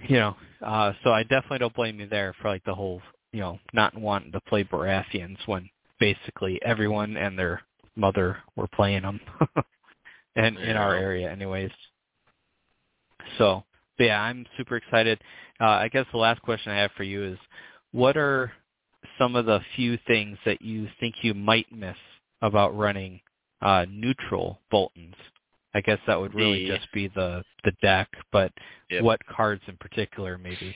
you 0.07 0.17
know, 0.17 0.35
uh, 0.65 0.93
so 1.03 1.11
I 1.11 1.23
definitely 1.23 1.59
don't 1.59 1.75
blame 1.75 1.99
you 1.99 2.07
there 2.07 2.33
for 2.41 2.49
like 2.49 2.63
the 2.65 2.75
whole, 2.75 3.01
you 3.31 3.39
know, 3.39 3.59
not 3.73 3.97
wanting 3.97 4.31
to 4.33 4.41
play 4.41 4.63
Baratheons 4.63 5.37
when 5.45 5.69
basically 5.99 6.59
everyone 6.63 7.17
and 7.17 7.37
their 7.37 7.61
mother 7.95 8.37
were 8.55 8.67
playing 8.67 9.01
them, 9.01 9.19
and 10.35 10.57
in 10.59 10.77
our 10.77 10.95
area, 10.95 11.31
anyways. 11.31 11.71
So, 13.37 13.63
yeah, 13.97 14.21
I'm 14.21 14.45
super 14.57 14.77
excited. 14.77 15.19
Uh, 15.59 15.65
I 15.65 15.89
guess 15.89 16.05
the 16.11 16.19
last 16.19 16.41
question 16.41 16.71
I 16.71 16.77
have 16.77 16.91
for 16.95 17.03
you 17.03 17.23
is, 17.23 17.37
what 17.91 18.15
are 18.15 18.51
some 19.17 19.35
of 19.35 19.45
the 19.45 19.59
few 19.75 19.97
things 20.07 20.37
that 20.45 20.61
you 20.61 20.87
think 20.99 21.15
you 21.23 21.33
might 21.33 21.71
miss 21.71 21.97
about 22.41 22.75
running 22.77 23.19
uh, 23.61 23.85
neutral 23.89 24.59
Boltons? 24.71 25.15
I 25.73 25.81
guess 25.81 25.99
that 26.07 26.19
would 26.19 26.33
really 26.33 26.67
The- 26.67 26.77
just 26.77 26.91
be 26.91 27.07
the 27.09 27.43
the 27.63 27.71
deck, 27.81 28.09
but 28.31 28.51
Yep. 28.89 29.03
what 29.03 29.25
cards 29.25 29.61
in 29.67 29.75
particular, 29.77 30.37
maybe? 30.37 30.75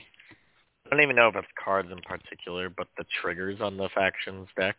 I 0.86 0.90
don't 0.90 1.00
even 1.00 1.16
know 1.16 1.28
if 1.28 1.36
it's 1.36 1.48
cards 1.62 1.90
in 1.90 2.00
particular, 2.02 2.68
but 2.68 2.88
the 2.98 3.04
triggers 3.22 3.60
on 3.60 3.76
the 3.78 3.88
factions 3.94 4.48
deck, 4.56 4.76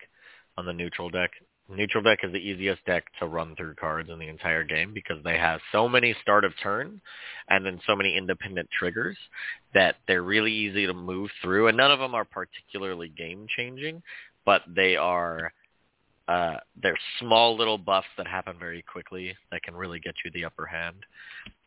on 0.57 0.65
the 0.65 0.73
neutral 0.73 1.09
deck. 1.09 1.31
Neutral 1.69 2.03
deck 2.03 2.19
is 2.23 2.31
the 2.31 2.37
easiest 2.37 2.83
deck 2.85 3.05
to 3.19 3.25
run 3.25 3.55
through 3.55 3.75
cards 3.75 4.09
in 4.09 4.19
the 4.19 4.27
entire 4.27 4.65
game 4.65 4.93
because 4.93 5.23
they 5.23 5.37
have 5.37 5.61
so 5.71 5.87
many 5.87 6.13
start 6.21 6.43
of 6.43 6.51
turn 6.61 6.99
and 7.49 7.65
then 7.65 7.79
so 7.87 7.95
many 7.95 8.17
independent 8.17 8.69
triggers 8.77 9.17
that 9.73 9.95
they're 10.07 10.23
really 10.23 10.51
easy 10.51 10.85
to 10.85 10.93
move 10.93 11.29
through 11.41 11.67
and 11.67 11.77
none 11.77 11.91
of 11.91 11.99
them 11.99 12.13
are 12.13 12.25
particularly 12.25 13.09
game 13.09 13.47
changing, 13.55 14.03
but 14.45 14.61
they 14.67 14.97
are 14.97 15.53
uh 16.27 16.55
they're 16.81 16.97
small 17.19 17.57
little 17.57 17.77
buffs 17.77 18.07
that 18.17 18.27
happen 18.27 18.55
very 18.59 18.81
quickly 18.81 19.35
that 19.51 19.63
can 19.63 19.75
really 19.75 19.99
get 19.99 20.15
you 20.23 20.31
the 20.31 20.45
upper 20.45 20.65
hand. 20.65 21.05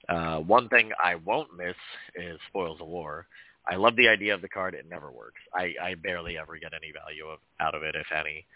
Uh 0.09 0.39
one 0.39 0.69
thing 0.69 0.91
I 1.03 1.15
won't 1.15 1.57
miss 1.57 1.77
is 2.15 2.39
Spoils 2.49 2.81
of 2.83 2.87
War. 2.87 3.27
I 3.69 3.77
love 3.77 3.97
the 3.97 4.09
idea 4.09 4.35
of 4.35 4.43
the 4.43 4.49
card. 4.49 4.75
It 4.75 4.87
never 4.89 5.11
works. 5.11 5.41
I, 5.53 5.75
I 5.83 5.95
barely 5.95 6.39
ever 6.39 6.57
get 6.57 6.73
any 6.73 6.93
value 6.93 7.27
of, 7.27 7.41
out 7.59 7.75
of 7.75 7.83
it, 7.83 7.97
if 7.97 8.07
any. 8.17 8.47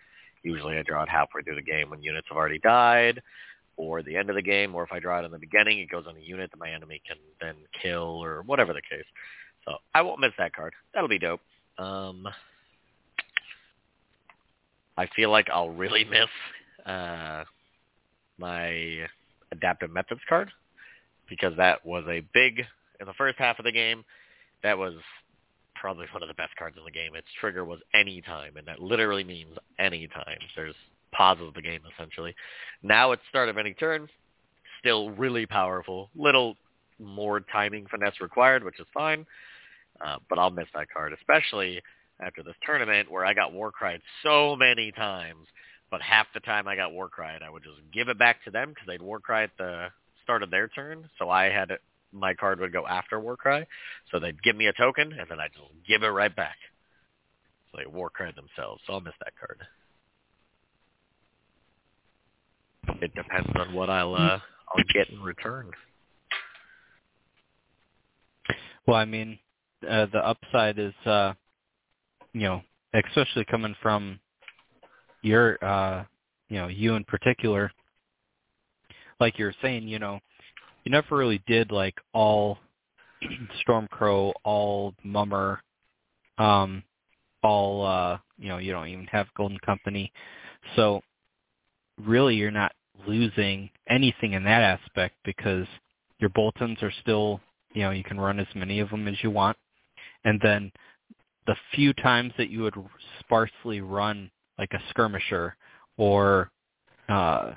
Usually 0.43 0.79
I 0.79 0.83
draw 0.83 1.03
it 1.03 1.09
halfway 1.09 1.43
through 1.43 1.57
the 1.57 1.63
game 1.63 1.91
when 1.91 2.03
units 2.03 2.29
have 2.29 2.37
already 2.37 2.59
died, 2.59 3.23
or 3.77 4.03
the 4.03 4.17
end 4.17 4.31
of 4.31 4.37
the 4.37 4.43
game, 4.43 4.75
or 4.75 4.85
if 4.85 4.93
I 4.93 4.99
draw 4.99 5.21
it 5.21 5.25
in 5.25 5.31
the 5.31 5.39
beginning, 5.39 5.79
it 5.79 5.91
goes 5.91 6.07
on 6.07 6.17
a 6.17 6.21
unit 6.21 6.51
that 6.51 6.59
my 6.59 6.71
enemy 6.71 7.01
can 7.07 7.17
then 7.41 7.57
kill, 7.83 8.23
or 8.23 8.43
whatever 8.43 8.73
the 8.73 8.83
case. 8.83 9.05
So 9.65 9.77
I 9.95 10.03
won't 10.03 10.21
miss 10.21 10.33
that 10.39 10.55
card. 10.55 10.75
That'll 10.95 11.09
be 11.09 11.19
dope. 11.19 11.41
Um, 11.79 12.27
I 14.97 15.07
feel 15.17 15.31
like 15.31 15.49
I'll 15.51 15.71
really 15.71 16.05
miss 16.05 16.29
uh, 16.87 17.45
my 18.39 19.07
adaptive 19.53 19.91
methods 19.91 20.21
card 20.29 20.51
because 21.29 21.57
that 21.57 21.85
was 21.87 22.05
a 22.09 22.23
big 22.35 22.65
in 23.01 23.07
the 23.07 23.15
first 23.15 23.39
half 23.39 23.59
of 23.59 23.65
the 23.65 23.73
game. 23.73 24.05
That 24.63 24.77
was 24.77 24.95
probably 25.81 26.07
one 26.13 26.23
of 26.23 26.29
the 26.29 26.35
best 26.35 26.55
cards 26.57 26.77
in 26.77 26.85
the 26.85 26.91
game. 26.91 27.15
Its 27.15 27.27
trigger 27.41 27.65
was 27.65 27.81
any 27.95 28.21
time, 28.21 28.57
and 28.57 28.67
that 28.67 28.81
literally 28.81 29.25
means 29.25 29.57
any 29.79 30.07
time. 30.09 30.39
There's 30.55 30.75
pauses 31.13 31.53
the 31.55 31.63
game 31.63 31.81
essentially. 31.95 32.35
Now 32.83 33.13
it's 33.13 33.23
start 33.29 33.49
of 33.49 33.59
any 33.59 33.75
turn, 33.75 34.09
still 34.79 35.11
really 35.11 35.47
powerful. 35.47 36.11
Little 36.15 36.57
more 36.99 37.41
timing 37.41 37.87
finesse 37.91 38.21
required, 38.21 38.63
which 38.65 38.79
is 38.79 38.87
fine. 38.93 39.27
Uh, 40.05 40.17
but 40.29 40.39
I'll 40.39 40.51
miss 40.51 40.69
that 40.75 40.91
card, 40.93 41.13
especially 41.13 41.81
after 42.21 42.43
this 42.43 42.55
tournament 42.65 43.11
where 43.11 43.25
I 43.25 43.35
got 43.35 43.53
Warcried 43.53 44.01
so 44.23 44.57
many 44.57 44.93
times. 44.93 45.47
But 45.91 46.01
half 46.03 46.27
the 46.33 46.41
time 46.41 46.69
I 46.69 46.77
got 46.77 46.93
Warcried, 46.93 47.43
I 47.43 47.51
would 47.51 47.65
just 47.65 47.81
give 47.93 48.09
it 48.09 48.19
back 48.19 48.45
to 48.45 48.51
them 48.51 48.69
because 48.71 48.87
they'd 48.87 49.03
Warcry 49.03 49.45
at 49.45 49.51
the 49.59 49.89
start 50.23 50.43
of 50.43 50.51
their 50.51 50.69
turn. 50.69 51.09
So 51.19 51.29
I 51.29 51.47
had 51.47 51.73
my 52.13 52.35
card 52.35 52.61
would 52.61 52.73
go 52.73 52.87
after 52.87 53.21
Warcry. 53.21 53.67
So 54.11 54.19
they'd 54.19 54.43
give 54.43 54.57
me 54.57 54.67
a 54.67 54.73
token, 54.73 55.13
and 55.13 55.29
then 55.29 55.41
I'd 55.41 55.53
just 55.53 55.87
give 55.87 56.03
it 56.03 56.09
right 56.09 56.35
back. 56.35 56.57
So 57.71 57.79
they 57.79 57.87
Warcry 57.87 58.33
themselves. 58.33 58.83
So 58.87 58.95
I'll 58.95 59.01
miss 59.01 59.15
that 59.25 59.33
card. 59.39 59.59
It 63.03 63.15
depends 63.15 63.51
on 63.57 63.75
what 63.75 63.91
I'll 63.91 64.15
uh, 64.15 64.39
I'll 64.75 64.85
get 64.93 65.11
in 65.11 65.21
return. 65.21 65.71
Well, 68.87 68.97
I 68.97 69.05
mean, 69.05 69.39
uh, 69.89 70.07
the 70.13 70.27
upside 70.27 70.79
is, 70.79 70.95
uh, 71.07 71.35
you 72.33 72.43
know, 72.43 72.63
especially 72.95 73.45
coming 73.45 73.75
from 73.83 74.19
your, 75.23 75.63
uh, 75.65 76.05
you 76.49 76.57
know, 76.59 76.69
you 76.69 76.95
in 76.95 77.05
particular, 77.05 77.71
like 79.21 79.39
you're 79.39 79.55
saying, 79.63 79.87
you 79.87 79.99
know, 79.99 80.19
you 80.85 80.91
never 80.91 81.17
really 81.17 81.43
did 81.47 81.71
like 81.71 81.95
all 82.13 82.59
Stormcrow, 83.67 84.33
all 84.45 84.95
Mummer, 85.05 85.63
um, 86.39 86.83
all, 87.43 87.85
uh, 87.85 88.19
you 88.39 88.49
know, 88.49 88.59
you 88.59 88.73
don't 88.73 88.89
even 88.89 89.07
have 89.07 89.27
Golden 89.37 89.59
Company. 89.59 90.13
So 90.77 91.03
really 91.99 92.37
you're 92.37 92.51
not 92.51 92.73
losing 93.07 93.71
anything 93.89 94.33
in 94.33 94.45
that 94.45 94.63
aspect 94.63 95.17
because 95.25 95.67
your 96.19 96.31
Boltons 96.31 96.79
are 96.83 96.93
still, 97.03 97.41
you 97.73 97.83
know, 97.83 97.91
you 97.91 98.05
can 98.05 98.21
run 98.21 98.39
as 98.39 98.47
many 98.55 98.81
of 98.81 98.91
them 98.91 99.09
as 99.09 99.17
you 99.23 99.31
want. 99.31 99.57
And 100.25 100.41
then 100.43 100.71
the 101.47 101.57
few 101.75 101.93
times 101.95 102.33
that 102.37 102.51
you 102.51 102.63
would 102.63 102.75
sparsely 103.21 103.81
run 103.81 104.31
like 104.59 104.73
a 104.73 104.83
skirmisher 104.91 105.57
or 105.97 106.51
uh, 107.09 107.53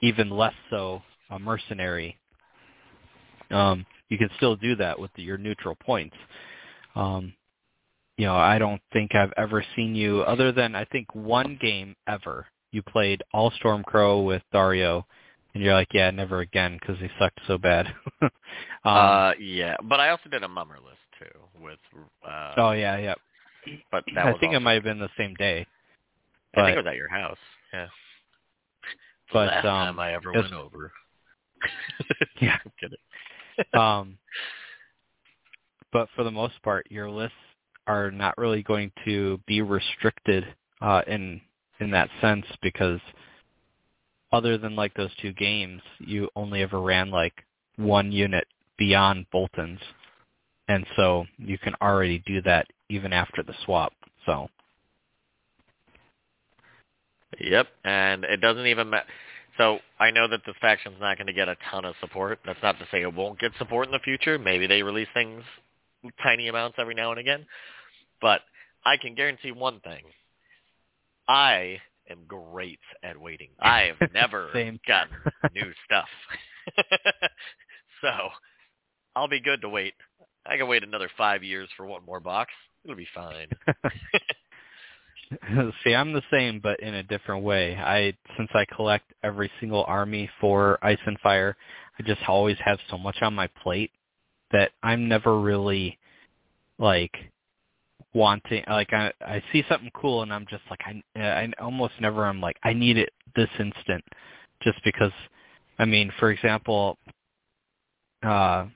even 0.00 0.30
less 0.30 0.54
so 0.70 1.02
a 1.30 1.38
mercenary, 1.38 2.16
um, 3.52 3.86
you 4.08 4.18
can 4.18 4.30
still 4.36 4.56
do 4.56 4.76
that 4.76 4.98
with 4.98 5.10
your 5.16 5.38
neutral 5.38 5.74
points. 5.74 6.16
Um, 6.94 7.34
you 8.16 8.26
know, 8.26 8.36
I 8.36 8.58
don't 8.58 8.80
think 8.92 9.14
I've 9.14 9.32
ever 9.36 9.64
seen 9.74 9.94
you, 9.94 10.20
other 10.20 10.52
than 10.52 10.74
I 10.74 10.84
think 10.84 11.14
one 11.14 11.58
game 11.60 11.96
ever, 12.06 12.46
you 12.70 12.82
played 12.82 13.22
all 13.32 13.50
Stormcrow 13.62 14.24
with 14.24 14.42
Daario, 14.52 15.04
and 15.54 15.62
you're 15.62 15.74
like, 15.74 15.88
yeah, 15.92 16.10
never 16.10 16.40
again 16.40 16.78
because 16.80 16.98
he 16.98 17.08
sucked 17.18 17.40
so 17.46 17.58
bad. 17.58 17.86
um, 18.22 18.30
uh, 18.84 19.32
yeah, 19.38 19.76
but 19.82 20.00
I 20.00 20.10
also 20.10 20.28
did 20.30 20.42
a 20.42 20.48
mummer 20.48 20.76
list 20.76 20.98
too 21.18 21.62
with. 21.62 21.78
Uh, 22.26 22.54
oh 22.58 22.72
yeah, 22.72 22.98
yeah. 22.98 23.14
but 23.90 24.04
that 24.14 24.26
was 24.26 24.34
I 24.36 24.38
think 24.40 24.54
it 24.54 24.60
might 24.60 24.74
have 24.74 24.84
been 24.84 24.98
the 24.98 25.08
same 25.16 25.34
day. 25.34 25.66
I 26.54 26.64
think 26.64 26.74
it 26.76 26.84
was 26.84 26.86
at 26.86 26.96
your 26.96 27.08
house. 27.08 27.38
Yeah. 27.72 27.86
But, 29.32 29.48
last 29.48 29.64
um, 29.64 29.96
time 29.96 29.98
I 29.98 30.12
ever 30.12 30.32
went 30.32 30.52
over. 30.52 30.92
Yeah. 32.40 32.58
I'm 32.64 32.72
kidding. 32.80 32.98
um, 33.74 34.18
but 35.92 36.08
for 36.14 36.24
the 36.24 36.30
most 36.30 36.60
part, 36.62 36.86
your 36.90 37.10
lists 37.10 37.36
are 37.86 38.10
not 38.10 38.38
really 38.38 38.62
going 38.62 38.90
to 39.04 39.38
be 39.46 39.60
restricted 39.60 40.44
uh, 40.80 41.02
in 41.06 41.40
in 41.80 41.90
that 41.90 42.08
sense 42.20 42.46
because 42.62 43.00
other 44.32 44.56
than 44.56 44.76
like 44.76 44.94
those 44.94 45.10
two 45.20 45.32
games, 45.32 45.82
you 45.98 46.28
only 46.36 46.62
ever 46.62 46.80
ran 46.80 47.10
like 47.10 47.34
one 47.76 48.12
unit 48.12 48.46
beyond 48.78 49.26
Bolton's, 49.32 49.80
and 50.68 50.86
so 50.96 51.24
you 51.38 51.58
can 51.58 51.74
already 51.82 52.20
do 52.20 52.40
that 52.42 52.66
even 52.88 53.12
after 53.12 53.42
the 53.42 53.54
swap. 53.64 53.92
So 54.26 54.48
Yep, 57.40 57.68
and 57.84 58.24
it 58.24 58.40
doesn't 58.40 58.66
even 58.66 58.90
matter. 58.90 59.06
So 59.58 59.78
I 59.98 60.10
know 60.10 60.28
that 60.28 60.40
this 60.46 60.54
faction's 60.60 60.96
not 61.00 61.18
going 61.18 61.26
to 61.26 61.32
get 61.32 61.48
a 61.48 61.56
ton 61.70 61.84
of 61.84 61.94
support. 62.00 62.38
That's 62.46 62.62
not 62.62 62.78
to 62.78 62.86
say 62.90 63.02
it 63.02 63.14
won't 63.14 63.38
get 63.38 63.52
support 63.58 63.86
in 63.86 63.92
the 63.92 63.98
future. 63.98 64.38
Maybe 64.38 64.66
they 64.66 64.82
release 64.82 65.08
things 65.12 65.42
tiny 66.22 66.48
amounts 66.48 66.76
every 66.78 66.94
now 66.94 67.10
and 67.10 67.20
again. 67.20 67.46
But 68.20 68.40
I 68.84 68.96
can 68.96 69.14
guarantee 69.14 69.52
one 69.52 69.80
thing. 69.80 70.04
I 71.28 71.78
am 72.10 72.20
great 72.26 72.80
at 73.02 73.20
waiting. 73.20 73.50
I 73.60 73.92
have 74.00 74.12
never 74.14 74.48
gotten 74.86 75.14
new 75.54 75.72
stuff. 75.84 76.08
so 78.00 78.08
I'll 79.14 79.28
be 79.28 79.40
good 79.40 79.60
to 79.62 79.68
wait. 79.68 79.94
I 80.46 80.56
can 80.56 80.66
wait 80.66 80.82
another 80.82 81.10
five 81.16 81.42
years 81.42 81.68
for 81.76 81.86
one 81.86 82.04
more 82.04 82.20
box. 82.20 82.52
It'll 82.84 82.96
be 82.96 83.06
fine. 83.14 83.48
See, 85.84 85.94
I'm 85.94 86.12
the 86.12 86.22
same, 86.30 86.60
but 86.60 86.80
in 86.80 86.94
a 86.94 87.02
different 87.02 87.44
way. 87.44 87.76
I 87.76 88.14
since 88.36 88.50
I 88.54 88.64
collect 88.74 89.12
every 89.22 89.50
single 89.60 89.84
army 89.84 90.28
for 90.40 90.78
Ice 90.82 90.98
and 91.06 91.18
Fire, 91.20 91.56
I 91.98 92.02
just 92.02 92.22
always 92.28 92.56
have 92.64 92.78
so 92.90 92.98
much 92.98 93.16
on 93.22 93.34
my 93.34 93.48
plate 93.62 93.90
that 94.52 94.72
I'm 94.82 95.08
never 95.08 95.40
really 95.40 95.98
like 96.78 97.14
wanting 98.14 98.62
like 98.68 98.92
I 98.92 99.12
I 99.20 99.42
see 99.52 99.64
something 99.68 99.90
cool 99.94 100.22
and 100.22 100.32
I'm 100.32 100.46
just 100.50 100.62
like 100.70 100.80
I 100.86 101.20
I 101.20 101.52
almost 101.60 101.94
never 102.00 102.26
I'm 102.26 102.40
like 102.40 102.56
I 102.62 102.72
need 102.72 102.98
it 102.98 103.10
this 103.34 103.48
instant 103.58 104.04
just 104.62 104.78
because 104.84 105.12
I 105.78 105.84
mean, 105.84 106.12
for 106.18 106.30
example, 106.30 106.98
uh 108.22 108.66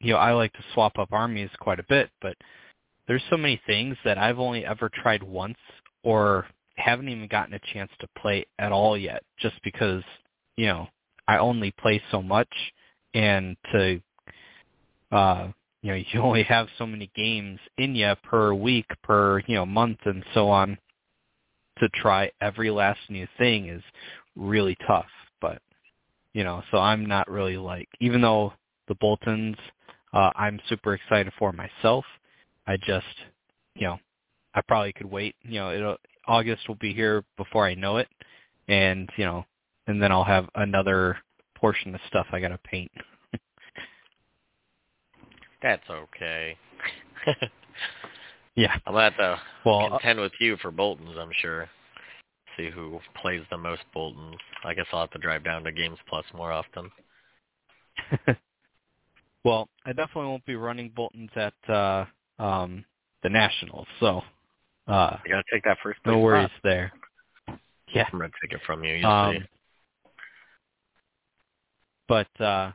you 0.00 0.12
know, 0.12 0.18
I 0.18 0.32
like 0.32 0.52
to 0.54 0.64
swap 0.72 0.98
up 0.98 1.12
armies 1.12 1.50
quite 1.60 1.78
a 1.78 1.84
bit, 1.88 2.10
but 2.22 2.34
there's 3.06 3.22
so 3.28 3.36
many 3.36 3.60
things 3.66 3.96
that 4.04 4.16
I've 4.16 4.38
only 4.38 4.64
ever 4.64 4.88
tried 4.88 5.22
once 5.22 5.58
or 6.02 6.46
haven't 6.76 7.08
even 7.08 7.28
gotten 7.28 7.54
a 7.54 7.60
chance 7.72 7.90
to 8.00 8.08
play 8.18 8.46
at 8.58 8.72
all 8.72 8.96
yet 8.96 9.22
just 9.38 9.56
because, 9.62 10.02
you 10.56 10.66
know, 10.66 10.88
I 11.28 11.38
only 11.38 11.72
play 11.72 12.02
so 12.10 12.22
much 12.22 12.48
and 13.14 13.56
to 13.72 14.00
uh 15.12 15.48
you 15.82 15.92
know, 15.92 16.02
you 16.12 16.20
only 16.20 16.42
have 16.44 16.68
so 16.78 16.86
many 16.86 17.10
games 17.14 17.58
in 17.78 17.94
you 17.94 18.12
per 18.22 18.52
week, 18.52 18.86
per, 19.02 19.40
you 19.46 19.54
know, 19.54 19.66
month 19.66 19.98
and 20.04 20.24
so 20.34 20.48
on 20.48 20.76
to 21.78 21.88
try 21.90 22.30
every 22.40 22.70
last 22.70 23.00
new 23.08 23.26
thing 23.38 23.68
is 23.68 23.82
really 24.36 24.76
tough. 24.86 25.06
But, 25.40 25.62
you 26.34 26.44
know, 26.44 26.62
so 26.70 26.78
I'm 26.78 27.06
not 27.06 27.30
really 27.30 27.56
like 27.56 27.88
even 28.00 28.20
though 28.20 28.52
the 28.88 28.94
Boltons 28.96 29.56
uh 30.12 30.30
I'm 30.34 30.60
super 30.68 30.94
excited 30.94 31.32
for 31.38 31.52
myself, 31.52 32.04
I 32.66 32.76
just, 32.76 33.06
you 33.74 33.86
know, 33.86 33.98
I 34.54 34.60
probably 34.62 34.92
could 34.92 35.10
wait. 35.10 35.36
You 35.42 35.60
know, 35.60 35.72
it'll, 35.72 35.96
August 36.26 36.68
will 36.68 36.76
be 36.76 36.92
here 36.92 37.24
before 37.36 37.66
I 37.66 37.74
know 37.74 37.96
it, 37.98 38.08
and 38.68 39.08
you 39.16 39.24
know, 39.24 39.44
and 39.86 40.02
then 40.02 40.12
I'll 40.12 40.24
have 40.24 40.48
another 40.54 41.18
portion 41.56 41.94
of 41.94 42.00
stuff 42.08 42.26
I 42.32 42.40
got 42.40 42.48
to 42.48 42.58
paint. 42.58 42.90
That's 45.62 45.88
okay. 45.90 46.56
yeah. 48.54 48.74
I'm 48.86 48.94
gonna 48.94 49.04
have 49.04 49.16
to 49.16 49.40
Well, 49.64 49.80
uh, 49.80 49.88
contend 49.90 50.20
with 50.20 50.32
you 50.40 50.56
for 50.58 50.70
Boltons, 50.70 51.16
I'm 51.18 51.32
sure. 51.40 51.68
See 52.56 52.70
who 52.70 53.00
plays 53.20 53.42
the 53.50 53.58
most 53.58 53.82
Boltons. 53.92 54.36
I 54.64 54.74
guess 54.74 54.86
I'll 54.92 55.00
have 55.00 55.10
to 55.10 55.18
drive 55.18 55.44
down 55.44 55.64
to 55.64 55.72
Games 55.72 55.98
Plus 56.08 56.24
more 56.34 56.52
often. 56.52 56.90
well, 59.44 59.68
I 59.84 59.92
definitely 59.92 60.26
won't 60.26 60.46
be 60.46 60.56
running 60.56 60.90
Boltons 60.94 61.30
at 61.36 61.54
uh 61.68 62.04
um 62.38 62.84
the 63.22 63.28
Nationals, 63.28 63.86
so 64.00 64.22
uh 64.90 65.16
You 65.24 65.30
gotta 65.32 65.44
take 65.52 65.64
that 65.64 65.78
first 65.82 66.02
place 66.02 66.12
no 66.14 66.18
worries 66.20 66.48
spot. 66.48 66.60
there. 66.64 66.92
Yeah. 67.94 68.06
I'm 68.12 68.18
gonna 68.18 68.30
take 68.42 68.52
it 68.52 68.60
from 68.66 68.84
you. 68.84 68.94
You'll 68.94 69.10
Um, 69.10 69.36
see. 69.38 69.44
but 72.08 72.40
uh 72.40 72.72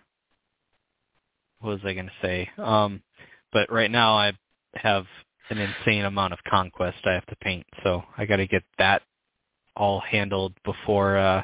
what 1.60 1.72
was 1.72 1.80
I 1.86 1.94
going 1.94 2.08
to 2.08 2.12
say? 2.22 2.50
Um 2.58 3.02
but 3.52 3.72
right 3.72 3.90
now 3.92 4.16
I 4.16 4.34
have 4.76 5.06
an 5.50 5.58
insane 5.58 6.06
amount 6.06 6.34
of 6.34 6.40
conquest 6.48 6.98
I 7.06 7.12
have 7.14 7.26
to 7.28 7.36
paint, 7.38 7.66
so 7.84 8.04
I 8.18 8.26
got 8.26 8.38
to 8.38 8.48
get 8.48 8.64
that 8.78 9.02
all 9.76 10.00
handled 10.00 10.54
before 10.64 11.18
uh 11.18 11.44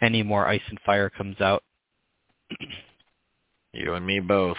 any 0.00 0.22
more 0.22 0.46
ice 0.46 0.62
and 0.68 0.78
fire 0.86 1.10
comes 1.10 1.40
out. 1.40 1.62
You 3.72 3.94
and 3.94 4.06
me 4.06 4.20
both. 4.20 4.56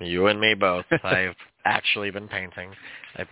You 0.00 0.26
and 0.26 0.40
me 0.40 0.54
both. 0.54 0.84
I've 1.04 1.36
actually 1.64 2.10
been 2.10 2.28
painting. 2.28 2.70
I 3.16 3.24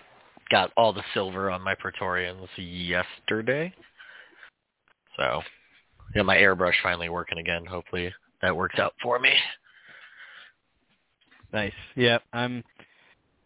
got 0.50 0.72
all 0.76 0.92
the 0.92 1.02
silver 1.14 1.50
on 1.50 1.62
my 1.62 1.74
Praetorians 1.74 2.48
yesterday. 2.56 3.72
So, 5.16 5.42
yeah, 6.14 6.22
my 6.22 6.36
airbrush 6.36 6.74
finally 6.82 7.08
working 7.08 7.38
again. 7.38 7.64
Hopefully 7.66 8.12
that 8.42 8.56
works 8.56 8.78
out 8.78 8.94
for 9.02 9.18
me. 9.18 9.32
Nice. 11.52 11.72
Yeah, 11.94 12.18
I'm 12.32 12.62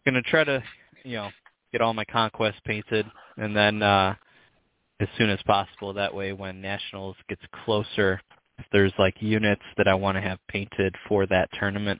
gonna 0.05 0.21
try 0.23 0.43
to, 0.43 0.63
you 1.03 1.17
know, 1.17 1.29
get 1.71 1.81
all 1.81 1.93
my 1.93 2.05
conquest 2.05 2.57
painted, 2.65 3.05
and 3.37 3.55
then 3.55 3.81
uh 3.81 4.15
as 4.99 5.07
soon 5.17 5.29
as 5.29 5.39
possible. 5.43 5.93
That 5.93 6.13
way, 6.13 6.33
when 6.33 6.61
nationals 6.61 7.15
gets 7.27 7.41
closer, 7.65 8.21
if 8.59 8.65
there's 8.71 8.93
like 8.99 9.15
units 9.19 9.63
that 9.77 9.87
I 9.87 9.93
want 9.95 10.15
to 10.17 10.21
have 10.21 10.39
painted 10.47 10.95
for 11.07 11.25
that 11.27 11.49
tournament, 11.59 11.99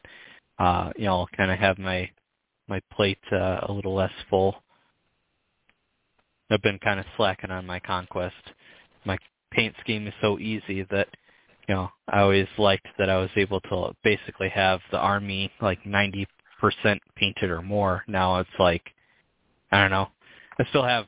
uh, 0.59 0.91
you 0.95 1.05
know, 1.05 1.19
I'll 1.19 1.29
kind 1.35 1.51
of 1.51 1.57
have 1.59 1.77
my 1.77 2.09
my 2.67 2.81
plate 2.93 3.19
uh, 3.31 3.61
a 3.63 3.71
little 3.71 3.95
less 3.95 4.11
full. 4.29 4.55
I've 6.51 6.61
been 6.61 6.79
kind 6.79 6.99
of 6.99 7.05
slacking 7.17 7.49
on 7.51 7.65
my 7.65 7.79
conquest. 7.79 8.35
My 9.05 9.17
paint 9.51 9.73
scheme 9.81 10.05
is 10.07 10.13
so 10.21 10.37
easy 10.37 10.83
that 10.91 11.07
you 11.67 11.75
know, 11.75 11.89
I 12.09 12.19
always 12.19 12.47
liked 12.57 12.87
that 12.97 13.09
I 13.09 13.17
was 13.17 13.29
able 13.35 13.61
to 13.61 13.93
basically 14.03 14.49
have 14.49 14.81
the 14.91 14.97
army 14.97 15.51
like 15.61 15.83
90% 15.83 16.25
painted 17.15 17.49
or 17.49 17.61
more. 17.61 18.03
Now 18.07 18.39
it's 18.39 18.49
like, 18.59 18.83
I 19.71 19.81
don't 19.81 19.91
know. 19.91 20.09
I 20.59 20.65
still 20.69 20.83
have 20.83 21.05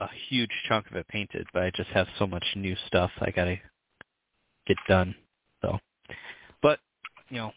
a 0.00 0.08
huge 0.28 0.50
chunk 0.66 0.90
of 0.90 0.96
it 0.96 1.06
painted, 1.08 1.46
but 1.52 1.62
I 1.62 1.70
just 1.70 1.90
have 1.90 2.06
so 2.18 2.26
much 2.26 2.44
new 2.56 2.74
stuff 2.86 3.10
I 3.20 3.30
gotta 3.30 3.56
get 4.66 4.78
done. 4.88 5.14
So, 5.62 5.78
but 6.62 6.80
you 7.28 7.38
know, 7.38 7.52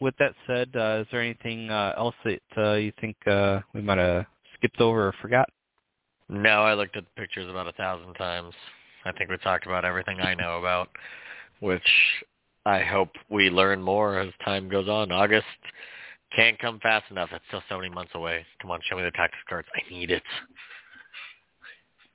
with 0.00 0.14
that 0.18 0.34
said, 0.46 0.70
uh, 0.74 1.00
is 1.02 1.06
there 1.10 1.22
anything 1.22 1.70
uh, 1.70 1.94
else 1.96 2.14
that 2.24 2.42
uh, 2.56 2.74
you 2.74 2.92
think 3.00 3.16
uh, 3.26 3.60
we 3.72 3.80
might 3.80 3.98
have 3.98 4.26
skipped 4.58 4.80
over 4.80 5.08
or 5.08 5.14
forgot? 5.22 5.48
No, 6.28 6.62
I 6.62 6.74
looked 6.74 6.96
at 6.96 7.04
the 7.04 7.20
pictures 7.20 7.48
about 7.48 7.68
a 7.68 7.72
thousand 7.72 8.14
times. 8.14 8.54
I 9.04 9.12
think 9.12 9.30
we 9.30 9.38
talked 9.38 9.66
about 9.66 9.84
everything 9.84 10.20
I 10.20 10.34
know 10.34 10.58
about, 10.58 10.88
which 11.60 11.82
I 12.66 12.80
hope 12.80 13.10
we 13.30 13.48
learn 13.48 13.80
more 13.80 14.18
as 14.18 14.32
time 14.44 14.68
goes 14.68 14.88
on. 14.88 15.10
August 15.10 15.46
can't 16.36 16.58
come 16.58 16.78
fast 16.80 17.10
enough. 17.10 17.30
It's 17.32 17.44
still 17.48 17.62
so 17.68 17.78
many 17.78 17.88
months 17.88 18.12
away. 18.14 18.44
Come 18.60 18.70
on, 18.70 18.80
show 18.88 18.96
me 18.96 19.02
the 19.02 19.10
tactics 19.12 19.42
cards. 19.48 19.68
I 19.74 19.90
need 19.90 20.10
it. 20.10 20.22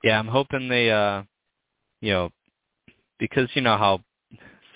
Yeah, 0.04 0.18
I'm 0.18 0.28
hoping 0.28 0.68
they, 0.68 0.90
uh, 0.90 1.22
you 2.00 2.12
know, 2.12 2.30
because 3.18 3.48
you 3.54 3.62
know 3.62 3.76
how 3.76 4.00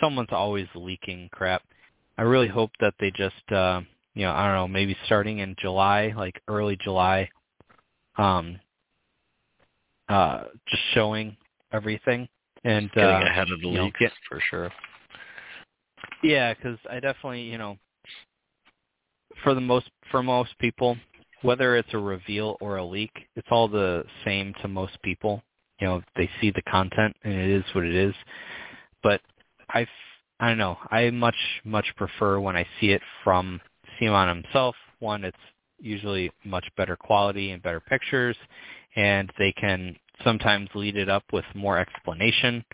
someone's 0.01 0.29
always 0.33 0.67
leaking 0.75 1.29
crap. 1.33 1.63
I 2.17 2.23
really 2.23 2.49
hope 2.49 2.71
that 2.81 2.95
they 2.99 3.13
just, 3.13 3.53
uh, 3.53 3.83
you 4.15 4.23
know, 4.23 4.33
I 4.33 4.47
don't 4.47 4.57
know, 4.57 4.69
maybe 4.69 4.97
starting 5.07 5.39
in 5.39 5.55
July, 5.61 6.13
like 6.17 6.41
early 6.49 6.77
July, 6.83 7.29
um, 8.17 8.59
uh, 10.09 10.45
just 10.69 10.83
showing 10.95 11.37
everything 11.73 12.29
and 12.65 12.91
Getting 12.93 13.23
uh, 13.23 13.27
ahead 13.27 13.51
of 13.51 13.61
the 13.61 13.69
leaks 13.69 13.99
get- 13.99 14.13
for 14.29 14.41
sure. 14.51 14.73
Yeah, 16.23 16.55
because 16.55 16.79
I 16.91 16.95
definitely, 17.01 17.43
you 17.43 17.59
know, 17.59 17.79
for 19.43 19.55
the 19.55 19.61
most 19.61 19.91
for 20.11 20.23
most 20.23 20.59
people, 20.59 20.97
whether 21.43 21.77
it's 21.77 21.93
a 21.95 21.99
reveal 21.99 22.57
or 22.61 22.77
a 22.77 22.85
leak, 22.85 23.13
it's 23.37 23.47
all 23.51 23.69
the 23.69 24.05
same 24.25 24.55
to 24.63 24.69
most 24.69 25.01
people. 25.03 25.43
You 25.81 25.87
know, 25.87 26.03
they 26.17 26.29
see 26.41 26.51
the 26.51 26.63
content 26.63 27.15
and 27.23 27.33
it 27.33 27.51
is 27.51 27.65
what 27.73 27.85
it 27.85 27.95
is. 27.95 28.15
But 29.03 29.21
I, 29.71 29.87
I 30.41 30.49
don't 30.49 30.59
know. 30.59 30.77
I 30.91 31.11
much 31.11 31.37
much 31.65 31.87
prefer 31.97 32.41
when 32.41 32.57
I 32.57 32.67
see 32.81 32.91
it 32.91 33.03
from 33.23 33.61
Simon 33.99 34.43
himself. 34.43 34.75
One, 34.99 35.25
it's 35.25 35.37
usually 35.81 36.31
much 36.45 36.65
better 36.77 36.97
quality 36.97 37.53
and 37.53 37.63
better 37.63 37.81
pictures, 37.81 38.37
and 38.97 39.33
they 39.39 39.53
can 39.53 39.97
sometimes 40.25 40.69
lead 40.75 40.97
it 40.97 41.09
up 41.09 41.25
with 41.33 41.45
more 41.55 41.79
explanation 41.79 42.65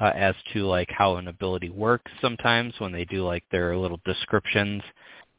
uh, 0.00 0.12
as 0.14 0.34
to 0.52 0.66
like 0.66 0.88
how 0.90 1.16
an 1.16 1.28
ability 1.28 1.70
works 1.70 2.10
sometimes 2.20 2.74
when 2.78 2.92
they 2.92 3.04
do 3.04 3.24
like 3.24 3.44
their 3.50 3.76
little 3.76 4.00
descriptions. 4.04 4.82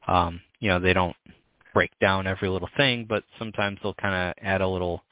Um, 0.08 0.42
you 0.60 0.70
know, 0.70 0.80
they 0.80 0.94
don't 0.94 1.16
break 1.74 1.92
down 2.00 2.28
every 2.28 2.50
little 2.50 2.70
thing, 2.78 3.06
but 3.08 3.24
sometimes 3.40 3.80
they'll 3.82 3.94
kind 3.96 4.16
of 4.16 4.46
add 4.46 4.62
a 4.62 4.68
little 4.68 5.04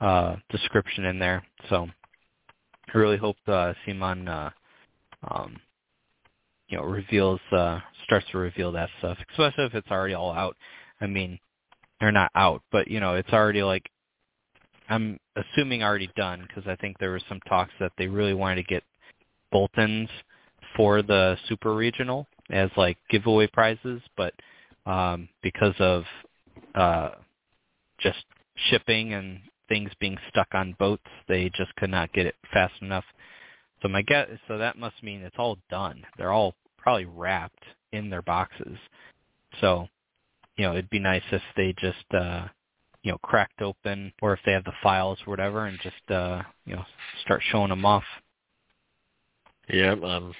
uh, 0.00 0.36
description 0.50 1.04
in 1.04 1.18
there. 1.18 1.44
So 1.68 1.88
I 2.94 2.98
really 2.98 3.16
hope 3.16 3.36
uh, 3.46 3.72
Simon, 3.84 4.28
uh, 4.28 4.50
um, 5.28 5.56
you 6.68 6.78
know, 6.78 6.84
reveals, 6.84 7.40
uh, 7.52 7.80
starts 8.04 8.26
to 8.32 8.38
reveal 8.38 8.72
that 8.72 8.88
stuff, 8.98 9.18
especially 9.30 9.64
if 9.64 9.74
it's 9.74 9.90
already 9.90 10.14
all 10.14 10.32
out. 10.32 10.56
I 11.00 11.06
mean, 11.06 11.38
they're 12.00 12.12
not 12.12 12.30
out, 12.34 12.62
but 12.70 12.88
you 12.88 13.00
know, 13.00 13.14
it's 13.14 13.32
already 13.32 13.62
like 13.62 13.88
I'm 14.88 15.18
assuming 15.36 15.82
already 15.82 16.10
done 16.16 16.46
because 16.46 16.68
I 16.68 16.76
think 16.76 16.98
there 16.98 17.12
was 17.12 17.22
some 17.28 17.40
talks 17.48 17.72
that 17.80 17.92
they 17.98 18.06
really 18.06 18.34
wanted 18.34 18.56
to 18.56 18.62
get 18.62 18.84
Boltons 19.50 20.08
for 20.76 21.02
the 21.02 21.36
super 21.48 21.74
regional 21.74 22.26
as 22.50 22.70
like 22.76 22.96
giveaway 23.10 23.46
prizes, 23.48 24.00
but 24.16 24.32
um, 24.84 25.28
because 25.42 25.74
of 25.78 26.04
uh, 26.74 27.10
just 27.98 28.24
shipping 28.70 29.14
and 29.14 29.40
things 29.68 29.90
being 30.00 30.16
stuck 30.28 30.48
on 30.52 30.76
boats, 30.78 31.02
they 31.28 31.50
just 31.56 31.74
could 31.76 31.90
not 31.90 32.12
get 32.12 32.26
it 32.26 32.36
fast 32.52 32.74
enough. 32.82 33.04
So 33.82 33.88
my 33.88 34.02
guess, 34.02 34.28
so 34.48 34.58
that 34.58 34.78
must 34.78 35.02
mean 35.02 35.22
it's 35.22 35.36
all 35.38 35.58
done. 35.70 36.04
They're 36.16 36.32
all 36.32 36.54
probably 36.78 37.04
wrapped 37.04 37.64
in 37.92 38.10
their 38.10 38.22
boxes. 38.22 38.78
So, 39.60 39.88
you 40.56 40.64
know, 40.64 40.72
it'd 40.72 40.90
be 40.90 40.98
nice 40.98 41.22
if 41.32 41.42
they 41.56 41.74
just, 41.78 42.14
uh, 42.14 42.46
you 43.06 43.12
know, 43.12 43.18
cracked 43.18 43.62
open, 43.62 44.12
or 44.20 44.32
if 44.32 44.40
they 44.44 44.50
have 44.50 44.64
the 44.64 44.72
files 44.82 45.16
or 45.24 45.30
whatever, 45.30 45.66
and 45.66 45.78
just, 45.80 46.10
uh, 46.10 46.42
you 46.64 46.74
know, 46.74 46.84
start 47.22 47.40
showing 47.52 47.68
them 47.68 47.86
off. 47.86 48.02
Yeah, 49.68 49.92
um, 49.92 50.34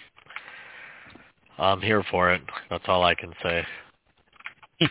I'm 1.59 1.81
here 1.81 2.03
for 2.11 2.33
it. 2.33 2.43
That's 2.69 2.83
all 2.89 3.05
I 3.05 3.15
can 3.15 3.33
say. 3.41 3.65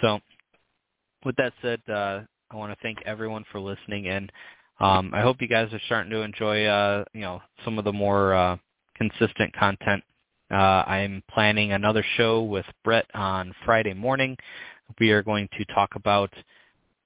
so, 0.00 0.20
with 1.24 1.34
that 1.34 1.54
said, 1.60 1.80
uh, 1.88 2.20
I 2.52 2.56
want 2.56 2.70
to 2.72 2.78
thank 2.82 2.98
everyone 3.04 3.44
for 3.50 3.58
listening, 3.58 4.06
and 4.06 4.30
um, 4.78 5.10
I 5.12 5.22
hope 5.22 5.42
you 5.42 5.48
guys 5.48 5.72
are 5.72 5.80
starting 5.86 6.12
to 6.12 6.20
enjoy, 6.20 6.66
uh, 6.66 7.04
you 7.14 7.22
know, 7.22 7.42
some 7.64 7.80
of 7.80 7.84
the 7.84 7.92
more 7.92 8.32
uh, 8.32 8.56
consistent 8.94 9.52
content. 9.56 10.04
Uh, 10.52 10.84
I'm 10.86 11.24
planning 11.28 11.72
another 11.72 12.04
show 12.16 12.42
with 12.42 12.66
Brett 12.84 13.06
on 13.12 13.52
Friday 13.64 13.94
morning. 13.94 14.36
We 14.98 15.10
are 15.10 15.22
going 15.22 15.48
to 15.58 15.64
talk 15.66 15.96
about 15.96 16.32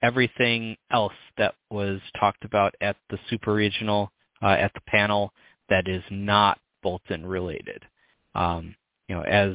everything 0.02 0.76
else 0.90 1.14
that 1.36 1.54
was 1.70 2.00
talked 2.18 2.44
about 2.44 2.74
at 2.80 2.96
the 3.10 3.18
Super 3.30 3.52
Regional, 3.52 4.12
uh, 4.42 4.48
at 4.48 4.72
the 4.74 4.80
panel 4.82 5.32
that 5.68 5.88
is 5.88 6.02
not 6.10 6.58
Bolton 6.82 7.26
related. 7.26 7.84
Um, 8.34 8.74
you 9.08 9.16
know, 9.16 9.22
as 9.22 9.54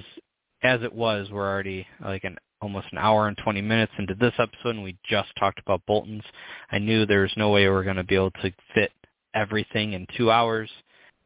as 0.61 0.81
it 0.81 0.93
was, 0.93 1.29
we're 1.31 1.49
already 1.49 1.85
like 2.03 2.23
an 2.23 2.37
almost 2.61 2.87
an 2.91 2.97
hour 2.97 3.27
and 3.27 3.37
20 3.43 3.61
minutes 3.61 3.91
into 3.99 4.15
this 4.15 4.33
episode, 4.39 4.75
and 4.75 4.83
we 4.83 4.97
just 5.05 5.29
talked 5.37 5.59
about 5.59 5.85
Boltons. 5.85 6.23
I 6.71 6.79
knew 6.79 7.05
there 7.05 7.21
was 7.21 7.33
no 7.35 7.49
way 7.49 7.63
we 7.63 7.69
were 7.69 7.83
going 7.83 7.97
to 7.97 8.03
be 8.03 8.15
able 8.15 8.31
to 8.31 8.53
fit 8.73 8.91
everything 9.35 9.93
in 9.93 10.07
two 10.17 10.31
hours. 10.31 10.69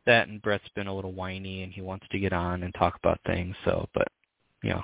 That 0.08 0.28
and 0.28 0.42
Brett's 0.42 0.68
been 0.76 0.88
a 0.88 0.96
little 0.96 1.12
whiny, 1.12 1.64
and 1.64 1.72
he 1.72 1.82
wants 1.82 2.08
to 2.12 2.20
get 2.20 2.34
on 2.34 2.64
and 2.64 2.74
talk 2.74 2.96
about 2.96 3.20
things. 3.26 3.56
So, 3.66 3.88
but 3.94 4.08
you 4.64 4.72
know, 4.72 4.82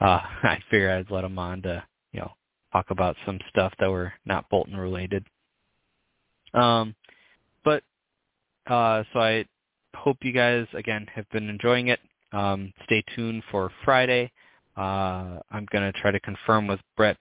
uh, 0.00 0.20
I 0.42 0.58
figured 0.70 0.90
I'd 0.90 1.10
let 1.10 1.24
him 1.24 1.38
on 1.38 1.62
to 1.62 1.84
you 2.12 2.20
know 2.20 2.32
talk 2.72 2.86
about 2.90 3.16
some 3.26 3.38
stuff 3.48 3.72
that 3.80 3.90
were 3.90 4.12
not 4.24 4.48
Bolton 4.50 4.76
related. 4.76 5.24
Um, 6.54 6.94
but 7.64 7.82
uh, 8.66 9.04
so 9.12 9.20
I 9.20 9.44
hope 9.94 10.18
you 10.22 10.32
guys 10.32 10.66
again 10.74 11.06
have 11.14 11.28
been 11.30 11.48
enjoying 11.48 11.88
it. 11.88 12.00
Um, 12.32 12.72
stay 12.84 13.02
tuned 13.14 13.42
for 13.50 13.70
Friday. 13.84 14.30
Uh, 14.76 15.40
I'm 15.50 15.66
to 15.72 15.92
try 16.00 16.10
to 16.10 16.20
confirm 16.20 16.66
with 16.66 16.80
Brett 16.96 17.16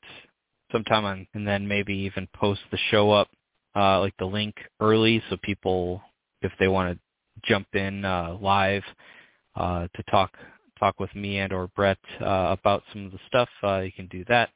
sometime 0.71 1.05
on, 1.05 1.27
and 1.33 1.47
then 1.47 1.67
maybe 1.67 1.93
even 1.93 2.27
post 2.35 2.61
the 2.71 2.77
show 2.91 3.11
up, 3.11 3.29
uh, 3.75 3.99
like 3.99 4.13
the 4.19 4.25
link 4.25 4.55
early 4.79 5.23
so 5.29 5.37
people, 5.41 6.01
if 6.41 6.51
they 6.59 6.67
want 6.67 6.93
to 6.93 6.99
jump 7.47 7.67
in 7.73 8.05
uh, 8.05 8.37
live 8.41 8.83
uh, 9.55 9.87
to 9.95 10.03
talk 10.11 10.31
talk 10.79 10.99
with 10.99 11.13
me 11.15 11.39
and 11.39 11.53
or 11.53 11.67
Brett 11.75 11.97
uh, 12.21 12.55
about 12.59 12.83
some 12.91 13.05
of 13.05 13.11
the 13.11 13.19
stuff, 13.27 13.49
uh, 13.63 13.79
you 13.79 13.91
can 13.91 14.07
do 14.07 14.23
that. 14.27 14.49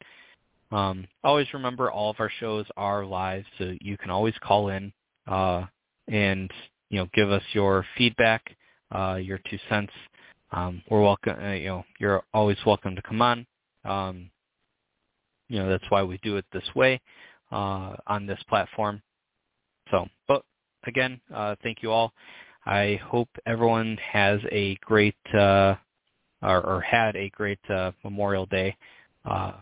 Um, 0.71 1.07
always 1.23 1.47
remember 1.53 1.91
all 1.91 2.11
of 2.11 2.19
our 2.19 2.31
shows 2.39 2.65
are 2.77 3.05
live, 3.05 3.43
so 3.57 3.73
you 3.81 3.97
can 3.97 4.09
always 4.09 4.33
call 4.41 4.69
in 4.69 4.93
uh, 5.27 5.65
and 6.07 6.49
you 6.89 6.99
know 6.99 7.07
give 7.13 7.29
us 7.31 7.43
your 7.53 7.85
feedback, 7.97 8.55
uh, 8.91 9.19
your 9.21 9.39
two 9.49 9.59
cents 9.69 9.91
um, 10.51 10.81
we're 10.89 11.01
welcome. 11.01 11.37
Uh, 11.41 11.51
you 11.53 11.67
know, 11.67 11.85
you're 11.99 12.23
always 12.33 12.57
welcome 12.65 12.95
to 12.95 13.01
come 13.01 13.21
on. 13.21 13.45
Um, 13.85 14.29
you 15.47 15.59
know, 15.59 15.69
that's 15.69 15.89
why 15.89 16.03
we 16.03 16.19
do 16.23 16.37
it 16.37 16.45
this 16.51 16.63
way 16.75 16.99
uh, 17.51 17.95
on 18.07 18.25
this 18.25 18.39
platform. 18.49 19.01
So, 19.89 20.07
but 20.27 20.43
again, 20.85 21.19
uh, 21.33 21.55
thank 21.63 21.81
you 21.81 21.91
all. 21.91 22.13
I 22.65 22.99
hope 23.03 23.29
everyone 23.45 23.97
has 24.11 24.39
a 24.51 24.75
great 24.81 25.15
uh, 25.33 25.75
or, 26.41 26.61
or, 26.61 26.81
had 26.81 27.15
a 27.15 27.29
great 27.29 27.59
uh, 27.69 27.91
Memorial 28.03 28.45
Day. 28.45 28.75
Uh, 29.25 29.53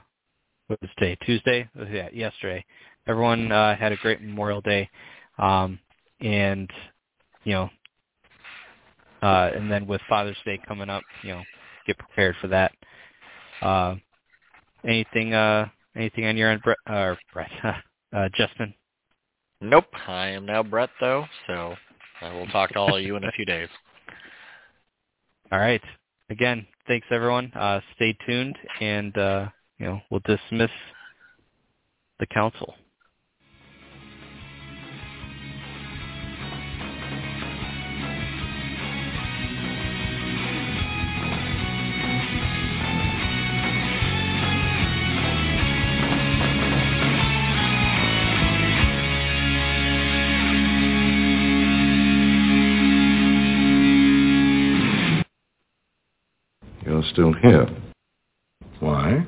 what 0.67 0.79
was 0.81 0.89
today? 0.97 1.17
Tuesday? 1.25 1.69
Yeah, 1.75 2.09
yesterday. 2.13 2.63
Everyone 3.07 3.51
uh, 3.51 3.75
had 3.75 3.91
a 3.91 3.97
great 3.97 4.21
Memorial 4.21 4.61
Day, 4.61 4.89
um, 5.37 5.79
and 6.21 6.69
you 7.43 7.53
know, 7.53 7.69
uh, 9.21 9.51
and 9.55 9.71
then 9.71 9.87
with 9.87 10.01
Father's 10.07 10.37
Day 10.45 10.59
coming 10.67 10.89
up, 10.89 11.03
you 11.23 11.29
know, 11.29 11.43
get 11.85 11.97
prepared 11.97 12.35
for 12.39 12.47
that. 12.47 12.71
Uh, 13.61 13.95
anything, 14.85 15.33
uh, 15.33 15.67
anything 15.95 16.25
on 16.25 16.37
your 16.37 16.51
end, 16.51 16.61
Brett, 16.61 16.77
uh, 16.87 17.15
Brett, 17.33 17.51
uh, 18.13 18.29
Justin? 18.33 18.73
Nope. 19.61 19.87
I 20.07 20.27
am 20.27 20.45
now 20.45 20.63
Brett, 20.63 20.89
though, 21.01 21.25
so 21.47 21.75
I 22.21 22.33
will 22.33 22.47
talk 22.47 22.71
to 22.71 22.79
all 22.79 22.95
of 22.95 23.03
you 23.03 23.15
in 23.17 23.23
a 23.25 23.31
few 23.31 23.45
days. 23.45 23.69
All 25.51 25.59
right. 25.59 25.81
Again, 26.29 26.67
thanks 26.87 27.07
everyone. 27.11 27.51
Uh, 27.55 27.79
stay 27.95 28.15
tuned, 28.25 28.55
and 28.81 29.17
uh, 29.17 29.47
you 29.77 29.85
know 29.87 29.99
we'll 30.11 30.21
dismiss 30.25 30.69
the 32.19 32.27
council. 32.27 32.75
Still 57.11 57.33
here. 57.33 57.67
Why? 58.79 59.25